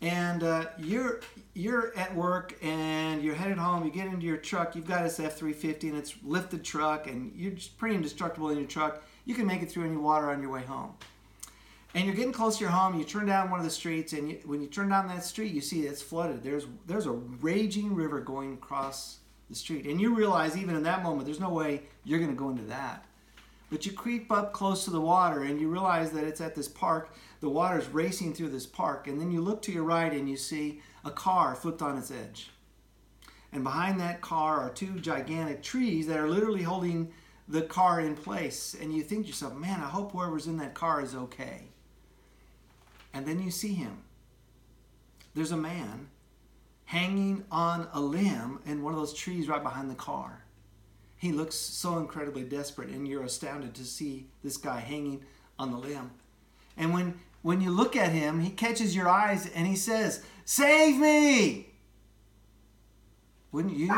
and 0.00 0.42
uh, 0.42 0.66
you're 0.78 1.20
you're 1.54 1.96
at 1.96 2.14
work 2.14 2.56
and 2.62 3.22
you're 3.22 3.34
headed 3.34 3.58
home. 3.58 3.84
You 3.84 3.90
get 3.90 4.06
into 4.06 4.26
your 4.26 4.36
truck. 4.36 4.76
You've 4.76 4.86
got 4.86 5.02
this 5.02 5.18
F 5.18 5.36
three 5.36 5.52
fifty 5.52 5.88
and 5.88 5.98
it's 5.98 6.14
lifted 6.22 6.64
truck, 6.64 7.06
and 7.06 7.32
you're 7.34 7.52
just 7.52 7.76
pretty 7.78 7.96
indestructible 7.96 8.50
in 8.50 8.58
your 8.58 8.66
truck. 8.66 9.02
You 9.24 9.34
can 9.34 9.46
make 9.46 9.62
it 9.62 9.70
through 9.70 9.86
any 9.86 9.96
water 9.96 10.30
on 10.30 10.40
your 10.40 10.50
way 10.50 10.62
home. 10.62 10.94
And 11.94 12.04
you're 12.04 12.14
getting 12.14 12.32
close 12.32 12.58
to 12.58 12.64
your 12.64 12.70
home. 12.70 12.98
You 12.98 13.04
turn 13.04 13.26
down 13.26 13.50
one 13.50 13.58
of 13.58 13.64
the 13.64 13.70
streets, 13.70 14.12
and 14.12 14.30
you, 14.30 14.38
when 14.44 14.60
you 14.60 14.68
turn 14.68 14.90
down 14.90 15.08
that 15.08 15.24
street, 15.24 15.52
you 15.52 15.60
see 15.60 15.82
it's 15.82 16.02
flooded. 16.02 16.42
There's 16.42 16.66
there's 16.86 17.06
a 17.06 17.12
raging 17.12 17.94
river 17.94 18.20
going 18.20 18.54
across 18.54 19.18
the 19.48 19.56
street, 19.56 19.86
and 19.86 20.00
you 20.00 20.14
realize 20.14 20.56
even 20.56 20.76
in 20.76 20.82
that 20.82 21.02
moment, 21.02 21.26
there's 21.26 21.40
no 21.40 21.50
way 21.50 21.82
you're 22.04 22.18
going 22.18 22.30
to 22.30 22.36
go 22.36 22.50
into 22.50 22.64
that. 22.64 23.04
But 23.70 23.84
you 23.84 23.92
creep 23.92 24.32
up 24.32 24.52
close 24.52 24.84
to 24.84 24.90
the 24.90 25.00
water, 25.00 25.42
and 25.42 25.60
you 25.60 25.68
realize 25.68 26.10
that 26.12 26.24
it's 26.24 26.40
at 26.40 26.54
this 26.54 26.68
park 26.68 27.10
the 27.40 27.48
water's 27.48 27.88
racing 27.88 28.34
through 28.34 28.48
this 28.48 28.66
park, 28.66 29.06
and 29.06 29.20
then 29.20 29.30
you 29.30 29.40
look 29.40 29.62
to 29.62 29.72
your 29.72 29.84
right 29.84 30.12
and 30.12 30.28
you 30.28 30.36
see 30.36 30.80
a 31.04 31.10
car 31.10 31.54
flipped 31.54 31.82
on 31.82 31.96
its 31.96 32.10
edge. 32.10 32.50
And 33.52 33.64
behind 33.64 34.00
that 34.00 34.20
car 34.20 34.60
are 34.60 34.70
two 34.70 34.98
gigantic 34.98 35.62
trees 35.62 36.06
that 36.08 36.18
are 36.18 36.28
literally 36.28 36.62
holding 36.62 37.12
the 37.46 37.62
car 37.62 38.00
in 38.00 38.14
place. 38.14 38.76
And 38.78 38.92
you 38.92 39.02
think 39.02 39.22
to 39.22 39.28
yourself, 39.28 39.54
man, 39.54 39.80
I 39.80 39.88
hope 39.88 40.12
whoever's 40.12 40.46
in 40.46 40.58
that 40.58 40.74
car 40.74 41.00
is 41.00 41.14
okay. 41.14 41.68
And 43.14 43.26
then 43.26 43.42
you 43.42 43.50
see 43.50 43.72
him. 43.72 44.02
There's 45.34 45.52
a 45.52 45.56
man 45.56 46.08
hanging 46.88 47.44
on 47.50 47.86
a 47.92 48.00
limb 48.00 48.58
in 48.64 48.82
one 48.82 48.94
of 48.94 48.98
those 48.98 49.12
trees 49.12 49.46
right 49.46 49.62
behind 49.62 49.90
the 49.90 49.94
car. 49.94 50.42
He 51.18 51.32
looks 51.32 51.54
so 51.54 51.98
incredibly 51.98 52.44
desperate, 52.44 52.88
and 52.88 53.06
you're 53.06 53.24
astounded 53.24 53.74
to 53.74 53.84
see 53.84 54.30
this 54.42 54.56
guy 54.56 54.80
hanging 54.80 55.22
on 55.58 55.70
the 55.70 55.76
limb. 55.76 56.12
And 56.78 56.94
when 56.94 57.20
when 57.42 57.60
you 57.60 57.70
look 57.70 57.94
at 57.94 58.12
him, 58.12 58.40
he 58.40 58.48
catches 58.48 58.96
your 58.96 59.06
eyes 59.06 59.50
and 59.54 59.66
he 59.66 59.76
says, 59.76 60.24
Save 60.46 60.98
me! 60.98 61.74
Wouldn't 63.52 63.76
you 63.76 63.94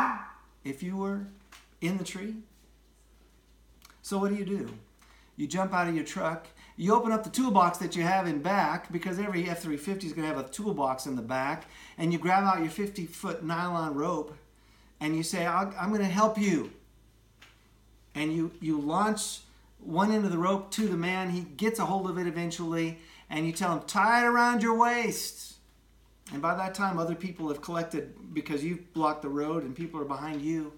if 0.65 0.83
you 0.83 0.97
were 0.97 1.29
in 1.81 1.97
the 1.97 2.05
tree? 2.05 2.35
So, 4.03 4.19
what 4.19 4.31
do 4.31 4.35
you 4.35 4.45
do? 4.45 4.69
You 5.37 5.47
jump 5.47 5.73
out 5.73 5.87
of 5.87 5.95
your 5.95 6.05
truck, 6.05 6.49
you 6.81 6.95
open 6.95 7.13
up 7.13 7.25
the 7.25 7.31
toolbox 7.31 7.77
that 7.77 7.95
you 7.95 8.03
have 8.03 8.27
in 8.27 8.41
back 8.41 8.91
because 8.91 9.19
every 9.19 9.43
F 9.51 9.61
350 9.61 10.07
is 10.07 10.15
going 10.15 10.27
to 10.27 10.35
have 10.35 10.43
a 10.43 10.49
toolbox 10.49 11.05
in 11.05 11.15
the 11.15 11.21
back, 11.21 11.67
and 11.99 12.11
you 12.11 12.19
grab 12.19 12.43
out 12.43 12.61
your 12.61 12.71
50 12.71 13.05
foot 13.05 13.45
nylon 13.45 13.95
rope 13.95 14.35
and 14.99 15.15
you 15.15 15.23
say, 15.23 15.47
I'm 15.47 15.91
going 15.91 16.01
to 16.01 16.07
help 16.07 16.39
you. 16.39 16.71
And 18.15 18.35
you, 18.35 18.53
you 18.63 18.81
launch 18.81 19.41
one 19.79 20.11
end 20.11 20.25
of 20.25 20.31
the 20.31 20.39
rope 20.39 20.71
to 20.73 20.89
the 20.89 20.97
man. 20.97 21.29
He 21.29 21.43
gets 21.43 21.79
a 21.79 21.85
hold 21.85 22.09
of 22.09 22.17
it 22.17 22.27
eventually 22.27 22.99
and 23.29 23.45
you 23.45 23.53
tell 23.53 23.75
him, 23.75 23.83
tie 23.87 24.25
it 24.25 24.27
around 24.27 24.63
your 24.63 24.79
waist. 24.79 25.57
And 26.33 26.41
by 26.41 26.55
that 26.55 26.75
time, 26.75 26.99
other 26.99 27.15
people 27.15 27.49
have 27.49 27.61
collected 27.61 28.15
because 28.33 28.65
you've 28.65 28.91
blocked 28.95 29.21
the 29.21 29.29
road 29.29 29.65
and 29.65 29.77
people 29.77 30.01
are 30.01 30.07
behind 30.07 30.41
you. 30.41 30.73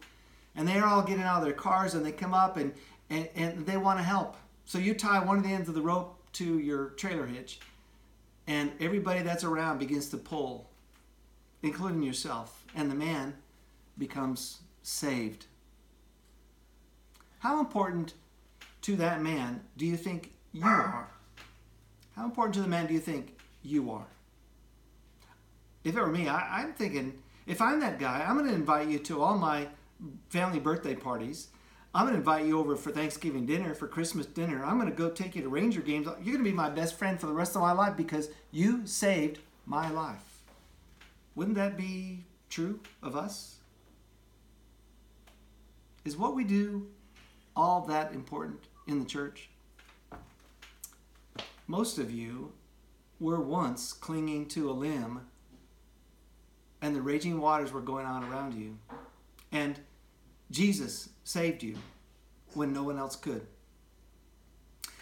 And 0.57 0.67
they're 0.67 0.85
all 0.85 1.03
getting 1.03 1.23
out 1.23 1.39
of 1.39 1.45
their 1.45 1.53
cars 1.53 1.95
and 1.95 2.05
they 2.05 2.11
come 2.11 2.35
up 2.35 2.57
and, 2.57 2.75
and, 3.09 3.29
and 3.37 3.67
they 3.67 3.77
want 3.77 4.01
to 4.01 4.05
help. 4.05 4.37
So 4.65 4.79
you 4.79 4.95
tie 4.95 5.25
one 5.25 5.39
of 5.39 5.45
the 5.45 5.51
ends 5.51 5.69
of 5.69 5.75
the 5.75 5.83
rope 5.83 6.19
to 6.35 6.59
your 6.59 6.91
trailer 6.91 7.27
hitch, 7.27 7.61
and 8.47 8.73
everybody 8.81 9.23
that's 9.23 9.45
around 9.45 9.79
begins 9.79 10.09
to 10.11 10.17
pull, 10.17 10.71
including 11.63 12.03
yourself. 12.03 12.65
And 12.75 12.91
the 12.91 12.95
man 12.95 13.35
becomes 13.99 14.61
saved. 14.83 15.47
How 17.41 17.61
important 17.61 18.15
to 18.83 18.97
that 18.97 19.21
man 19.21 19.61
do 19.77 19.87
you 19.87 19.97
think 19.97 20.33
you 20.53 20.65
are? 20.65 21.09
How 22.17 22.25
important 22.25 22.55
to 22.55 22.61
the 22.63 22.69
man 22.69 22.87
do 22.87 22.95
you 22.95 23.01
think 23.01 23.39
you 23.63 23.91
are? 23.91 24.07
If 25.85 25.97
it 25.97 26.01
were 26.01 26.07
me, 26.07 26.29
I, 26.29 26.63
am 26.63 26.73
thinking, 26.75 27.19
if 27.47 27.61
I'm 27.61 27.81
that 27.81 27.99
guy, 27.99 28.25
I'm 28.27 28.37
going 28.37 28.49
to 28.49 28.55
invite 28.55 28.89
you 28.89 28.99
to 29.01 29.23
all 29.23 29.37
my 29.37 29.69
family 30.29 30.61
birthday 30.61 30.95
parties. 30.95 31.49
I'm 31.95 32.07
going 32.07 32.15
to 32.15 32.19
invite 32.19 32.47
you 32.47 32.59
over 32.59 32.75
for 32.75 32.91
Thanksgiving 32.91 33.45
dinner, 33.45 33.75
for 33.75 33.87
Christmas 33.87 34.25
dinner. 34.25 34.65
I'm 34.65 34.79
going 34.79 34.91
to 34.91 34.97
go 34.97 35.11
take 35.11 35.37
you 35.37 35.43
to 35.43 35.49
Ranger 35.51 35.83
games. 35.83 36.07
You're 36.07 36.35
going 36.35 36.45
to 36.45 36.51
be 36.51 36.53
my 36.53 36.71
best 36.71 36.99
friend 36.99 37.21
for 37.21 37.27
the 37.27 37.35
rest 37.35 37.55
of 37.55 37.61
my 37.61 37.73
life 37.73 37.97
because 37.97 38.31
you 38.51 38.87
saved 38.87 39.41
my 39.67 39.91
life. 39.91 40.41
Wouldn't 41.35 41.57
that 41.57 41.77
be 41.77 42.25
true 42.49 42.81
of 43.03 43.15
us? 43.15 43.57
Is 46.05 46.17
what 46.17 46.35
we 46.35 46.45
do 46.45 46.89
all 47.55 47.83
that 47.83 48.15
important 48.15 48.61
in 48.87 48.99
the 48.99 49.05
church? 49.05 49.51
Most 51.67 51.99
of 51.99 52.11
you 52.11 52.53
were 53.21 53.41
once 53.41 53.93
clinging 53.93 54.47
to 54.49 54.71
a 54.71 54.73
limb 54.73 55.21
and 56.81 56.97
the 56.97 57.03
raging 57.03 57.39
waters 57.39 57.71
were 57.71 57.81
going 57.81 58.05
on 58.07 58.25
around 58.25 58.55
you. 58.55 58.79
And 59.53 59.79
Jesus 60.51 61.11
saved 61.25 61.63
you 61.63 61.77
when 62.55 62.73
no 62.73 62.83
one 62.83 62.99
else 62.99 63.17
could. 63.17 63.47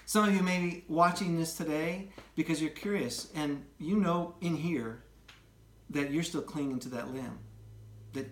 Some 0.07 0.29
of 0.29 0.35
you 0.35 0.43
may 0.43 0.59
be 0.59 0.85
watching 0.89 1.39
this 1.39 1.57
today 1.57 2.09
because 2.35 2.61
you're 2.61 2.71
curious 2.71 3.31
and 3.35 3.65
you 3.79 3.97
know 3.97 4.35
in 4.41 4.57
here 4.57 5.05
that 5.91 6.11
you're 6.11 6.23
still 6.23 6.43
clinging 6.43 6.81
to 6.81 6.89
that 6.91 7.15
limb. 7.15 7.39
That 8.13 8.29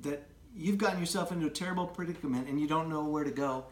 that 0.00 0.26
you've 0.54 0.78
gotten 0.78 0.98
yourself 0.98 1.30
into 1.30 1.46
a 1.46 1.50
terrible 1.50 1.86
predicament 1.86 2.48
and 2.48 2.60
you 2.60 2.66
don't 2.66 2.88
know 2.88 3.04
where 3.04 3.24
to 3.24 3.30
go 3.30 3.66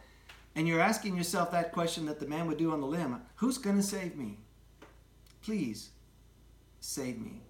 and 0.57 0.66
you're 0.66 0.81
asking 0.81 1.16
yourself 1.16 1.51
that 1.53 1.72
question 1.72 2.07
that 2.07 2.18
the 2.18 2.27
man 2.27 2.47
would 2.47 2.57
do 2.57 2.72
on 2.72 2.81
the 2.81 2.87
limb 2.87 3.20
Who's 3.37 3.59
going 3.59 3.77
to 3.77 3.83
save 3.83 4.16
me? 4.16 4.39
Please 5.43 5.91
save 6.81 7.20
me. 7.20 7.43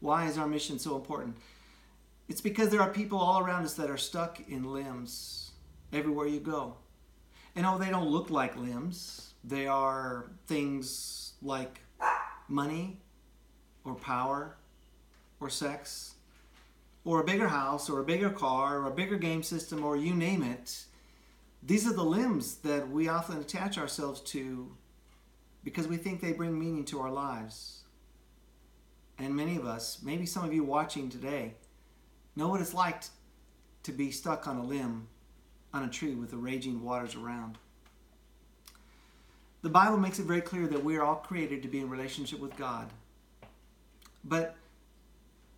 Why 0.00 0.26
is 0.26 0.36
our 0.36 0.46
mission 0.46 0.78
so 0.78 0.96
important? 0.96 1.36
It's 2.28 2.40
because 2.40 2.70
there 2.70 2.80
are 2.80 2.90
people 2.90 3.18
all 3.18 3.40
around 3.40 3.64
us 3.64 3.74
that 3.74 3.90
are 3.90 3.96
stuck 3.96 4.40
in 4.48 4.64
limbs 4.64 5.52
everywhere 5.92 6.26
you 6.26 6.40
go. 6.40 6.76
And 7.54 7.64
oh, 7.64 7.78
they 7.78 7.88
don't 7.88 8.08
look 8.08 8.30
like 8.30 8.56
limbs. 8.56 9.32
They 9.44 9.66
are 9.66 10.30
things 10.46 11.34
like 11.40 11.80
money 12.48 12.98
or 13.84 13.94
power 13.94 14.56
or 15.40 15.48
sex 15.48 16.14
or 17.04 17.20
a 17.20 17.24
bigger 17.24 17.48
house 17.48 17.88
or 17.88 18.00
a 18.00 18.04
bigger 18.04 18.30
car 18.30 18.80
or 18.80 18.88
a 18.88 18.94
bigger 18.94 19.16
game 19.16 19.42
system 19.42 19.84
or 19.84 19.96
you 19.96 20.12
name 20.14 20.42
it. 20.42 20.84
These 21.62 21.86
are 21.86 21.92
the 21.92 22.04
limbs 22.04 22.56
that 22.56 22.90
we 22.90 23.08
often 23.08 23.38
attach 23.38 23.78
ourselves 23.78 24.20
to 24.32 24.76
because 25.64 25.88
we 25.88 25.96
think 25.96 26.20
they 26.20 26.32
bring 26.32 26.58
meaning 26.58 26.84
to 26.86 27.00
our 27.00 27.10
lives. 27.10 27.82
And 29.18 29.34
many 29.34 29.56
of 29.56 29.64
us, 29.64 30.00
maybe 30.02 30.26
some 30.26 30.44
of 30.44 30.52
you 30.52 30.62
watching 30.62 31.08
today, 31.08 31.54
know 32.36 32.48
what 32.48 32.60
it's 32.60 32.74
like 32.74 33.02
to 33.82 33.92
be 33.92 34.10
stuck 34.10 34.46
on 34.46 34.58
a 34.58 34.64
limb 34.64 35.08
on 35.72 35.84
a 35.84 35.88
tree 35.88 36.14
with 36.14 36.30
the 36.30 36.36
raging 36.36 36.82
waters 36.82 37.14
around. 37.14 37.58
The 39.62 39.68
Bible 39.68 39.96
makes 39.96 40.18
it 40.18 40.26
very 40.26 40.40
clear 40.40 40.66
that 40.68 40.84
we 40.84 40.96
are 40.96 41.02
all 41.02 41.16
created 41.16 41.62
to 41.62 41.68
be 41.68 41.80
in 41.80 41.90
relationship 41.90 42.38
with 42.38 42.56
God. 42.56 42.88
But 44.24 44.56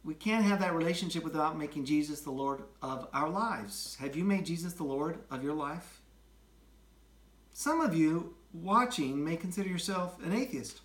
we 0.05 0.15
can't 0.15 0.45
have 0.45 0.61
that 0.61 0.75
relationship 0.75 1.25
without 1.25 1.59
making 1.59 1.85
Jesus 1.85 2.21
the 2.21 2.31
Lord 2.31 2.63
of 2.81 3.09
our 3.13 3.29
lives. 3.29 3.97
Have 4.01 4.17
you 4.17 4.25
made 4.25 4.47
Jesus 4.47 4.73
the 4.73 4.85
Lord 4.85 5.19
of 5.31 5.45
your 5.45 5.55
life? 5.55 6.01
Some 7.53 7.81
of 7.81 7.95
you 7.95 8.35
watching 8.53 9.23
may 9.25 9.37
consider 9.37 9.69
yourself 9.69 10.17
an 10.25 10.33
atheist, 10.33 10.81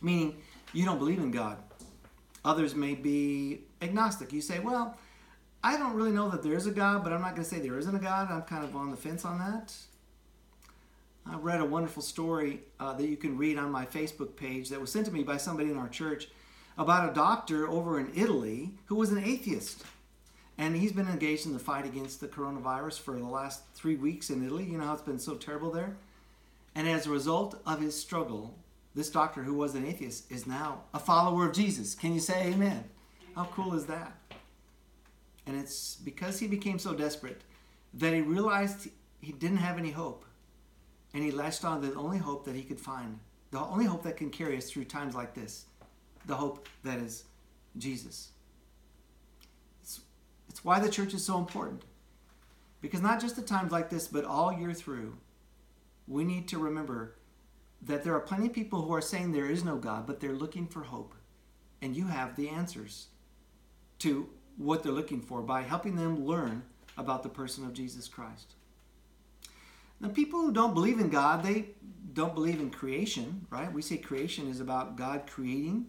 meaning 0.00 0.36
you 0.72 0.84
don't 0.84 0.98
believe 0.98 1.18
in 1.18 1.30
God. 1.30 1.58
Others 2.44 2.74
may 2.74 2.94
be 2.94 3.60
agnostic. 3.80 4.32
You 4.32 4.40
say, 4.40 4.58
well, 4.58 4.96
I 5.62 5.76
don't 5.76 5.94
really 5.94 6.10
know 6.10 6.28
that 6.30 6.42
there 6.42 6.54
is 6.54 6.66
a 6.66 6.72
God, 6.72 7.04
but 7.04 7.12
I'm 7.12 7.20
not 7.20 7.36
going 7.36 7.44
to 7.44 7.48
say 7.48 7.60
there 7.60 7.78
isn't 7.78 7.94
a 7.94 8.00
God. 8.00 8.30
I'm 8.30 8.42
kind 8.42 8.64
of 8.64 8.74
on 8.74 8.90
the 8.90 8.96
fence 8.96 9.24
on 9.24 9.38
that. 9.38 9.74
I 11.24 11.36
read 11.36 11.60
a 11.60 11.64
wonderful 11.64 12.02
story 12.02 12.62
uh, 12.80 12.94
that 12.94 13.06
you 13.06 13.16
can 13.16 13.38
read 13.38 13.58
on 13.58 13.70
my 13.70 13.86
Facebook 13.86 14.34
page 14.34 14.70
that 14.70 14.80
was 14.80 14.90
sent 14.90 15.06
to 15.06 15.12
me 15.12 15.22
by 15.22 15.36
somebody 15.36 15.70
in 15.70 15.76
our 15.76 15.88
church 15.88 16.28
about 16.76 17.08
a 17.08 17.14
doctor 17.14 17.68
over 17.68 18.00
in 18.00 18.10
Italy 18.16 18.72
who 18.86 18.96
was 18.96 19.12
an 19.12 19.22
atheist. 19.22 19.84
And 20.58 20.74
he's 20.76 20.92
been 20.92 21.08
engaged 21.08 21.46
in 21.46 21.52
the 21.52 21.58
fight 21.60 21.86
against 21.86 22.20
the 22.20 22.28
coronavirus 22.28 22.98
for 22.98 23.16
the 23.16 23.24
last 23.24 23.62
three 23.74 23.96
weeks 23.96 24.30
in 24.30 24.44
Italy. 24.44 24.64
You 24.64 24.78
know 24.78 24.84
how 24.84 24.94
it's 24.94 25.02
been 25.02 25.18
so 25.18 25.34
terrible 25.34 25.70
there? 25.70 25.96
And 26.74 26.88
as 26.88 27.06
a 27.06 27.10
result 27.10 27.60
of 27.66 27.80
his 27.80 27.98
struggle, 27.98 28.58
this 28.94 29.10
doctor 29.10 29.42
who 29.42 29.54
was 29.54 29.74
an 29.74 29.86
atheist 29.86 30.30
is 30.30 30.46
now 30.46 30.82
a 30.92 30.98
follower 30.98 31.48
of 31.48 31.54
Jesus. 31.54 31.94
Can 31.94 32.12
you 32.12 32.20
say 32.20 32.48
amen? 32.48 32.84
How 33.34 33.44
cool 33.44 33.74
is 33.74 33.86
that? 33.86 34.12
And 35.46 35.58
it's 35.58 35.96
because 35.96 36.38
he 36.38 36.46
became 36.46 36.78
so 36.78 36.92
desperate 36.92 37.40
that 37.94 38.14
he 38.14 38.20
realized 38.20 38.88
he 39.20 39.32
didn't 39.32 39.58
have 39.58 39.78
any 39.78 39.90
hope. 39.90 40.24
And 41.14 41.22
he 41.22 41.30
latched 41.30 41.64
on 41.64 41.80
to 41.80 41.88
the 41.88 41.98
only 41.98 42.18
hope 42.18 42.44
that 42.44 42.54
he 42.54 42.62
could 42.62 42.80
find, 42.80 43.18
the 43.50 43.60
only 43.60 43.84
hope 43.84 44.02
that 44.04 44.16
can 44.16 44.30
carry 44.30 44.56
us 44.56 44.70
through 44.70 44.84
times 44.84 45.14
like 45.14 45.34
this, 45.34 45.66
the 46.26 46.34
hope 46.34 46.68
that 46.84 46.98
is 46.98 47.24
Jesus. 47.76 48.30
It's, 49.82 50.00
it's 50.48 50.64
why 50.64 50.80
the 50.80 50.88
church 50.88 51.12
is 51.12 51.24
so 51.24 51.38
important. 51.38 51.82
Because 52.80 53.00
not 53.00 53.20
just 53.20 53.38
at 53.38 53.46
times 53.46 53.72
like 53.72 53.90
this, 53.90 54.08
but 54.08 54.24
all 54.24 54.52
year 54.52 54.72
through, 54.72 55.16
we 56.08 56.24
need 56.24 56.48
to 56.48 56.58
remember 56.58 57.14
that 57.86 58.04
there 58.04 58.14
are 58.14 58.20
plenty 58.20 58.46
of 58.46 58.52
people 58.52 58.82
who 58.82 58.94
are 58.94 59.00
saying 59.00 59.32
there 59.32 59.50
is 59.50 59.64
no 59.64 59.76
God, 59.76 60.06
but 60.06 60.20
they're 60.20 60.32
looking 60.32 60.66
for 60.66 60.82
hope. 60.82 61.14
And 61.80 61.96
you 61.96 62.06
have 62.06 62.36
the 62.36 62.48
answers 62.48 63.08
to 64.00 64.28
what 64.56 64.82
they're 64.82 64.92
looking 64.92 65.20
for 65.20 65.42
by 65.42 65.62
helping 65.62 65.96
them 65.96 66.24
learn 66.24 66.62
about 66.96 67.22
the 67.22 67.28
person 67.28 67.64
of 67.64 67.72
Jesus 67.72 68.06
Christ. 68.06 68.54
Now, 70.00 70.08
people 70.08 70.40
who 70.40 70.52
don't 70.52 70.74
believe 70.74 70.98
in 70.98 71.08
God, 71.08 71.42
they 71.42 71.70
don't 72.12 72.34
believe 72.34 72.60
in 72.60 72.70
creation, 72.70 73.46
right? 73.50 73.72
We 73.72 73.82
say 73.82 73.96
creation 73.96 74.48
is 74.48 74.60
about 74.60 74.96
God 74.96 75.22
creating. 75.28 75.86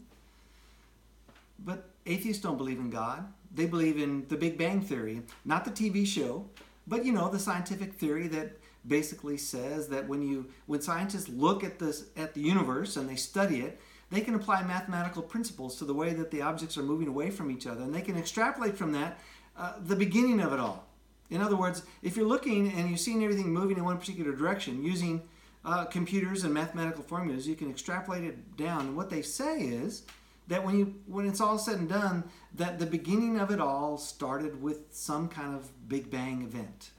But 1.60 1.90
atheists 2.06 2.42
don't 2.42 2.58
believe 2.58 2.80
in 2.80 2.90
God. 2.90 3.32
They 3.54 3.66
believe 3.66 3.98
in 3.98 4.28
the 4.28 4.36
Big 4.36 4.58
Bang 4.58 4.82
Theory, 4.82 5.22
not 5.46 5.66
the 5.66 5.72
TV 5.72 6.06
show, 6.06 6.48
but 6.88 7.06
you 7.06 7.12
know, 7.12 7.30
the 7.30 7.40
scientific 7.40 7.94
theory 7.94 8.28
that 8.30 8.58
basically 8.88 9.38
says 9.38 9.88
that 9.88 10.08
when 10.08 10.22
you 10.22 10.48
when 10.66 10.82
scientists 10.82 11.30
look 11.30 11.64
at 11.64 11.80
this 11.80 12.06
at 12.18 12.34
the 12.34 12.42
universe 12.42 12.98
and 12.98 13.10
they 13.10 13.16
study 13.16 13.62
it, 13.62 13.80
they 14.12 14.22
can 14.22 14.36
apply 14.36 14.64
mathematical 14.64 15.22
principles 15.22 15.78
to 15.78 15.86
the 15.86 15.94
way 15.94 16.14
that 16.14 16.32
the 16.32 16.42
objects 16.42 16.78
are 16.78 16.84
moving 16.84 17.08
away 17.08 17.30
from 17.30 17.50
each 17.50 17.66
other, 17.66 17.82
and 17.82 17.94
they 17.94 18.02
can 18.02 18.18
extrapolate 18.18 18.78
from 18.78 18.92
that 18.92 19.20
uh, 19.58 19.74
the 19.86 19.96
beginning 19.96 20.40
of 20.42 20.54
it 20.54 20.60
all. 20.60 20.88
In 21.30 21.42
other 21.42 21.56
words, 21.56 21.84
if 22.02 22.16
you're 22.16 22.28
looking 22.28 22.72
and 22.72 22.90
you're 22.90 22.98
seeing 22.98 23.24
everything 23.24 23.52
moving 23.52 23.78
in 23.78 23.84
one 23.84 23.98
particular 23.98 24.34
direction 24.34 24.84
using 24.84 25.22
uh, 25.66 25.86
computers 25.86 26.44
and 26.44 26.54
mathematical 26.54 27.04
formulas, 27.04 27.48
you 27.48 27.56
can 27.56 27.70
extrapolate 27.70 28.24
it 28.24 28.58
down. 28.58 28.82
And 28.82 28.98
what 28.98 29.10
they 29.10 29.22
say 29.22 29.62
is 29.62 30.04
that 30.48 30.64
when 30.64 30.78
you 30.78 30.96
when 31.08 31.28
it's 31.28 31.42
all 31.42 31.58
said 31.58 31.80
and 31.80 31.90
done, 31.90 32.26
that 32.56 32.80
the 32.80 32.86
beginning 32.86 33.40
of 33.40 33.50
it 33.50 33.60
all 33.60 33.98
started 33.98 34.62
with 34.62 34.80
some 34.92 35.28
kind 35.30 35.56
of 35.56 35.72
Big 35.88 36.12
Bang 36.12 36.42
event. 36.44 36.92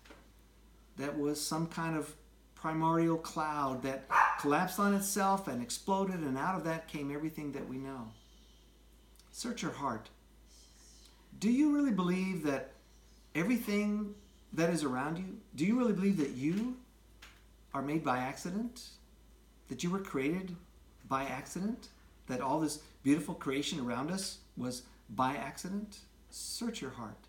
That 0.97 1.19
was 1.19 1.41
some 1.41 1.67
kind 1.67 1.97
of 1.97 2.15
primordial 2.55 3.17
cloud 3.17 3.83
that 3.83 4.05
collapsed 4.41 4.79
on 4.79 4.95
itself 4.95 5.49
and 5.49 5.63
exploded, 5.63 6.21
and 6.21 6.39
out 6.39 6.57
of 6.57 6.65
that 6.65 6.89
came 6.89 7.15
everything 7.15 7.53
that 7.53 7.69
we 7.69 7.77
know. 7.77 8.09
Search 9.33 9.63
your 9.63 9.73
heart. 9.73 10.09
Do 11.41 11.51
you 11.51 11.75
really 11.75 11.91
believe 11.91 12.45
that 12.45 12.73
everything 13.35 14.15
that 14.53 14.71
is 14.71 14.85
around 14.85 15.19
you, 15.19 15.37
do 15.57 15.67
you 15.67 15.77
really 15.77 15.93
believe 15.93 16.17
that 16.19 16.31
you 16.31 16.77
are 17.75 17.83
made 17.83 18.05
by 18.05 18.19
accident? 18.19 18.85
That 19.69 19.83
you 19.83 19.91
were 19.91 19.99
created 19.99 20.55
by 21.09 21.25
accident? 21.25 21.89
That 22.29 22.41
all 22.41 22.61
this 22.61 22.79
beautiful 23.03 23.35
creation 23.35 23.81
around 23.81 24.11
us 24.11 24.39
was 24.57 24.83
by 25.11 25.35
accident? 25.35 25.99
Search 26.31 26.81
your 26.81 26.93
heart. 26.93 27.27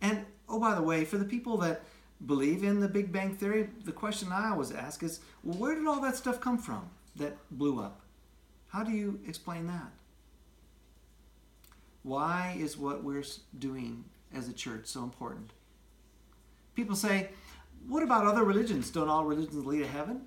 And, 0.00 0.24
oh, 0.48 0.58
by 0.58 0.74
the 0.74 0.82
way, 0.82 1.04
for 1.04 1.18
the 1.18 1.24
people 1.24 1.58
that 1.58 1.82
believe 2.24 2.64
in 2.64 2.80
the 2.80 2.88
Big 2.88 3.12
Bang 3.12 3.36
Theory, 3.36 3.68
the 3.84 3.92
question 3.92 4.32
I 4.32 4.50
always 4.50 4.72
ask 4.72 5.02
is 5.02 5.20
well, 5.42 5.58
where 5.58 5.74
did 5.74 5.86
all 5.86 6.00
that 6.00 6.16
stuff 6.16 6.40
come 6.40 6.58
from 6.58 6.88
that 7.16 7.36
blew 7.50 7.80
up? 7.80 8.00
How 8.68 8.82
do 8.82 8.92
you 8.92 9.20
explain 9.26 9.66
that? 9.66 9.90
Why 12.02 12.56
is 12.58 12.78
what 12.78 13.02
we're 13.02 13.24
doing 13.58 14.04
as 14.32 14.48
a 14.48 14.52
church 14.52 14.86
so 14.86 15.02
important? 15.02 15.52
People 16.74 16.94
say, 16.94 17.30
what 17.88 18.02
about 18.02 18.26
other 18.26 18.44
religions? 18.44 18.90
Don't 18.90 19.08
all 19.08 19.24
religions 19.24 19.64
lead 19.64 19.80
to 19.80 19.86
heaven? 19.86 20.22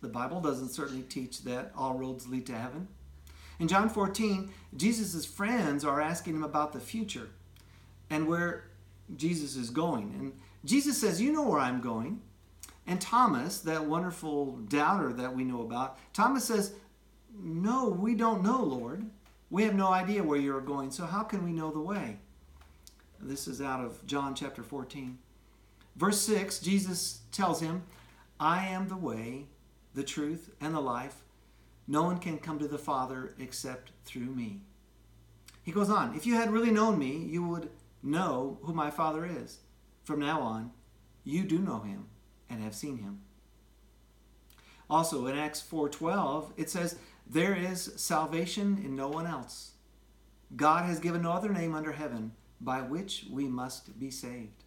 The 0.00 0.08
Bible 0.08 0.40
doesn't 0.40 0.68
certainly 0.68 1.02
teach 1.02 1.42
that 1.44 1.72
all 1.76 1.94
roads 1.94 2.28
lead 2.28 2.46
to 2.46 2.56
heaven. 2.56 2.88
In 3.58 3.68
John 3.68 3.88
14, 3.88 4.50
Jesus' 4.76 5.24
friends 5.24 5.84
are 5.84 6.00
asking 6.00 6.34
him 6.36 6.44
about 6.44 6.72
the 6.72 6.80
future 6.80 7.28
and 8.10 8.26
where 8.26 8.64
Jesus 9.16 9.56
is 9.56 9.70
going. 9.70 10.14
And 10.18 10.32
Jesus 10.64 10.98
says, 10.98 11.20
You 11.20 11.32
know 11.32 11.48
where 11.48 11.60
I'm 11.60 11.80
going. 11.80 12.20
And 12.86 13.00
Thomas, 13.00 13.60
that 13.60 13.86
wonderful 13.86 14.56
doubter 14.68 15.12
that 15.14 15.34
we 15.34 15.44
know 15.44 15.62
about, 15.62 15.98
Thomas 16.12 16.44
says, 16.44 16.74
No, 17.38 17.88
we 17.88 18.14
don't 18.14 18.42
know, 18.42 18.62
Lord. 18.62 19.06
We 19.50 19.62
have 19.64 19.74
no 19.74 19.88
idea 19.88 20.22
where 20.22 20.38
you're 20.38 20.60
going, 20.60 20.90
so 20.90 21.04
how 21.06 21.22
can 21.22 21.44
we 21.44 21.52
know 21.52 21.70
the 21.70 21.80
way? 21.80 22.18
This 23.20 23.46
is 23.46 23.60
out 23.60 23.84
of 23.84 24.04
John 24.06 24.34
chapter 24.34 24.62
14. 24.62 25.18
Verse 25.96 26.20
6, 26.22 26.58
Jesus 26.58 27.20
tells 27.30 27.60
him, 27.60 27.84
I 28.40 28.66
am 28.66 28.88
the 28.88 28.96
way, 28.96 29.46
the 29.94 30.02
truth, 30.02 30.50
and 30.60 30.74
the 30.74 30.80
life. 30.80 31.22
No 31.86 32.02
one 32.02 32.18
can 32.18 32.38
come 32.38 32.58
to 32.58 32.66
the 32.66 32.78
Father 32.78 33.34
except 33.38 33.92
through 34.04 34.34
me. 34.34 34.62
He 35.62 35.72
goes 35.72 35.90
on, 35.90 36.14
If 36.14 36.26
you 36.26 36.34
had 36.34 36.50
really 36.50 36.70
known 36.70 36.98
me, 36.98 37.16
you 37.16 37.46
would 37.46 37.70
know 38.02 38.58
who 38.62 38.74
my 38.74 38.90
Father 38.90 39.24
is. 39.24 39.58
From 40.04 40.20
now 40.20 40.40
on, 40.42 40.72
you 41.24 41.44
do 41.44 41.58
know 41.58 41.80
him 41.80 42.06
and 42.48 42.62
have 42.62 42.74
seen 42.74 42.98
him. 42.98 43.20
Also 44.88 45.26
in 45.26 45.36
Acts 45.36 45.62
4:12, 45.62 46.52
it 46.56 46.70
says, 46.70 46.98
"There 47.26 47.54
is 47.54 47.94
salvation 47.96 48.78
in 48.78 48.94
no 48.94 49.08
one 49.08 49.26
else. 49.26 49.72
God 50.56 50.84
has 50.84 51.00
given 51.00 51.22
no 51.22 51.32
other 51.32 51.48
name 51.48 51.74
under 51.74 51.92
heaven 51.92 52.32
by 52.60 52.82
which 52.82 53.26
we 53.30 53.48
must 53.48 53.98
be 53.98 54.10
saved." 54.10 54.62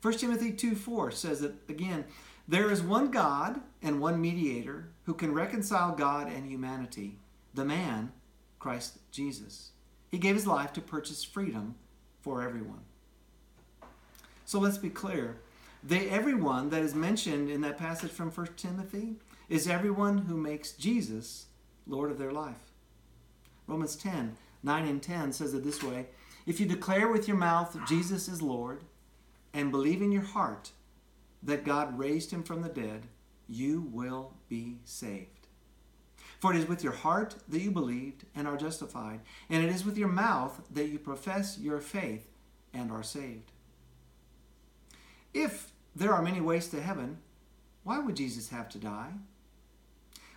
1 0.00 0.18
Timothy 0.18 0.52
2:4 0.52 1.12
says 1.12 1.40
that 1.40 1.68
again, 1.68 2.04
there 2.48 2.70
is 2.70 2.82
one 2.82 3.10
God 3.10 3.62
and 3.80 4.00
one 4.00 4.20
mediator 4.20 4.90
who 5.04 5.14
can 5.14 5.32
reconcile 5.32 5.94
God 5.94 6.28
and 6.28 6.46
humanity, 6.46 7.18
the 7.54 7.64
man, 7.64 8.12
Christ 8.58 8.98
Jesus. 9.12 9.70
He 10.08 10.18
gave 10.18 10.34
his 10.34 10.46
life 10.46 10.72
to 10.72 10.80
purchase 10.80 11.22
freedom 11.22 11.76
for 12.20 12.42
everyone. 12.42 12.84
So 14.48 14.58
let's 14.58 14.78
be 14.78 14.88
clear. 14.88 15.36
They, 15.84 16.08
everyone 16.08 16.70
that 16.70 16.80
is 16.80 16.94
mentioned 16.94 17.50
in 17.50 17.60
that 17.60 17.76
passage 17.76 18.10
from 18.10 18.30
1 18.30 18.46
Timothy 18.56 19.16
is 19.50 19.68
everyone 19.68 20.16
who 20.16 20.38
makes 20.38 20.72
Jesus 20.72 21.48
Lord 21.86 22.10
of 22.10 22.16
their 22.16 22.32
life. 22.32 22.72
Romans 23.66 23.94
10 23.94 24.38
9 24.62 24.88
and 24.88 25.02
10 25.02 25.34
says 25.34 25.52
it 25.52 25.64
this 25.64 25.82
way 25.82 26.06
If 26.46 26.60
you 26.60 26.64
declare 26.64 27.08
with 27.08 27.28
your 27.28 27.36
mouth 27.36 27.76
Jesus 27.86 28.26
is 28.26 28.40
Lord 28.40 28.84
and 29.52 29.70
believe 29.70 30.00
in 30.00 30.12
your 30.12 30.22
heart 30.22 30.70
that 31.42 31.66
God 31.66 31.98
raised 31.98 32.30
him 32.30 32.42
from 32.42 32.62
the 32.62 32.70
dead, 32.70 33.02
you 33.50 33.82
will 33.92 34.32
be 34.48 34.78
saved. 34.86 35.48
For 36.40 36.54
it 36.54 36.58
is 36.58 36.66
with 36.66 36.82
your 36.82 36.94
heart 36.94 37.34
that 37.50 37.60
you 37.60 37.70
believed 37.70 38.24
and 38.34 38.48
are 38.48 38.56
justified, 38.56 39.20
and 39.50 39.62
it 39.62 39.68
is 39.68 39.84
with 39.84 39.98
your 39.98 40.08
mouth 40.08 40.62
that 40.70 40.88
you 40.88 40.98
profess 40.98 41.58
your 41.58 41.80
faith 41.82 42.30
and 42.72 42.90
are 42.90 43.02
saved. 43.02 43.52
If 45.38 45.70
there 45.94 46.12
are 46.12 46.20
many 46.20 46.40
ways 46.40 46.66
to 46.70 46.82
heaven, 46.82 47.18
why 47.84 48.00
would 48.00 48.16
Jesus 48.16 48.48
have 48.48 48.68
to 48.70 48.78
die? 48.78 49.12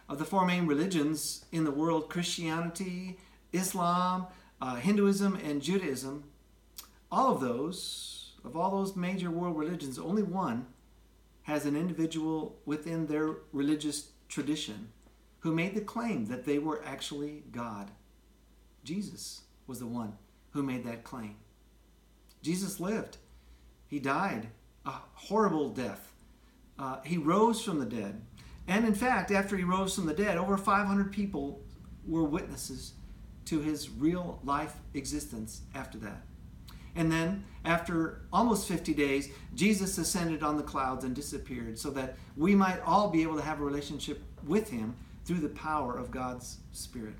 Of 0.07 0.19
the 0.19 0.25
four 0.25 0.45
main 0.45 0.67
religions 0.67 1.45
in 1.51 1.63
the 1.63 1.71
world 1.71 2.07
Christianity, 2.07 3.17
Islam, 3.51 4.27
uh, 4.61 4.75
Hinduism, 4.75 5.37
and 5.37 5.59
Judaism 5.59 6.25
all 7.11 7.33
of 7.33 7.41
those, 7.41 8.33
of 8.45 8.55
all 8.55 8.69
those 8.69 8.95
major 8.95 9.31
world 9.31 9.57
religions, 9.57 9.97
only 9.97 10.21
one 10.21 10.67
has 11.43 11.65
an 11.65 11.75
individual 11.75 12.59
within 12.65 13.07
their 13.07 13.37
religious 13.51 14.11
tradition 14.29 14.89
who 15.39 15.51
made 15.51 15.73
the 15.73 15.81
claim 15.81 16.27
that 16.27 16.45
they 16.45 16.59
were 16.59 16.83
actually 16.85 17.43
God. 17.51 17.89
Jesus 18.83 19.41
was 19.65 19.79
the 19.79 19.87
one 19.87 20.13
who 20.51 20.61
made 20.61 20.85
that 20.85 21.03
claim. 21.03 21.37
Jesus 22.43 22.79
lived. 22.79 23.17
He 23.87 23.99
died 23.99 24.49
a 24.85 24.93
horrible 25.13 25.69
death. 25.69 26.13
Uh, 26.77 26.99
he 27.03 27.17
rose 27.17 27.63
from 27.63 27.79
the 27.79 27.85
dead. 27.85 28.21
And 28.67 28.85
in 28.85 28.93
fact, 28.93 29.31
after 29.31 29.57
he 29.57 29.63
rose 29.63 29.95
from 29.95 30.05
the 30.05 30.13
dead, 30.13 30.37
over 30.37 30.57
500 30.57 31.11
people 31.11 31.61
were 32.07 32.23
witnesses 32.23 32.93
to 33.45 33.59
his 33.59 33.89
real 33.89 34.39
life 34.43 34.75
existence 34.93 35.61
after 35.75 35.97
that. 35.99 36.23
And 36.95 37.11
then, 37.11 37.45
after 37.63 38.21
almost 38.33 38.67
50 38.67 38.93
days, 38.93 39.29
Jesus 39.55 39.97
ascended 39.97 40.43
on 40.43 40.57
the 40.57 40.63
clouds 40.63 41.05
and 41.05 41.15
disappeared 41.15 41.79
so 41.79 41.89
that 41.91 42.17
we 42.35 42.53
might 42.53 42.81
all 42.81 43.09
be 43.09 43.21
able 43.21 43.37
to 43.37 43.41
have 43.41 43.61
a 43.61 43.63
relationship 43.63 44.21
with 44.45 44.69
him 44.69 44.95
through 45.23 45.39
the 45.39 45.49
power 45.49 45.97
of 45.97 46.11
God's 46.11 46.57
Spirit. 46.73 47.15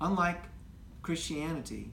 Unlike 0.00 0.44
Christianity, 1.02 1.92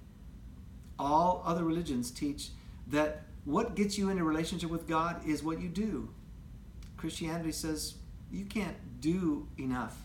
all 0.97 1.43
other 1.45 1.63
religions 1.63 2.11
teach 2.11 2.49
that 2.87 3.23
what 3.45 3.75
gets 3.75 3.97
you 3.97 4.09
in 4.09 4.17
a 4.19 4.23
relationship 4.23 4.69
with 4.69 4.87
God 4.87 5.27
is 5.27 5.43
what 5.43 5.59
you 5.59 5.67
do. 5.67 6.09
Christianity 6.97 7.51
says 7.51 7.95
you 8.31 8.45
can't 8.45 8.75
do 9.01 9.47
enough. 9.57 9.97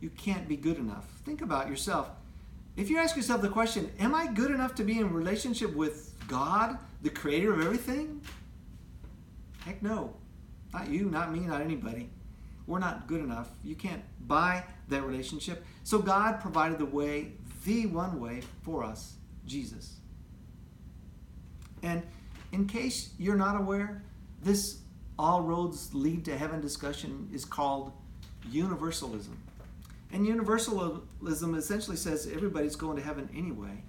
You 0.00 0.10
can't 0.10 0.48
be 0.48 0.56
good 0.56 0.78
enough. 0.78 1.06
Think 1.24 1.42
about 1.42 1.68
yourself. 1.68 2.10
If 2.76 2.88
you 2.88 2.98
ask 2.98 3.14
yourself 3.14 3.42
the 3.42 3.48
question, 3.48 3.90
Am 3.98 4.14
I 4.14 4.26
good 4.26 4.50
enough 4.50 4.74
to 4.76 4.84
be 4.84 4.98
in 4.98 5.12
relationship 5.12 5.74
with 5.76 6.14
God, 6.26 6.78
the 7.02 7.10
creator 7.10 7.52
of 7.52 7.60
everything? 7.60 8.22
Heck 9.64 9.82
no. 9.82 10.14
Not 10.72 10.88
you, 10.88 11.04
not 11.04 11.32
me, 11.32 11.40
not 11.40 11.60
anybody. 11.60 12.08
We're 12.66 12.78
not 12.78 13.06
good 13.06 13.20
enough. 13.20 13.50
You 13.62 13.74
can't 13.74 14.02
buy 14.26 14.64
that 14.88 15.02
relationship. 15.02 15.64
So 15.84 15.98
God 15.98 16.40
provided 16.40 16.78
the 16.78 16.86
way, 16.86 17.32
the 17.64 17.86
one 17.86 18.18
way 18.18 18.42
for 18.62 18.82
us 18.82 19.16
Jesus. 19.46 19.96
And 21.82 22.02
in 22.52 22.66
case 22.66 23.10
you're 23.18 23.36
not 23.36 23.56
aware, 23.56 24.02
this 24.42 24.78
all 25.18 25.42
roads 25.42 25.94
lead 25.94 26.24
to 26.26 26.36
heaven 26.36 26.60
discussion 26.60 27.28
is 27.32 27.44
called 27.44 27.92
universalism. 28.50 29.38
And 30.12 30.26
universalism 30.26 31.54
essentially 31.54 31.96
says 31.96 32.30
everybody's 32.32 32.76
going 32.76 32.96
to 32.96 33.02
heaven 33.02 33.28
anyway. 33.34 33.82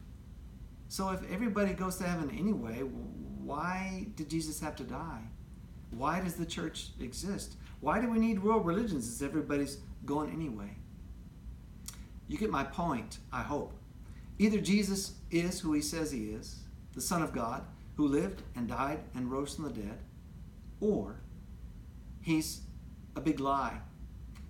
So 0.88 1.09
if 1.09 1.20
everybody 1.32 1.74
goes 1.74 1.97
to 1.97 2.03
heaven 2.03 2.32
anyway, 2.32 2.80
why 2.80 4.07
did 4.16 4.30
Jesus 4.30 4.59
have 4.61 4.76
to 4.78 4.84
die? 4.84 5.24
Why 5.91 6.22
does 6.22 6.36
the 6.36 6.45
church 6.45 6.89
exist? 6.99 7.55
Why 7.82 7.99
do 7.99 8.09
we 8.09 8.20
need 8.20 8.41
world 8.41 8.66
religions 8.66 9.22
if 9.22 9.28
everybody's 9.28 9.80
going 10.05 10.32
anyway? 10.32 10.78
You 12.28 12.38
get 12.38 12.49
my 12.49 12.64
point, 12.64 13.18
I 13.32 13.41
hope. 13.41 13.74
Either 14.39 14.59
Jesus 14.59 15.16
is 15.30 15.59
who 15.59 15.74
he 15.74 15.82
says 15.82 16.11
he 16.11 16.30
is, 16.30 16.61
the 16.93 17.01
Son 17.01 17.22
of 17.22 17.34
God, 17.34 17.66
who 17.96 18.08
lived 18.08 18.41
and 18.56 18.68
died 18.68 19.00
and 19.16 19.32
rose 19.32 19.56
from 19.56 19.66
the 19.66 19.72
dead, 19.72 20.00
or 20.80 21.22
he's 22.22 22.62
a 23.16 23.22
big 23.22 23.39
lie. 23.39 23.80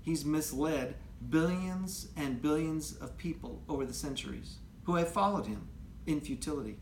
He's 0.01 0.25
misled 0.25 0.95
billions 1.29 2.09
and 2.17 2.41
billions 2.41 2.95
of 2.97 3.17
people 3.17 3.63
over 3.69 3.85
the 3.85 3.93
centuries 3.93 4.57
who 4.83 4.95
have 4.95 5.09
followed 5.09 5.45
him 5.45 5.67
in 6.05 6.19
futility. 6.19 6.77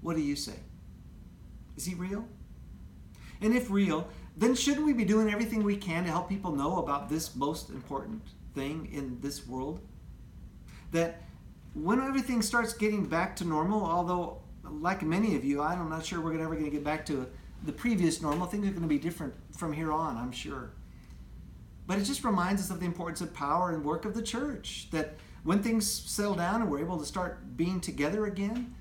What 0.00 0.16
do 0.16 0.22
you 0.22 0.36
say? 0.36 0.56
Is 1.76 1.84
he 1.84 1.94
real? 1.94 2.26
And 3.40 3.54
if 3.54 3.70
real, 3.70 4.08
then 4.36 4.54
shouldn't 4.54 4.86
we 4.86 4.92
be 4.92 5.04
doing 5.04 5.30
everything 5.30 5.62
we 5.62 5.76
can 5.76 6.04
to 6.04 6.10
help 6.10 6.28
people 6.28 6.52
know 6.52 6.78
about 6.78 7.08
this 7.08 7.34
most 7.34 7.70
important 7.70 8.22
thing 8.54 8.88
in 8.92 9.18
this 9.20 9.46
world? 9.46 9.80
That 10.92 11.22
when 11.74 12.00
everything 12.00 12.42
starts 12.42 12.72
getting 12.72 13.06
back 13.06 13.34
to 13.36 13.44
normal, 13.44 13.84
although, 13.84 14.38
like 14.80 15.02
many 15.02 15.36
of 15.36 15.44
you, 15.44 15.62
I'm 15.62 15.88
not 15.88 16.04
sure 16.04 16.20
we're 16.20 16.40
ever 16.40 16.54
going 16.54 16.64
to 16.64 16.70
get 16.70 16.84
back 16.84 17.06
to 17.06 17.26
the 17.64 17.72
previous 17.72 18.20
normal, 18.20 18.46
things 18.46 18.66
are 18.66 18.70
going 18.70 18.82
to 18.82 18.88
be 18.88 18.98
different 18.98 19.34
from 19.56 19.72
here 19.72 19.92
on, 19.92 20.16
I'm 20.16 20.32
sure. 20.32 20.70
But 21.86 21.98
it 21.98 22.04
just 22.04 22.24
reminds 22.24 22.62
us 22.62 22.70
of 22.70 22.80
the 22.80 22.86
importance 22.86 23.20
of 23.20 23.32
power 23.32 23.70
and 23.70 23.84
work 23.84 24.04
of 24.04 24.14
the 24.14 24.22
church. 24.22 24.88
That 24.90 25.16
when 25.44 25.62
things 25.62 25.90
settle 25.90 26.34
down 26.34 26.62
and 26.62 26.70
we're 26.70 26.80
able 26.80 26.98
to 26.98 27.04
start 27.04 27.56
being 27.56 27.80
together 27.80 28.26
again, 28.26 28.74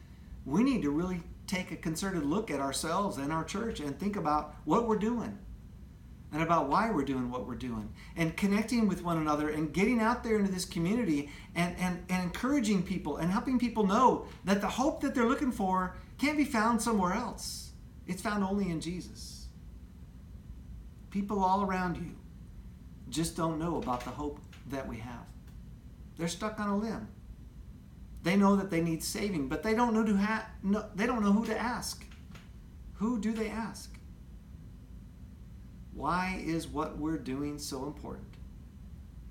we 0.45 0.63
need 0.63 0.81
to 0.81 0.91
really 0.91 1.21
take 1.47 1.71
a 1.71 1.75
concerted 1.75 2.25
look 2.25 2.49
at 2.49 2.59
ourselves 2.59 3.17
and 3.17 3.31
our 3.31 3.43
church 3.43 3.79
and 3.79 3.97
think 3.99 4.15
about 4.15 4.55
what 4.65 4.87
we're 4.87 4.97
doing 4.97 5.37
and 6.33 6.41
about 6.41 6.67
why 6.67 6.89
we're 6.89 7.05
doing 7.05 7.29
what 7.29 7.47
we're 7.47 7.55
doing 7.55 7.93
and 8.17 8.35
connecting 8.35 8.87
with 8.87 9.03
one 9.03 9.17
another 9.17 9.49
and 9.49 9.71
getting 9.71 9.99
out 9.99 10.23
there 10.23 10.37
into 10.39 10.51
this 10.51 10.65
community 10.65 11.29
and, 11.53 11.75
and, 11.77 12.03
and 12.09 12.23
encouraging 12.23 12.81
people 12.81 13.17
and 13.17 13.31
helping 13.31 13.59
people 13.59 13.85
know 13.85 14.25
that 14.43 14.59
the 14.59 14.67
hope 14.67 14.99
that 15.01 15.13
they're 15.13 15.29
looking 15.29 15.51
for 15.51 15.95
can't 16.17 16.35
be 16.35 16.43
found 16.43 16.81
somewhere 16.81 17.13
else. 17.13 17.71
It's 18.07 18.21
found 18.21 18.43
only 18.43 18.69
in 18.71 18.81
Jesus. 18.81 19.47
People 21.11 21.43
all 21.43 21.61
around 21.61 21.97
you 21.97 22.15
just 23.09 23.37
don't 23.37 23.59
know 23.59 23.77
about 23.77 24.03
the 24.03 24.09
hope 24.09 24.39
that 24.71 24.87
we 24.87 24.97
have. 24.97 25.27
They're 26.17 26.27
stuck 26.27 26.59
on 26.59 26.69
a 26.69 26.77
limb. 26.77 27.07
They 28.23 28.35
know 28.35 28.55
that 28.55 28.71
they 28.71 28.81
need 28.81 29.03
saving, 29.03 29.49
but 29.49 29.61
they 29.61 29.75
don't 29.75 29.93
know 29.93 30.03
to 30.03 30.17
ha- 30.17 30.47
no, 30.63 30.85
they 30.95 31.05
don't 31.05 31.21
know 31.21 31.31
who 31.31 31.45
to 31.45 31.57
ask. 31.57 32.03
Who 32.93 33.19
do 33.19 33.33
they 33.33 33.49
ask? 33.49 33.93
Why 35.95 36.41
is 36.43 36.67
what 36.67 36.97
we're 36.97 37.17
doing 37.17 37.57
so 37.59 37.85
important? 37.85 38.27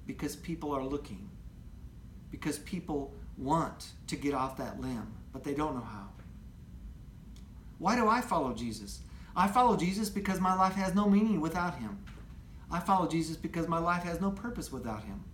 Because 0.07 0.37
people 0.37 0.73
are 0.73 0.85
looking. 0.85 1.29
Because 2.31 2.59
people 2.61 3.13
want 3.37 3.91
to 4.07 4.17
get 4.17 4.35
off 4.35 4.57
that 4.59 4.81
limb, 4.81 5.13
but 5.33 5.45
they 5.45 5.55
don't 5.55 5.75
know 5.75 5.85
how. 5.85 6.09
Why 7.79 7.97
do 7.97 8.07
I 8.09 8.21
follow 8.21 8.53
Jesus? 8.53 9.01
I 9.35 9.49
follow 9.49 9.77
Jesus 9.77 10.09
because 10.09 10.41
my 10.41 10.55
life 10.55 10.75
has 10.75 10.95
no 10.95 11.09
meaning 11.09 11.41
without 11.41 11.79
him. 11.79 11.99
I 12.71 12.81
follow 12.81 13.09
Jesus 13.09 13.37
because 13.37 13.67
my 13.67 13.79
life 13.79 14.03
has 14.05 14.21
no 14.21 14.31
purpose 14.31 14.71
without 14.71 15.05
him. 15.05 15.25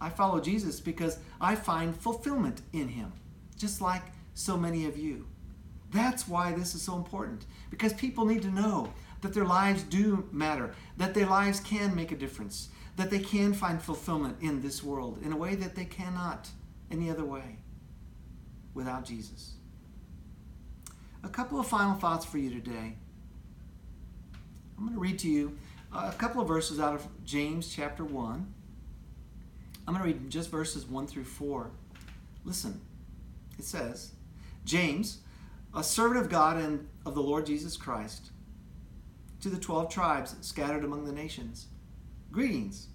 I 0.00 0.10
follow 0.10 0.40
Jesus 0.40 0.80
because 0.80 1.18
I 1.40 1.54
find 1.54 1.96
fulfillment 1.96 2.62
in 2.72 2.88
him, 2.88 3.12
just 3.56 3.80
like 3.80 4.02
so 4.34 4.56
many 4.56 4.86
of 4.86 4.96
you. 4.96 5.26
That's 5.90 6.28
why 6.28 6.52
this 6.52 6.74
is 6.74 6.82
so 6.82 6.96
important, 6.96 7.46
because 7.70 7.94
people 7.94 8.26
need 8.26 8.42
to 8.42 8.50
know 8.50 8.92
that 9.20 9.34
their 9.34 9.44
lives 9.44 9.82
do 9.82 10.28
matter, 10.32 10.74
that 10.96 11.14
their 11.14 11.26
lives 11.26 11.60
can 11.60 11.94
make 11.94 12.12
a 12.12 12.16
difference, 12.16 12.68
that 12.96 13.10
they 13.10 13.18
can 13.18 13.52
find 13.52 13.80
fulfillment 13.82 14.36
in 14.40 14.60
this 14.60 14.82
world 14.82 15.18
in 15.22 15.32
a 15.32 15.36
way 15.36 15.54
that 15.54 15.74
they 15.74 15.84
cannot 15.84 16.48
any 16.90 17.10
other 17.10 17.24
way 17.24 17.58
without 18.74 19.04
Jesus. 19.04 19.54
A 21.24 21.28
couple 21.28 21.58
of 21.58 21.66
final 21.66 21.94
thoughts 21.94 22.24
for 22.24 22.38
you 22.38 22.50
today. 22.50 22.96
I'm 24.76 24.84
going 24.84 24.94
to 24.94 25.00
read 25.00 25.18
to 25.20 25.28
you 25.28 25.58
a 25.92 26.12
couple 26.12 26.40
of 26.40 26.46
verses 26.46 26.78
out 26.78 26.94
of 26.94 27.06
James 27.24 27.74
chapter 27.74 28.04
1. 28.04 28.54
I'm 29.86 29.94
going 29.94 30.12
to 30.12 30.18
read 30.18 30.30
just 30.30 30.50
verses 30.50 30.86
1 30.86 31.06
through 31.06 31.24
4. 31.24 31.70
Listen, 32.44 32.80
it 33.58 33.64
says, 33.64 34.12
James, 34.64 35.18
a 35.74 35.82
servant 35.82 36.20
of 36.20 36.30
God 36.30 36.56
and 36.56 36.86
of 37.04 37.14
the 37.14 37.22
Lord 37.22 37.46
Jesus 37.46 37.76
Christ, 37.76 38.30
to 39.40 39.48
the 39.48 39.58
12 39.58 39.90
tribes 39.90 40.36
scattered 40.40 40.84
among 40.84 41.04
the 41.04 41.12
nations, 41.12 41.68
greetings. 42.30 42.88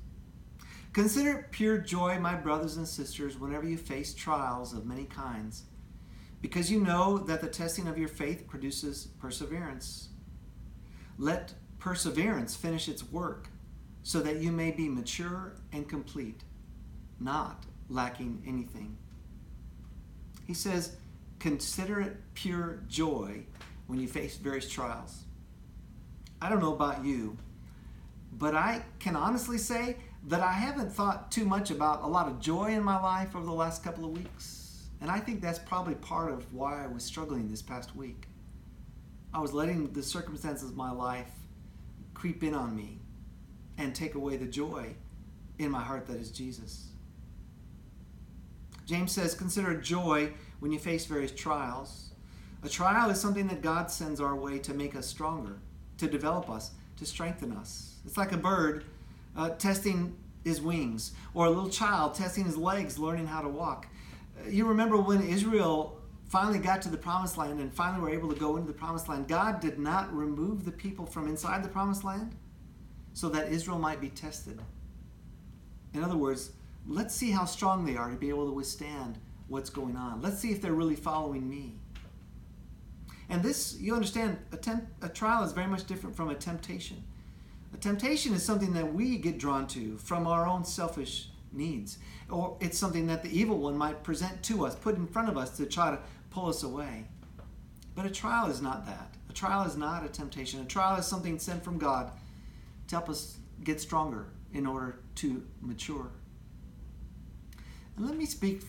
Consider 0.92 1.40
it 1.40 1.52
pure 1.52 1.78
joy, 1.78 2.20
my 2.20 2.36
brothers 2.36 2.78
and 2.78 2.88
sisters, 2.88 3.40
whenever 3.40 3.68
you 3.68 3.78
face 3.78 4.14
trials 4.14 4.74
of 4.74 4.86
many 4.86 5.06
kinds, 5.06 5.64
because 6.42 6.72
you 6.72 6.80
know 6.80 7.18
that 7.18 7.42
the 7.42 7.48
testing 7.48 7.88
of 7.88 7.98
your 7.98 8.10
faith 8.10 8.48
produces 8.48 9.08
perseverance. 9.20 10.10
Let 11.18 11.54
perseverance 11.80 12.56
finish 12.56 12.88
its 12.88 13.04
work, 13.04 13.48
so 14.04 14.20
that 14.20 14.38
you 14.38 14.52
may 14.52 14.72
be 14.72 14.90
mature 14.90 15.56
and 15.72 15.88
complete, 15.88 16.42
not 17.20 17.66
lacking 17.90 18.44
anything. 18.46 18.98
He 20.46 20.54
says, 20.54 20.98
Consider 21.40 22.00
it 22.02 22.18
pure 22.36 22.84
joy 22.88 23.44
when 23.88 24.00
you 24.00 24.08
face 24.08 24.38
various 24.38 24.70
trials. 24.70 25.24
I 26.44 26.50
don't 26.50 26.60
know 26.60 26.74
about 26.74 27.06
you, 27.06 27.38
but 28.34 28.54
I 28.54 28.84
can 29.00 29.16
honestly 29.16 29.58
say 29.58 29.96
that 30.28 30.42
I 30.42 30.52
haven't 30.52 30.92
thought 30.92 31.32
too 31.32 31.46
much 31.46 31.72
about 31.72 32.04
a 32.04 32.08
lot 32.08 32.28
of 32.28 32.42
joy 32.42 32.72
in 32.74 32.84
my 32.84 33.02
life 33.02 33.34
over 33.34 33.46
the 33.46 33.54
last 33.54 33.82
couple 33.82 34.04
of 34.04 34.12
weeks. 34.12 34.90
And 35.00 35.10
I 35.10 35.22
think 35.22 35.42
that's 35.42 35.60
probably 35.60 35.96
part 35.96 36.34
of 36.34 36.54
why 36.54 36.84
I 36.84 36.88
was 36.88 37.02
struggling 37.02 37.48
this 37.48 37.62
past 37.62 37.96
week. 37.96 38.28
I 39.34 39.40
was 39.40 39.54
letting 39.54 39.94
the 39.94 40.04
circumstances 40.04 40.70
of 40.70 40.76
my 40.76 40.92
life 40.92 41.32
creep 42.14 42.44
in 42.44 42.54
on 42.54 42.76
me 42.76 43.00
and 43.78 43.96
take 43.96 44.16
away 44.16 44.36
the 44.36 44.46
joy 44.46 44.96
in 45.60 45.72
my 45.72 45.82
heart 45.82 46.08
that 46.08 46.18
is 46.18 46.30
Jesus. 46.30 46.90
James 48.86 49.14
says, 49.14 49.34
Consider 49.34 49.80
joy 49.80 50.34
when 50.60 50.74
you 50.74 50.80
face 50.80 51.06
various 51.06 51.32
trials. 51.32 52.10
A 52.64 52.68
trial 52.70 53.10
is 53.12 53.22
something 53.22 53.48
that 53.48 53.62
God 53.62 53.90
sends 53.90 54.20
our 54.20 54.36
way 54.36 54.60
to 54.60 54.74
make 54.74 54.94
us 54.94 55.08
stronger, 55.08 55.60
to 55.98 56.08
develop 56.08 56.50
us, 56.50 56.72
to 56.98 57.06
strengthen 57.06 57.52
us. 57.52 57.96
It's 58.06 58.18
like 58.18 58.32
a 58.32 58.38
bird 58.38 58.86
uh, 59.36 59.50
testing 59.52 60.16
his 60.44 60.62
wings, 60.62 61.14
or 61.34 61.46
a 61.46 61.50
little 61.50 61.70
child 61.70 62.16
testing 62.16 62.46
his 62.46 62.58
legs, 62.58 63.00
learning 63.00 63.28
how 63.28 63.42
to 63.42 63.50
walk. 63.50 63.88
Uh, 64.38 64.50
you 64.50 64.66
remember 64.66 64.98
when 64.98 65.22
Israel 65.22 66.00
finally 66.28 66.60
got 66.60 66.82
to 66.82 66.90
the 66.90 66.98
promised 66.98 67.38
land 67.38 67.60
and 67.60 67.74
finally 67.74 68.02
were 68.02 68.10
able 68.10 68.28
to 68.34 68.40
go 68.40 68.58
into 68.58 68.68
the 68.68 68.78
promised 68.78 69.08
land, 69.08 69.28
God 69.28 69.60
did 69.60 69.80
not 69.80 70.14
remove 70.14 70.66
the 70.66 70.72
people 70.72 71.06
from 71.06 71.28
inside 71.28 71.64
the 71.64 71.70
promised 71.70 72.04
land 72.04 72.36
so 73.14 73.30
that 73.30 73.52
Israel 73.52 73.78
might 73.80 74.02
be 74.02 74.10
tested. 74.10 74.60
In 75.94 76.04
other 76.04 76.18
words, 76.18 76.52
let's 76.88 77.16
see 77.16 77.32
how 77.32 77.46
strong 77.46 77.86
they 77.86 77.96
are 77.96 78.10
to 78.10 78.16
be 78.16 78.30
able 78.30 78.48
to 78.48 78.52
withstand 78.52 79.20
what's 79.48 79.70
going 79.70 79.96
on. 79.96 80.22
Let's 80.22 80.40
see 80.40 80.52
if 80.52 80.62
they're 80.62 80.74
really 80.74 80.96
following 80.96 81.48
me. 81.48 81.76
And 83.30 83.42
this, 83.42 83.78
you 83.80 83.96
understand, 83.96 84.38
a, 84.52 84.58
temp, 84.58 84.86
a 85.02 85.10
trial 85.10 85.44
is 85.44 85.52
very 85.52 85.68
much 85.68 85.86
different 85.86 86.16
from 86.16 86.30
a 86.30 86.36
temptation. 86.36 87.04
A 87.74 87.78
temptation 87.78 88.34
is 88.34 88.44
something 88.44 88.74
that 88.74 88.94
we 88.94 89.18
get 89.18 89.38
drawn 89.38 89.68
to 89.68 89.98
from 89.98 90.28
our 90.28 90.46
own 90.46 90.64
selfish 90.66 91.30
needs, 91.52 91.98
or 92.30 92.58
it's 92.60 92.78
something 92.78 93.08
that 93.08 93.24
the 93.24 93.38
evil 93.38 93.58
one 93.58 93.78
might 93.78 94.04
present 94.04 94.44
to 94.44 94.66
us, 94.66 94.76
put 94.76 94.96
in 94.96 95.08
front 95.08 95.30
of 95.30 95.38
us 95.38 95.58
to 95.58 95.66
try 95.66 95.92
to 95.92 96.00
pull 96.30 96.50
us 96.50 96.64
away. 96.64 97.06
But 97.96 98.06
a 98.06 98.10
trial 98.10 98.50
is 98.50 98.62
not 98.62 98.86
that. 98.86 99.16
A 99.30 99.34
trial 99.34 99.66
is 99.66 99.78
not 99.78 100.04
a 100.04 100.10
temptation. 100.10 100.62
A 100.62 100.66
trial 100.66 100.98
is 100.98 101.06
something 101.06 101.40
sent 101.40 101.64
from 101.64 101.78
God 101.78 102.12
to 102.88 102.96
help 102.96 103.10
us 103.10 103.38
get 103.64 103.80
stronger 103.80 104.28
in 104.54 104.66
order 104.66 105.00
to 105.16 105.44
mature. 105.62 106.12
And 107.96 108.06
let 108.06 108.18
me 108.18 108.26
speak 108.26 108.62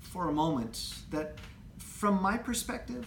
for 0.00 0.28
a 0.28 0.32
moment 0.32 0.94
that 1.10 1.36
from 1.78 2.20
my 2.22 2.36
perspective, 2.36 3.06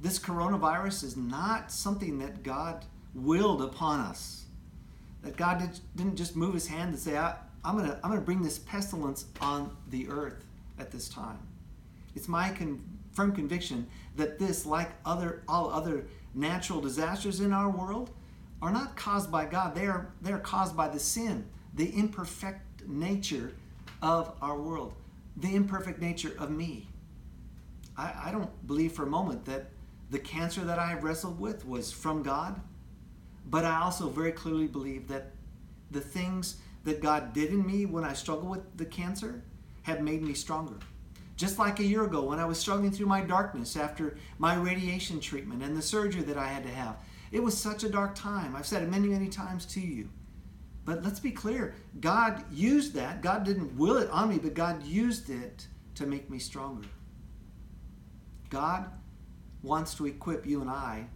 this 0.00 0.18
coronavirus 0.18 1.04
is 1.04 1.16
not 1.16 1.70
something 1.70 2.18
that 2.18 2.42
God 2.42 2.84
willed 3.14 3.62
upon 3.62 4.00
us. 4.00 4.44
That 5.22 5.36
God 5.36 5.58
did, 5.58 5.80
didn't 5.96 6.16
just 6.16 6.36
move 6.36 6.54
his 6.54 6.66
hand 6.66 6.90
and 6.90 6.98
say, 6.98 7.16
I, 7.16 7.36
am 7.64 7.76
going 7.76 7.88
to 7.88 7.96
I'm 7.96 8.10
going 8.10 8.20
to 8.20 8.24
bring 8.24 8.42
this 8.42 8.58
pestilence 8.58 9.26
on 9.40 9.76
the 9.90 10.08
earth 10.08 10.44
at 10.78 10.90
this 10.90 11.08
time. 11.08 11.38
It's 12.14 12.28
my 12.28 12.50
con- 12.50 12.82
firm 13.12 13.34
conviction 13.34 13.86
that 14.16 14.38
this, 14.38 14.66
like 14.66 14.90
other 15.04 15.42
all 15.48 15.70
other 15.70 16.06
natural 16.34 16.80
disasters 16.80 17.40
in 17.40 17.52
our 17.52 17.70
world, 17.70 18.10
are 18.60 18.70
not 18.70 18.96
caused 18.96 19.30
by 19.32 19.46
God. 19.46 19.74
They 19.74 19.86
are, 19.86 20.12
they 20.22 20.32
are 20.32 20.38
caused 20.38 20.76
by 20.76 20.88
the 20.88 21.00
sin, 21.00 21.46
the 21.74 21.96
imperfect 21.96 22.86
nature 22.86 23.52
of 24.02 24.32
our 24.40 24.58
world, 24.58 24.94
the 25.36 25.54
imperfect 25.54 26.00
nature 26.00 26.34
of 26.38 26.50
me. 26.50 26.88
I, 27.96 28.12
I 28.26 28.30
don't 28.30 28.66
believe 28.66 28.92
for 28.92 29.04
a 29.04 29.10
moment 29.10 29.44
that 29.46 29.70
the 30.10 30.18
cancer 30.18 30.62
that 30.62 30.78
I 30.78 30.94
wrestled 30.94 31.40
with 31.40 31.66
was 31.66 31.92
from 31.92 32.22
God, 32.22 32.60
but 33.46 33.64
I 33.64 33.80
also 33.80 34.08
very 34.08 34.32
clearly 34.32 34.68
believe 34.68 35.08
that 35.08 35.32
the 35.90 36.00
things 36.00 36.56
that 36.84 37.02
God 37.02 37.32
did 37.32 37.50
in 37.50 37.66
me 37.66 37.86
when 37.86 38.04
I 38.04 38.12
struggled 38.12 38.50
with 38.50 38.76
the 38.76 38.84
cancer 38.84 39.42
have 39.82 40.00
made 40.00 40.22
me 40.22 40.34
stronger. 40.34 40.78
Just 41.36 41.58
like 41.58 41.80
a 41.80 41.84
year 41.84 42.04
ago 42.04 42.22
when 42.22 42.38
I 42.38 42.44
was 42.46 42.58
struggling 42.58 42.92
through 42.92 43.06
my 43.06 43.20
darkness 43.20 43.76
after 43.76 44.16
my 44.38 44.54
radiation 44.54 45.20
treatment 45.20 45.62
and 45.62 45.76
the 45.76 45.82
surgery 45.82 46.22
that 46.22 46.38
I 46.38 46.48
had 46.48 46.62
to 46.62 46.70
have. 46.70 46.96
It 47.32 47.42
was 47.42 47.58
such 47.58 47.84
a 47.84 47.88
dark 47.88 48.14
time. 48.14 48.56
I've 48.56 48.66
said 48.66 48.82
it 48.82 48.90
many, 48.90 49.08
many 49.08 49.28
times 49.28 49.66
to 49.66 49.80
you. 49.80 50.08
But 50.84 51.02
let's 51.02 51.20
be 51.20 51.32
clear 51.32 51.74
God 52.00 52.44
used 52.52 52.94
that. 52.94 53.20
God 53.20 53.44
didn't 53.44 53.76
will 53.76 53.98
it 53.98 54.08
on 54.10 54.28
me, 54.28 54.38
but 54.38 54.54
God 54.54 54.82
used 54.84 55.28
it 55.28 55.66
to 55.96 56.06
make 56.06 56.30
me 56.30 56.38
stronger. 56.38 56.86
God 58.48 58.90
wants 59.66 59.94
to 59.96 60.06
equip 60.06 60.46
you 60.46 60.60
and 60.60 60.70
I 60.70 61.06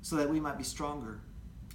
so 0.00 0.16
that 0.16 0.28
we 0.28 0.40
might 0.40 0.56
be 0.56 0.64
stronger. 0.64 1.20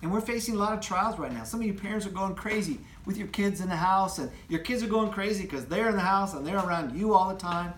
And 0.01 0.11
we're 0.11 0.21
facing 0.21 0.55
a 0.55 0.57
lot 0.57 0.73
of 0.73 0.81
trials 0.81 1.17
right 1.17 1.31
now. 1.31 1.43
Some 1.43 1.61
of 1.61 1.65
you 1.65 1.73
parents 1.73 2.05
are 2.05 2.09
going 2.09 2.35
crazy 2.35 2.79
with 3.05 3.15
your 3.15 3.27
kids 3.27 3.61
in 3.61 3.69
the 3.69 3.75
house, 3.75 4.19
and 4.19 4.29
your 4.49 4.59
kids 4.59 4.83
are 4.83 4.87
going 4.87 5.11
crazy 5.11 5.43
because 5.43 5.65
they're 5.65 5.89
in 5.89 5.95
the 5.95 6.01
house 6.01 6.33
and 6.33 6.45
they're 6.45 6.57
around 6.57 6.97
you 6.97 7.13
all 7.13 7.29
the 7.29 7.39
time. 7.39 7.73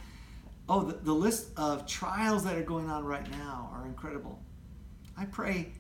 Oh, 0.68 0.84
the, 0.84 0.94
the 0.94 1.14
list 1.14 1.50
of 1.58 1.86
trials 1.86 2.44
that 2.46 2.58
are 2.58 2.64
going 2.64 2.90
on 2.90 3.04
right 3.04 3.30
now 3.30 3.70
are 3.74 3.86
incredible. 3.86 4.40
I 5.16 5.26
pray 5.26 5.74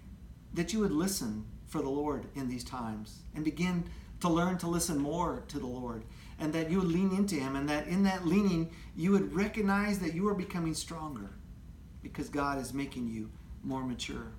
that 0.53 0.71
you 0.71 0.79
would 0.79 0.91
listen 0.91 1.45
for 1.65 1.81
the 1.81 1.89
Lord 1.89 2.27
in 2.35 2.47
these 2.47 2.63
times 2.63 3.23
and 3.33 3.43
begin 3.43 3.85
to 4.19 4.29
learn 4.29 4.57
to 4.59 4.67
listen 4.67 4.99
more 4.99 5.43
to 5.47 5.57
the 5.57 5.65
Lord 5.65 6.03
and 6.39 6.53
that 6.53 6.69
you 6.69 6.79
would 6.79 6.91
lean 6.91 7.11
into 7.11 7.35
Him 7.35 7.55
and 7.55 7.67
that 7.69 7.87
in 7.87 8.03
that 8.03 8.25
leaning 8.25 8.71
you 8.95 9.11
would 9.11 9.33
recognize 9.33 9.99
that 9.99 10.13
you 10.13 10.27
are 10.27 10.35
becoming 10.35 10.73
stronger 10.73 11.31
because 12.05 12.29
God 12.29 12.59
is 12.59 12.71
making 12.71 13.07
you 13.07 13.31
more 13.63 13.83
mature. 13.83 14.31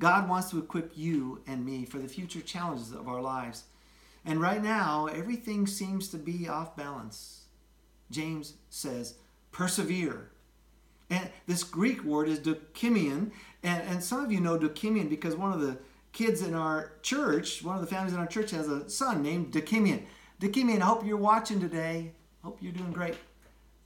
God 0.00 0.28
wants 0.28 0.50
to 0.50 0.58
equip 0.58 0.90
you 0.96 1.40
and 1.46 1.64
me 1.64 1.84
for 1.84 1.98
the 1.98 2.08
future 2.08 2.40
challenges 2.40 2.90
of 2.90 3.06
our 3.06 3.22
lives. 3.22 3.64
And 4.24 4.40
right 4.40 4.62
now, 4.62 5.06
everything 5.06 5.66
seems 5.68 6.08
to 6.08 6.18
be 6.18 6.48
off 6.48 6.76
balance. 6.76 7.44
James 8.10 8.54
says, 8.68 9.14
persevere. 9.52 10.32
And 11.08 11.30
this 11.46 11.62
Greek 11.62 12.02
word 12.02 12.28
is 12.28 12.40
dokimion, 12.40 13.30
and, 13.62 13.82
and 13.88 14.02
some 14.02 14.24
of 14.24 14.32
you 14.32 14.40
know 14.40 14.58
dokimion 14.58 15.08
because 15.08 15.36
one 15.36 15.52
of 15.52 15.60
the 15.60 15.78
kids 16.12 16.42
in 16.42 16.54
our 16.54 16.94
church, 17.02 17.62
one 17.62 17.76
of 17.76 17.80
the 17.80 17.86
families 17.86 18.12
in 18.12 18.18
our 18.18 18.26
church 18.26 18.50
has 18.50 18.68
a 18.68 18.88
son 18.90 19.22
named 19.22 19.52
Dokimion. 19.52 20.02
Dokimion, 20.40 20.80
I 20.80 20.86
hope 20.86 21.06
you're 21.06 21.16
watching 21.16 21.60
today. 21.60 22.12
Hope 22.42 22.58
you're 22.60 22.72
doing 22.72 22.92
great. 22.92 23.14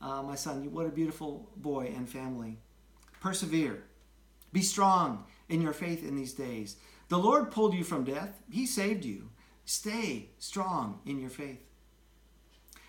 Uh, 0.01 0.23
my 0.23 0.35
son, 0.35 0.73
what 0.73 0.87
a 0.87 0.91
beautiful 0.91 1.49
boy 1.57 1.93
and 1.95 2.09
family. 2.09 2.59
Persevere. 3.21 3.85
Be 4.53 4.63
strong 4.63 5.25
in 5.49 5.61
your 5.61 5.73
faith 5.73 6.07
in 6.07 6.17
these 6.17 6.33
days. 6.33 6.77
The 7.09 7.19
Lord 7.19 7.51
pulled 7.51 7.75
you 7.75 7.85
from 7.85 8.05
death, 8.05 8.41
He 8.51 8.67
saved 8.67 9.05
you. 9.05 9.31
Stay 9.65 10.31
strong 10.39 11.01
in 11.05 11.21
your 11.21 11.31
faith. 11.31 11.61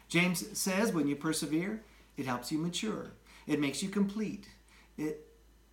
James 0.08 0.58
says 0.58 0.94
when 0.94 1.08
you 1.08 1.16
persevere, 1.16 1.84
it 2.18 2.26
helps 2.26 2.52
you 2.52 2.58
mature. 2.58 3.12
It 3.48 3.60
makes 3.60 3.84
you 3.84 3.90
complete. 3.90 4.48
It 4.98 5.28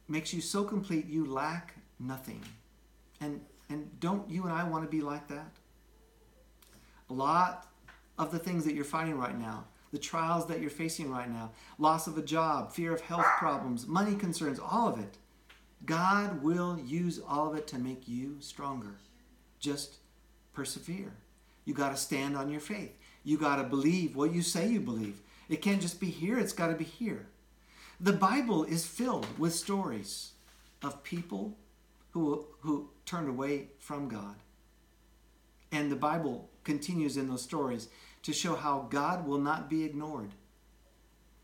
makes 0.08 0.32
you 0.32 0.40
so 0.40 0.64
complete 0.64 1.06
you 1.06 1.26
lack 1.26 1.74
nothing. 1.98 2.42
And 3.20 3.40
and 3.68 3.98
don't 3.98 4.30
you 4.30 4.44
and 4.44 4.52
I 4.52 4.64
want 4.64 4.84
to 4.84 4.90
be 4.90 5.00
like 5.00 5.28
that? 5.28 5.50
A 7.10 7.12
lot 7.12 7.66
of 8.18 8.30
the 8.30 8.38
things 8.38 8.64
that 8.64 8.74
you're 8.74 8.84
fighting 8.84 9.18
right 9.18 9.38
now, 9.38 9.64
the 9.92 9.98
trials 9.98 10.46
that 10.46 10.60
you're 10.60 10.70
facing 10.70 11.10
right 11.10 11.30
now, 11.30 11.52
loss 11.78 12.06
of 12.06 12.18
a 12.18 12.22
job, 12.22 12.72
fear 12.72 12.92
of 12.92 13.00
health 13.00 13.26
problems, 13.38 13.86
money 13.86 14.14
concerns, 14.14 14.58
all 14.58 14.88
of 14.88 14.98
it. 14.98 15.16
God 15.84 16.42
will 16.42 16.78
use 16.78 17.20
all 17.26 17.50
of 17.50 17.56
it 17.56 17.66
to 17.68 17.78
make 17.78 18.08
you 18.08 18.36
stronger. 18.40 18.96
Just 19.60 19.96
persevere. 20.52 21.14
You 21.64 21.74
got 21.74 21.90
to 21.90 21.96
stand 21.96 22.36
on 22.36 22.50
your 22.50 22.60
faith. 22.60 22.96
You 23.24 23.38
got 23.38 23.56
to 23.56 23.64
believe 23.64 24.16
what 24.16 24.32
you 24.32 24.42
say 24.42 24.68
you 24.68 24.80
believe. 24.80 25.20
It 25.48 25.62
can't 25.62 25.82
just 25.82 26.00
be 26.00 26.10
here, 26.10 26.38
it's 26.38 26.52
got 26.52 26.68
to 26.68 26.74
be 26.74 26.84
here. 26.84 27.26
The 28.00 28.12
Bible 28.12 28.64
is 28.64 28.86
filled 28.86 29.38
with 29.38 29.54
stories 29.54 30.32
of 30.82 31.02
people 31.02 31.56
who, 32.10 32.46
who 32.60 32.90
turned 33.04 33.28
away 33.28 33.68
from 33.78 34.08
God. 34.08 34.36
And 35.72 35.90
the 35.90 35.96
Bible 35.96 36.48
continues 36.64 37.16
in 37.16 37.28
those 37.28 37.42
stories 37.42 37.88
to 38.26 38.32
show 38.32 38.56
how 38.56 38.86
God 38.90 39.26
will 39.26 39.38
not 39.38 39.70
be 39.70 39.84
ignored. 39.84 40.30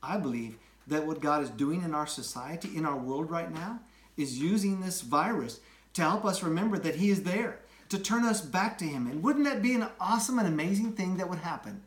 I 0.03 0.17
believe 0.19 0.59
that 0.89 1.07
what 1.07 1.21
God 1.21 1.43
is 1.45 1.51
doing 1.51 1.83
in 1.83 1.95
our 1.95 2.09
society, 2.09 2.77
in 2.77 2.85
our 2.85 2.97
world 2.97 3.31
right 3.31 3.55
now, 3.55 3.79
is 4.17 4.41
using 4.41 4.81
this 4.81 5.01
virus 5.01 5.61
to 5.95 6.03
help 6.03 6.25
us 6.25 6.43
remember 6.43 6.77
that 6.79 6.97
He 6.97 7.11
is 7.11 7.23
there, 7.23 7.61
to 7.89 8.01
turn 8.01 8.25
us 8.25 8.41
back 8.41 8.79
to 8.79 8.85
Him. 8.85 9.07
And 9.07 9.23
wouldn't 9.23 9.45
that 9.45 9.63
be 9.63 9.75
an 9.75 9.87
awesome 10.01 10.41
and 10.41 10.49
amazing 10.49 10.93
thing 10.95 11.19
that 11.19 11.31
would 11.31 11.39
happen? 11.39 11.83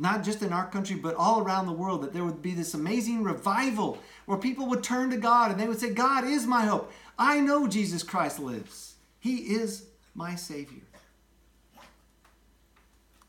not 0.00 0.24
just 0.24 0.40
in 0.40 0.50
our 0.50 0.66
country, 0.66 0.96
but 0.96 1.14
all 1.14 1.42
around 1.42 1.66
the 1.66 1.72
world, 1.72 2.02
that 2.02 2.14
there 2.14 2.24
would 2.24 2.40
be 2.40 2.54
this 2.54 2.72
amazing 2.72 3.22
revival 3.22 3.98
where 4.24 4.38
people 4.38 4.66
would 4.66 4.82
turn 4.82 5.10
to 5.10 5.18
God 5.18 5.50
and 5.50 5.60
they 5.60 5.68
would 5.68 5.78
say, 5.78 5.92
God 5.92 6.24
is 6.24 6.46
my 6.46 6.64
hope. 6.64 6.90
I 7.18 7.38
know 7.38 7.68
Jesus 7.68 8.02
Christ 8.02 8.40
lives. 8.40 8.94
He 9.18 9.36
is 9.36 9.84
my 10.14 10.36
Savior. 10.36 10.80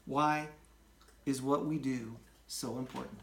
Why 0.05 0.47
is 1.25 1.41
what 1.41 1.65
we 1.65 1.77
do 1.77 2.17
so 2.47 2.77
important? 2.77 3.19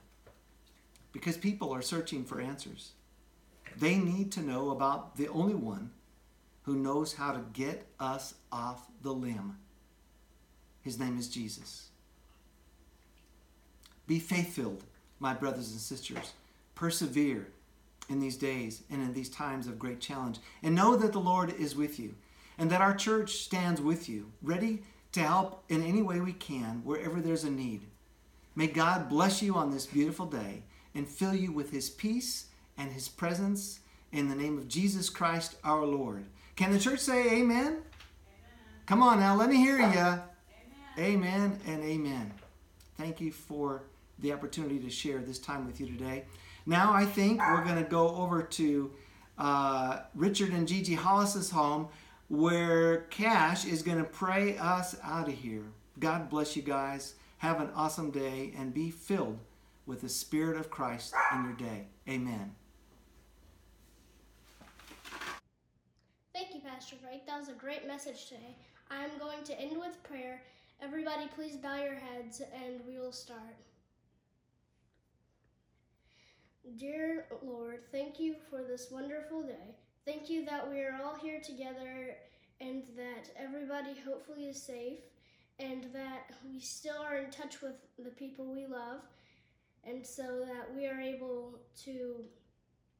Because 1.12 1.36
people 1.36 1.72
are 1.72 1.82
searching 1.82 2.24
for 2.24 2.40
answers. 2.40 2.92
They 3.76 3.96
need 3.96 4.32
to 4.32 4.40
know 4.40 4.70
about 4.70 5.16
the 5.16 5.28
only 5.28 5.54
one 5.54 5.90
who 6.62 6.76
knows 6.76 7.14
how 7.14 7.32
to 7.32 7.44
get 7.52 7.86
us 7.98 8.34
off 8.52 8.86
the 9.02 9.12
limb 9.12 9.56
His 10.82 10.98
name 10.98 11.18
is 11.18 11.28
Jesus. 11.28 11.88
Be 14.06 14.18
faith 14.18 14.54
filled, 14.54 14.84
my 15.18 15.34
brothers 15.34 15.70
and 15.70 15.80
sisters. 15.80 16.32
Persevere 16.74 17.48
in 18.08 18.20
these 18.20 18.36
days 18.36 18.82
and 18.90 19.02
in 19.02 19.12
these 19.12 19.28
times 19.28 19.66
of 19.66 19.78
great 19.78 20.00
challenge. 20.00 20.38
And 20.62 20.74
know 20.74 20.96
that 20.96 21.12
the 21.12 21.18
Lord 21.18 21.54
is 21.58 21.76
with 21.76 21.98
you 21.98 22.14
and 22.56 22.70
that 22.70 22.80
our 22.80 22.94
church 22.94 23.36
stands 23.36 23.80
with 23.80 24.08
you, 24.08 24.32
ready 24.42 24.82
to 25.12 25.20
help 25.20 25.64
in 25.68 25.82
any 25.82 26.02
way 26.02 26.20
we 26.20 26.32
can 26.32 26.82
wherever 26.84 27.20
there's 27.20 27.44
a 27.44 27.50
need. 27.50 27.82
May 28.54 28.66
God 28.66 29.08
bless 29.08 29.42
you 29.42 29.54
on 29.54 29.70
this 29.70 29.86
beautiful 29.86 30.26
day 30.26 30.62
and 30.94 31.08
fill 31.08 31.34
you 31.34 31.52
with 31.52 31.70
his 31.70 31.88
peace 31.90 32.46
and 32.76 32.90
his 32.90 33.08
presence 33.08 33.80
in 34.12 34.28
the 34.28 34.34
name 34.34 34.58
of 34.58 34.68
Jesus 34.68 35.10
Christ 35.10 35.56
our 35.64 35.84
Lord. 35.84 36.24
Can 36.56 36.72
the 36.72 36.78
church 36.78 37.00
say 37.00 37.38
amen? 37.38 37.66
amen. 37.66 37.82
Come 38.86 39.02
on 39.02 39.20
now, 39.20 39.36
let 39.36 39.48
me 39.48 39.56
hear 39.56 39.78
you. 39.78 39.84
Amen. 39.86 40.22
amen 40.98 41.60
and 41.66 41.84
amen. 41.84 42.32
Thank 42.96 43.20
you 43.20 43.30
for 43.30 43.84
the 44.18 44.32
opportunity 44.32 44.78
to 44.80 44.90
share 44.90 45.18
this 45.18 45.38
time 45.38 45.66
with 45.66 45.80
you 45.80 45.86
today. 45.86 46.24
Now 46.66 46.92
I 46.92 47.04
think 47.04 47.40
we're 47.40 47.64
going 47.64 47.82
to 47.82 47.88
go 47.88 48.08
over 48.16 48.42
to 48.42 48.90
uh, 49.38 50.00
Richard 50.14 50.50
and 50.50 50.66
Gigi 50.66 50.94
Hollis's 50.94 51.50
home 51.50 51.88
where 52.28 53.02
Cash 53.10 53.64
is 53.64 53.82
going 53.82 53.98
to 53.98 54.04
pray 54.04 54.56
us 54.58 54.96
out 55.02 55.28
of 55.28 55.34
here. 55.34 55.64
God 55.98 56.30
bless 56.30 56.56
you 56.56 56.62
guys. 56.62 57.14
Have 57.38 57.60
an 57.60 57.70
awesome 57.74 58.10
day 58.10 58.52
and 58.56 58.74
be 58.74 58.90
filled 58.90 59.38
with 59.86 60.02
the 60.02 60.08
Spirit 60.08 60.58
of 60.58 60.70
Christ 60.70 61.14
in 61.34 61.44
your 61.44 61.54
day. 61.54 61.86
Amen. 62.08 62.54
Thank 66.34 66.54
you, 66.54 66.60
Pastor 66.60 66.96
Frank. 67.02 67.26
That 67.26 67.38
was 67.38 67.48
a 67.48 67.54
great 67.54 67.86
message 67.86 68.26
today. 68.26 68.56
I 68.90 69.02
am 69.02 69.10
going 69.18 69.42
to 69.44 69.60
end 69.60 69.78
with 69.78 70.02
prayer. 70.02 70.42
Everybody, 70.80 71.28
please 71.34 71.56
bow 71.56 71.76
your 71.76 71.94
heads 71.94 72.42
and 72.64 72.80
we 72.86 72.98
will 72.98 73.12
start. 73.12 73.56
Dear 76.76 77.26
Lord, 77.42 77.80
thank 77.90 78.20
you 78.20 78.36
for 78.50 78.62
this 78.62 78.88
wonderful 78.90 79.42
day. 79.42 79.74
Thank 80.08 80.30
you 80.30 80.42
that 80.46 80.70
we 80.70 80.80
are 80.80 80.98
all 81.04 81.16
here 81.16 81.38
together 81.38 82.16
and 82.62 82.82
that 82.96 83.28
everybody 83.36 83.94
hopefully 84.06 84.48
is 84.48 84.62
safe 84.62 85.00
and 85.58 85.84
that 85.92 86.30
we 86.42 86.60
still 86.60 86.96
are 87.02 87.18
in 87.18 87.30
touch 87.30 87.60
with 87.60 87.74
the 87.98 88.08
people 88.12 88.46
we 88.46 88.64
love 88.64 89.02
and 89.84 90.06
so 90.06 90.46
that 90.46 90.74
we 90.74 90.86
are 90.86 90.98
able 90.98 91.58
to 91.84 92.24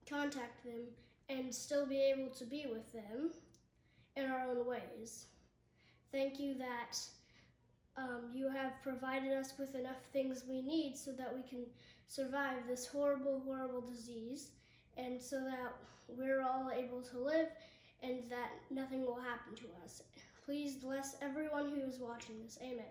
contact 0.07 0.63
them 0.63 0.83
and 1.31 1.55
still 1.55 1.87
be 1.87 1.99
able 1.99 2.29
to 2.29 2.45
be 2.45 2.67
with 2.71 2.93
them 2.93 3.31
in 4.17 4.27
our 4.27 4.47
own 4.47 4.67
ways. 4.67 5.29
Thank 6.13 6.39
you 6.39 6.59
that 6.59 6.99
um, 7.97 8.33
you 8.35 8.51
have 8.51 8.73
provided 8.83 9.33
us 9.33 9.55
with 9.59 9.75
enough 9.75 10.03
things 10.13 10.45
we 10.47 10.61
need 10.61 10.95
so 10.95 11.13
that 11.13 11.35
we 11.35 11.41
can 11.41 11.65
survive 12.07 12.67
this 12.69 12.87
horrible, 12.87 13.41
horrible 13.47 13.81
disease 13.81 14.51
and 14.99 15.23
so 15.23 15.37
that 15.41 15.75
we're 16.09 16.43
all 16.43 16.71
able 16.77 17.01
to 17.03 17.19
live 17.19 17.49
and 18.03 18.19
that 18.31 18.51
nothing 18.71 19.05
will 19.05 19.21
happen 19.21 19.55
to 19.57 19.65
us. 19.85 20.03
Please 20.45 20.77
bless 20.77 21.17
everyone 21.23 21.71
who 21.71 21.81
is 21.83 21.99
watching 21.99 22.37
this. 22.43 22.59
Amen. 22.63 22.85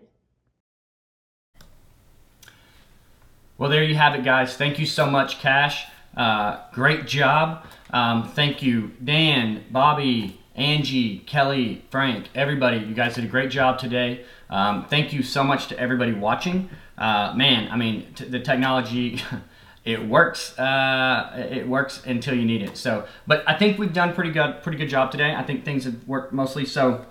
Well, 3.56 3.70
there 3.70 3.82
you 3.82 3.96
have 3.96 4.14
it, 4.14 4.24
guys. 4.24 4.56
Thank 4.56 4.78
you 4.78 4.86
so 4.86 5.10
much, 5.10 5.40
Cash. 5.40 5.86
Uh, 6.16 6.60
great 6.72 7.06
job. 7.06 7.66
Um, 7.90 8.28
thank 8.28 8.62
you, 8.62 8.92
Dan, 9.02 9.64
Bobby, 9.70 10.38
Angie, 10.54 11.18
Kelly, 11.20 11.84
Frank, 11.90 12.28
everybody. 12.34 12.78
You 12.78 12.94
guys 12.94 13.14
did 13.14 13.24
a 13.24 13.28
great 13.28 13.50
job 13.50 13.78
today. 13.78 14.24
Um, 14.50 14.86
thank 14.86 15.12
you 15.12 15.22
so 15.22 15.42
much 15.42 15.66
to 15.68 15.78
everybody 15.78 16.12
watching. 16.12 16.70
Uh, 16.96 17.32
man, 17.34 17.68
I 17.70 17.76
mean, 17.76 18.06
t- 18.14 18.24
the 18.24 18.40
technology. 18.40 19.22
it 19.88 20.06
works. 20.06 20.56
Uh, 20.58 21.46
it 21.50 21.66
works 21.66 22.04
until 22.04 22.34
you 22.34 22.44
need 22.44 22.60
it. 22.60 22.76
So, 22.76 23.06
but 23.26 23.42
I 23.46 23.54
think 23.56 23.78
we've 23.78 23.92
done 23.92 24.12
pretty 24.12 24.30
good, 24.30 24.62
pretty 24.62 24.76
good 24.76 24.90
job 24.90 25.10
today. 25.10 25.34
I 25.34 25.42
think 25.42 25.64
things 25.64 25.84
have 25.84 26.06
worked 26.06 26.30
mostly. 26.30 26.66
So, 26.66 27.06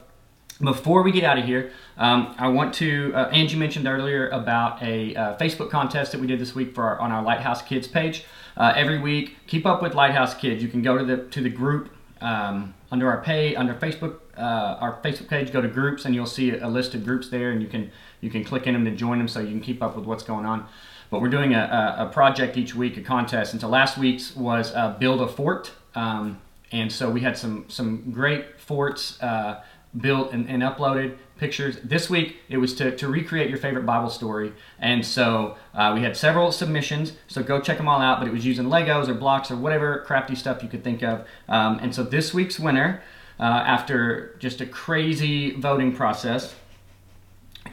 before 0.61 1.01
we 1.01 1.11
get 1.11 1.23
out 1.23 1.39
of 1.39 1.45
here, 1.45 1.71
um, 1.97 2.36
I 2.38 2.49
want 2.49 2.75
to. 2.75 3.13
Uh, 3.15 3.30
Angie 3.30 3.57
mentioned 3.57 3.88
earlier 3.88 4.30
about 4.30 4.82
a 4.84 5.15
uh, 5.15 5.38
Facebook 5.38 5.71
contest 5.71 6.11
that 6.11 6.21
we 6.21 6.28
did 6.28 6.39
this 6.39 6.53
week 6.53 6.75
for 6.75 6.84
our, 6.84 6.99
on 6.99 7.11
our 7.11 7.23
Lighthouse 7.23 7.63
Kids 7.63 7.88
page. 7.88 8.25
Uh, 8.55 8.73
every 8.75 8.99
week, 8.99 9.38
keep 9.47 9.65
up 9.65 9.82
with 9.82 9.95
Lighthouse 9.95 10.36
Kids. 10.36 10.61
You 10.61 10.69
can 10.69 10.84
go 10.84 10.99
to 10.99 11.03
the 11.03 11.17
to 11.30 11.41
the 11.41 11.49
group 11.49 11.89
um, 12.21 12.75
under 12.91 13.09
our 13.09 13.23
pay 13.23 13.55
under 13.55 13.73
Facebook 13.73 14.19
uh, 14.38 14.78
our 14.80 15.01
Facebook 15.03 15.30
page. 15.30 15.51
Go 15.51 15.61
to 15.61 15.67
groups, 15.67 16.05
and 16.05 16.13
you'll 16.13 16.28
see 16.28 16.51
a 16.51 16.67
list 16.67 16.93
of 16.93 17.03
groups 17.03 17.30
there, 17.30 17.49
and 17.49 17.59
you 17.59 17.67
can 17.67 17.89
you 18.21 18.30
can 18.30 18.43
click 18.43 18.67
in 18.67 18.73
them 18.73 18.86
to 18.86 18.91
join 18.91 19.17
them, 19.17 19.28
so 19.28 19.39
you 19.39 19.49
can 19.49 19.61
keep 19.61 19.82
up 19.82 19.95
with 19.95 20.05
what's 20.05 20.23
going 20.23 20.45
on. 20.45 20.67
But 21.10 21.22
we're 21.22 21.30
doing 21.30 21.53
a, 21.53 21.95
a, 21.99 22.14
project 22.14 22.58
each 22.58 22.76
week, 22.76 22.97
a 22.97 23.01
contest. 23.01 23.53
And 23.53 23.62
so 23.62 23.70
last 23.70 23.97
week's 23.97 24.36
was 24.36 24.74
uh, 24.76 24.95
build 24.99 25.22
a 25.22 25.28
fort, 25.28 25.72
um, 25.95 26.41
and 26.72 26.91
so 26.91 27.10
we 27.10 27.22
had 27.22 27.38
some 27.38 27.66
some 27.70 28.12
great 28.12 28.60
forts 28.60 29.22
uh, 29.22 29.64
built 29.95 30.34
and, 30.34 30.49
and, 30.49 30.62
uploaded 30.64 31.18
pictures. 31.38 31.78
This 31.84 32.10
week 32.10 32.38
it 32.49 32.58
was 32.58 32.76
to, 32.76 32.95
to 32.97 33.08
recreate 33.08 33.49
your 33.49 33.58
favorite 33.58 33.86
Bible 33.86 34.10
story, 34.10 34.51
and 34.80 35.05
so 35.05 35.55
uh, 35.74 35.93
we 35.95 36.01
had 36.01 36.18
several 36.18 36.51
submissions. 36.51 37.14
So 37.28 37.41
go 37.41 37.62
check 37.62 37.78
them 37.78 37.88
all 37.88 38.01
out. 38.01 38.20
But 38.20 38.28
it 38.28 38.34
was 38.34 38.45
using 38.45 38.66
Legos 38.66 39.08
or 39.08 39.14
blocks 39.14 39.49
or 39.49 39.55
whatever 39.55 40.03
crafty 40.05 40.36
stuff 40.36 40.62
you 40.62 40.70
could 40.70 40.84
think 40.84 41.03
of. 41.03 41.26
Um, 41.47 41.80
and 41.80 41.95
so 41.95 42.03
this 42.03 42.34
week's 42.34 42.60
winner, 42.60 43.01
uh, 43.39 43.43
after 43.43 44.36
just 44.39 44.60
a 44.62 44.66
crazy 44.66 45.51
voting 45.51 45.95
process, 45.95 46.53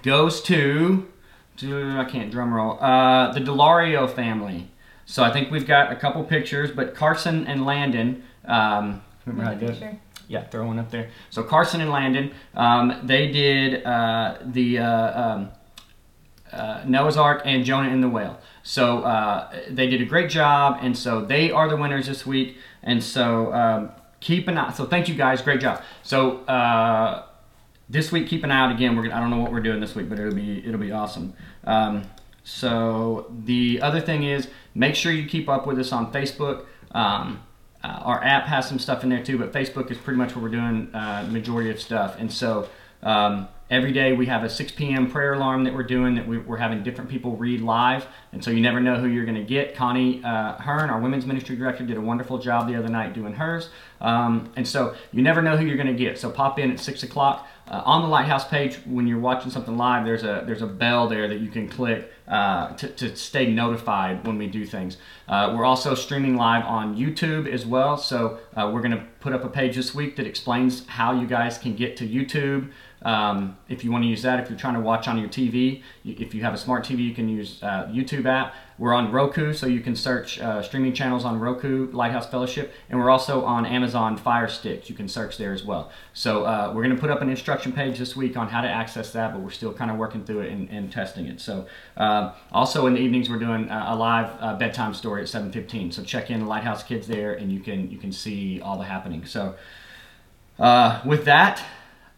goes 0.03 0.41
to 0.43 1.09
I 1.63 2.05
can't 2.05 2.31
drum 2.31 2.53
roll. 2.53 2.79
Uh, 2.81 3.33
the 3.33 3.41
Delario 3.41 4.11
family. 4.11 4.71
So 5.07 5.23
I 5.23 5.33
think 5.33 5.51
we've 5.51 5.67
got 5.67 5.93
a 5.93 5.97
couple 5.97 6.25
pictures, 6.25 6.71
but 6.71 6.95
Carson 6.95 7.47
and 7.47 7.65
Landon. 7.65 8.23
Um, 8.45 9.03
remember 9.27 9.45
how 9.45 9.53
I 9.53 9.55
did? 9.55 9.99
Yeah, 10.27 10.45
throw 10.45 10.67
one 10.67 10.79
up 10.79 10.91
there. 10.91 11.11
So 11.31 11.43
Carson 11.43 11.81
and 11.81 11.91
Landon, 11.91 12.33
um, 12.55 13.01
they 13.05 13.31
did 13.31 13.85
uh, 13.85 14.39
the 14.43 14.79
uh, 14.79 15.23
um, 15.23 15.51
uh, 16.51 16.83
Noah's 16.87 17.17
Ark 17.17 17.43
and 17.45 17.65
Jonah 17.65 17.91
and 17.91 18.03
the 18.03 18.09
Whale. 18.09 18.41
So 18.63 19.03
uh, 19.03 19.53
they 19.69 19.89
did 19.89 20.01
a 20.01 20.07
great 20.07 20.31
job, 20.31 20.79
and 20.81 20.97
so 20.97 21.21
they 21.21 21.51
are 21.51 21.69
the 21.69 21.77
winners 21.77 22.07
this 22.07 22.25
week. 22.25 22.57
And 22.83 23.03
so 23.03 23.53
um, 23.53 23.91
keep 24.21 24.49
an 24.49 24.57
eye. 24.57 24.73
So 24.73 24.87
thank 24.87 25.09
you 25.09 25.15
guys, 25.15 25.43
great 25.43 25.61
job. 25.61 25.83
So 26.03 26.39
uh, 26.47 27.27
this 27.89 28.11
week, 28.11 28.29
keep 28.29 28.45
an 28.45 28.51
eye 28.51 28.61
out 28.61 28.73
again. 28.73 28.97
We're 28.97 29.03
gonna, 29.05 29.17
I 29.17 29.21
don't 29.21 29.31
know 29.31 29.39
what 29.39 29.53
we're 29.53 29.61
doing 29.61 29.81
this 29.81 29.95
week, 29.95 30.09
but 30.09 30.19
it'll 30.19 30.35
be 30.35 30.67
it'll 30.67 30.81
be 30.81 30.93
awesome. 30.93 31.35
Um, 31.65 32.05
so 32.45 33.33
the 33.45 33.81
other 33.81 34.01
thing 34.01 34.25
is 34.25 34.49
make 34.75 34.95
sure 34.95 35.13
you 35.13 35.27
keep 35.27 35.49
up 35.49 35.67
with 35.67 35.79
us 35.79 35.93
on 35.93 36.13
Facebook. 36.13 36.67
Um, 36.93 37.43
uh, 37.83 38.01
our 38.03 38.25
app 38.25 38.47
has 38.47 38.67
some 38.67 38.79
stuff 38.79 39.03
in 39.03 39.11
there 39.11 39.23
too, 39.23 39.39
but 39.39 39.53
Facebook 39.53 39.91
is 39.91 39.99
pretty 39.99 40.19
much 40.19 40.35
where 40.35 40.43
we're 40.43 40.51
doing 40.51 40.95
uh, 40.95 41.27
majority 41.31 41.71
of 41.71 41.81
stuff. 41.81 42.17
And 42.19 42.33
so 42.33 42.69
um, 43.03 43.49
every 43.71 43.93
day 43.93 44.13
we 44.13 44.27
have 44.27 44.45
a 44.45 44.49
6 44.49 44.73
p.m. 44.73 45.11
prayer 45.11 45.35
alarm 45.35 45.65
that 45.65 45.75
we're 45.75 45.83
doing 45.83 46.15
that 46.15 46.27
we, 46.27 46.39
are 46.39 46.57
having 46.57 46.83
different 46.83 47.11
people 47.11 47.37
read 47.37 47.61
live. 47.61 48.07
And 48.33 48.43
so 48.43 48.51
you 48.51 48.61
never 48.61 48.81
know 48.81 48.97
who 48.97 49.07
you're 49.07 49.25
going 49.25 49.37
to 49.37 49.45
get. 49.45 49.75
Connie 49.75 50.23
uh, 50.25 50.55
Hearn, 50.55 50.91
our 50.91 51.01
women's 51.01 51.27
ministry 51.27 51.57
director, 51.57 51.85
did 51.85 51.97
a 51.97 52.01
wonderful 52.01 52.39
job 52.39 52.69
the 52.69 52.77
other 52.77 52.89
night 52.89 53.13
doing 53.13 53.35
hers. 53.35 53.69
Um, 54.01 54.53
and 54.57 54.67
so 54.67 54.95
you 55.13 55.23
never 55.23 55.43
know 55.43 55.57
who 55.57 55.67
you're 55.67 55.77
going 55.77 55.87
to 55.87 55.93
get. 55.93 56.19
So 56.19 56.31
pop 56.31 56.59
in 56.59 56.71
at 56.71 56.81
6 56.81 57.03
o'clock. 57.03 57.47
Uh, 57.67 57.83
on 57.87 58.03
the 58.03 58.09
Lighthouse 58.09 58.47
page, 58.47 58.77
when 58.85 59.07
you're 59.07 59.19
watching 59.19 59.51
something 59.51 59.77
live, 59.77 60.05
there's 60.05 60.23
a 60.23 60.43
there's 60.47 60.61
a 60.61 60.67
bell 60.67 61.09
there 61.09 61.29
that 61.29 61.41
you 61.41 61.49
can 61.49 61.67
click 61.67 62.13
uh, 62.29 62.75
to, 62.75 62.89
to 62.89 63.17
stay 63.17 63.51
notified 63.51 64.27
when 64.27 64.37
we 64.37 64.47
do 64.47 64.67
things. 64.67 64.99
Uh, 65.29 65.55
we're 65.57 65.65
also 65.65 65.95
streaming 65.95 66.37
live 66.37 66.65
on 66.67 66.95
YouTube 66.95 67.51
as 67.51 67.65
well, 67.65 67.97
so 67.97 68.39
uh, 68.55 68.71
we're 68.73 68.83
going 68.83 68.91
to 68.91 69.05
put 69.21 69.33
up 69.33 69.45
a 69.45 69.49
page 69.49 69.77
this 69.77 69.95
week 69.95 70.17
that 70.17 70.27
explains 70.27 70.87
how 70.87 71.19
you 71.19 71.27
guys 71.27 71.57
can 71.57 71.75
get 71.75 71.97
to 71.97 72.07
YouTube. 72.07 72.71
Um, 73.05 73.59
if 73.69 73.85
you 73.85 73.93
want 73.93 74.05
to 74.05 74.09
use 74.09 74.23
that, 74.23 74.41
if 74.41 74.49
you're 74.49 74.59
trying 74.59 74.75
to 74.75 74.81
watch 74.81 75.07
on 75.09 75.19
your 75.19 75.29
TV, 75.29 75.83
if 76.05 76.35
you 76.35 76.43
have 76.43 76.55
a 76.55 76.57
smart 76.57 76.85
TV, 76.85 77.01
you 77.01 77.15
can 77.15 77.29
use 77.29 77.63
uh, 77.63 77.87
YouTube 77.93 78.25
app. 78.25 78.55
We're 78.77 78.95
on 78.95 79.13
Roku, 79.13 79.53
so 79.53 79.67
you 79.67 79.81
can 79.81 79.95
search 79.95 80.41
uh, 80.41 80.61
streaming 80.63 80.95
channels 80.95 81.25
on 81.25 81.39
Roku, 81.39 81.93
Lighthouse 81.93 82.27
Fellowship, 82.29 82.73
and 82.91 82.99
we're 82.99 83.11
also 83.11 83.45
on 83.45 83.67
Amazon 83.67 84.17
Fire 84.17 84.49
Sticks. 84.49 84.91
You 84.91 84.97
can 84.97 85.07
search 85.07 85.37
there 85.37 85.53
as 85.53 85.63
well. 85.63 85.93
So 86.13 86.45
uh, 86.45 86.73
we're 86.75 86.83
going 86.83 86.95
to 86.95 87.01
put 87.01 87.11
up 87.11 87.21
an 87.21 87.29
instruction 87.29 87.73
page 87.73 87.99
this 87.99 88.17
week 88.17 88.37
on 88.37 88.49
how 88.49 88.63
to 88.63 88.69
access 88.69 89.13
that, 89.13 89.33
but 89.33 89.43
we're 89.43 89.51
still 89.51 89.73
kind 89.73 89.93
of 89.93 89.97
working 89.97 90.25
through 90.25 90.41
it 90.41 90.51
and, 90.51 90.69
and 90.71 90.91
testing 90.91 91.27
it. 91.27 91.41
So 91.41 91.67
uh, 91.97 92.33
also 92.51 92.87
in 92.87 92.95
the 92.95 93.01
evenings, 93.01 93.31
we're 93.31 93.39
doing 93.39 93.69
a 93.71 93.95
live 93.95 94.31
uh, 94.41 94.57
bedtime 94.57 94.95
story 94.95 95.23
at 95.23 95.29
7:15. 95.29 95.93
So 95.93 96.03
check 96.03 96.31
in 96.31 96.47
Lighthouse 96.47 96.83
Kids 96.83 97.07
there, 97.07 97.35
and 97.35 97.53
you 97.53 97.61
can 97.61 97.91
you 97.91 97.99
can 97.99 98.11
see 98.11 98.61
all 98.61 98.77
the 98.77 98.85
happening. 98.85 99.27
So 99.27 99.55
uh, 100.59 101.01
with 101.05 101.27
that. 101.27 101.63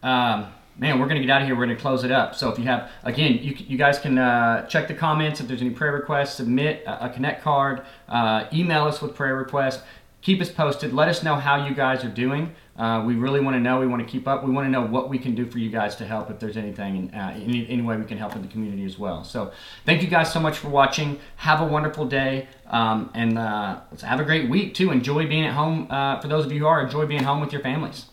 Um, 0.01 0.53
man, 0.77 0.99
we're 0.99 1.07
going 1.07 1.19
to 1.19 1.25
get 1.25 1.33
out 1.33 1.41
of 1.41 1.47
here. 1.47 1.55
We're 1.55 1.65
going 1.65 1.75
to 1.77 1.81
close 1.81 2.03
it 2.03 2.11
up. 2.11 2.35
So 2.35 2.49
if 2.49 2.59
you 2.59 2.65
have, 2.65 2.91
again, 3.03 3.39
you, 3.41 3.55
you 3.57 3.77
guys 3.77 3.99
can 3.99 4.17
uh, 4.17 4.65
check 4.67 4.87
the 4.87 4.93
comments 4.93 5.39
if 5.39 5.47
there's 5.47 5.61
any 5.61 5.71
prayer 5.71 5.93
requests, 5.93 6.35
submit 6.35 6.83
a, 6.85 7.05
a 7.05 7.09
connect 7.09 7.43
card, 7.43 7.81
uh, 8.07 8.45
email 8.53 8.85
us 8.85 9.01
with 9.01 9.15
prayer 9.15 9.35
requests. 9.35 9.83
keep 10.21 10.41
us 10.41 10.51
posted. 10.51 10.93
Let 10.93 11.07
us 11.07 11.23
know 11.23 11.35
how 11.35 11.67
you 11.67 11.73
guys 11.73 12.03
are 12.03 12.09
doing. 12.09 12.53
Uh, 12.77 13.03
we 13.07 13.15
really 13.15 13.39
want 13.39 13.55
to 13.55 13.59
know. 13.59 13.79
We 13.79 13.87
want 13.87 14.05
to 14.05 14.11
keep 14.11 14.27
up. 14.27 14.43
We 14.43 14.51
want 14.51 14.67
to 14.67 14.69
know 14.69 14.85
what 14.85 15.09
we 15.09 15.17
can 15.17 15.33
do 15.33 15.45
for 15.47 15.57
you 15.57 15.69
guys 15.69 15.95
to 15.95 16.05
help 16.05 16.29
if 16.29 16.39
there's 16.39 16.57
anything, 16.57 17.11
uh, 17.13 17.33
any, 17.35 17.67
any 17.69 17.81
way 17.81 17.97
we 17.97 18.05
can 18.05 18.19
help 18.19 18.35
in 18.35 18.43
the 18.43 18.47
community 18.47 18.85
as 18.85 18.99
well. 18.99 19.23
So, 19.23 19.51
thank 19.85 20.03
you 20.03 20.07
guys 20.07 20.31
so 20.31 20.39
much 20.39 20.57
for 20.57 20.69
watching. 20.69 21.19
Have 21.37 21.61
a 21.61 21.65
wonderful 21.65 22.05
day, 22.05 22.47
um, 22.67 23.09
and 23.15 23.39
uh, 23.39 23.79
have 24.03 24.19
a 24.19 24.23
great 24.23 24.47
week 24.49 24.75
too. 24.75 24.91
Enjoy 24.91 25.27
being 25.27 25.45
at 25.45 25.53
home. 25.53 25.87
Uh, 25.89 26.19
for 26.19 26.27
those 26.27 26.45
of 26.45 26.51
you 26.51 26.59
who 26.59 26.67
are, 26.67 26.81
enjoy 26.81 27.05
being 27.07 27.23
home 27.23 27.39
with 27.41 27.51
your 27.51 27.61
families. 27.61 28.05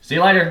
See 0.00 0.16
you 0.16 0.24
later. 0.24 0.48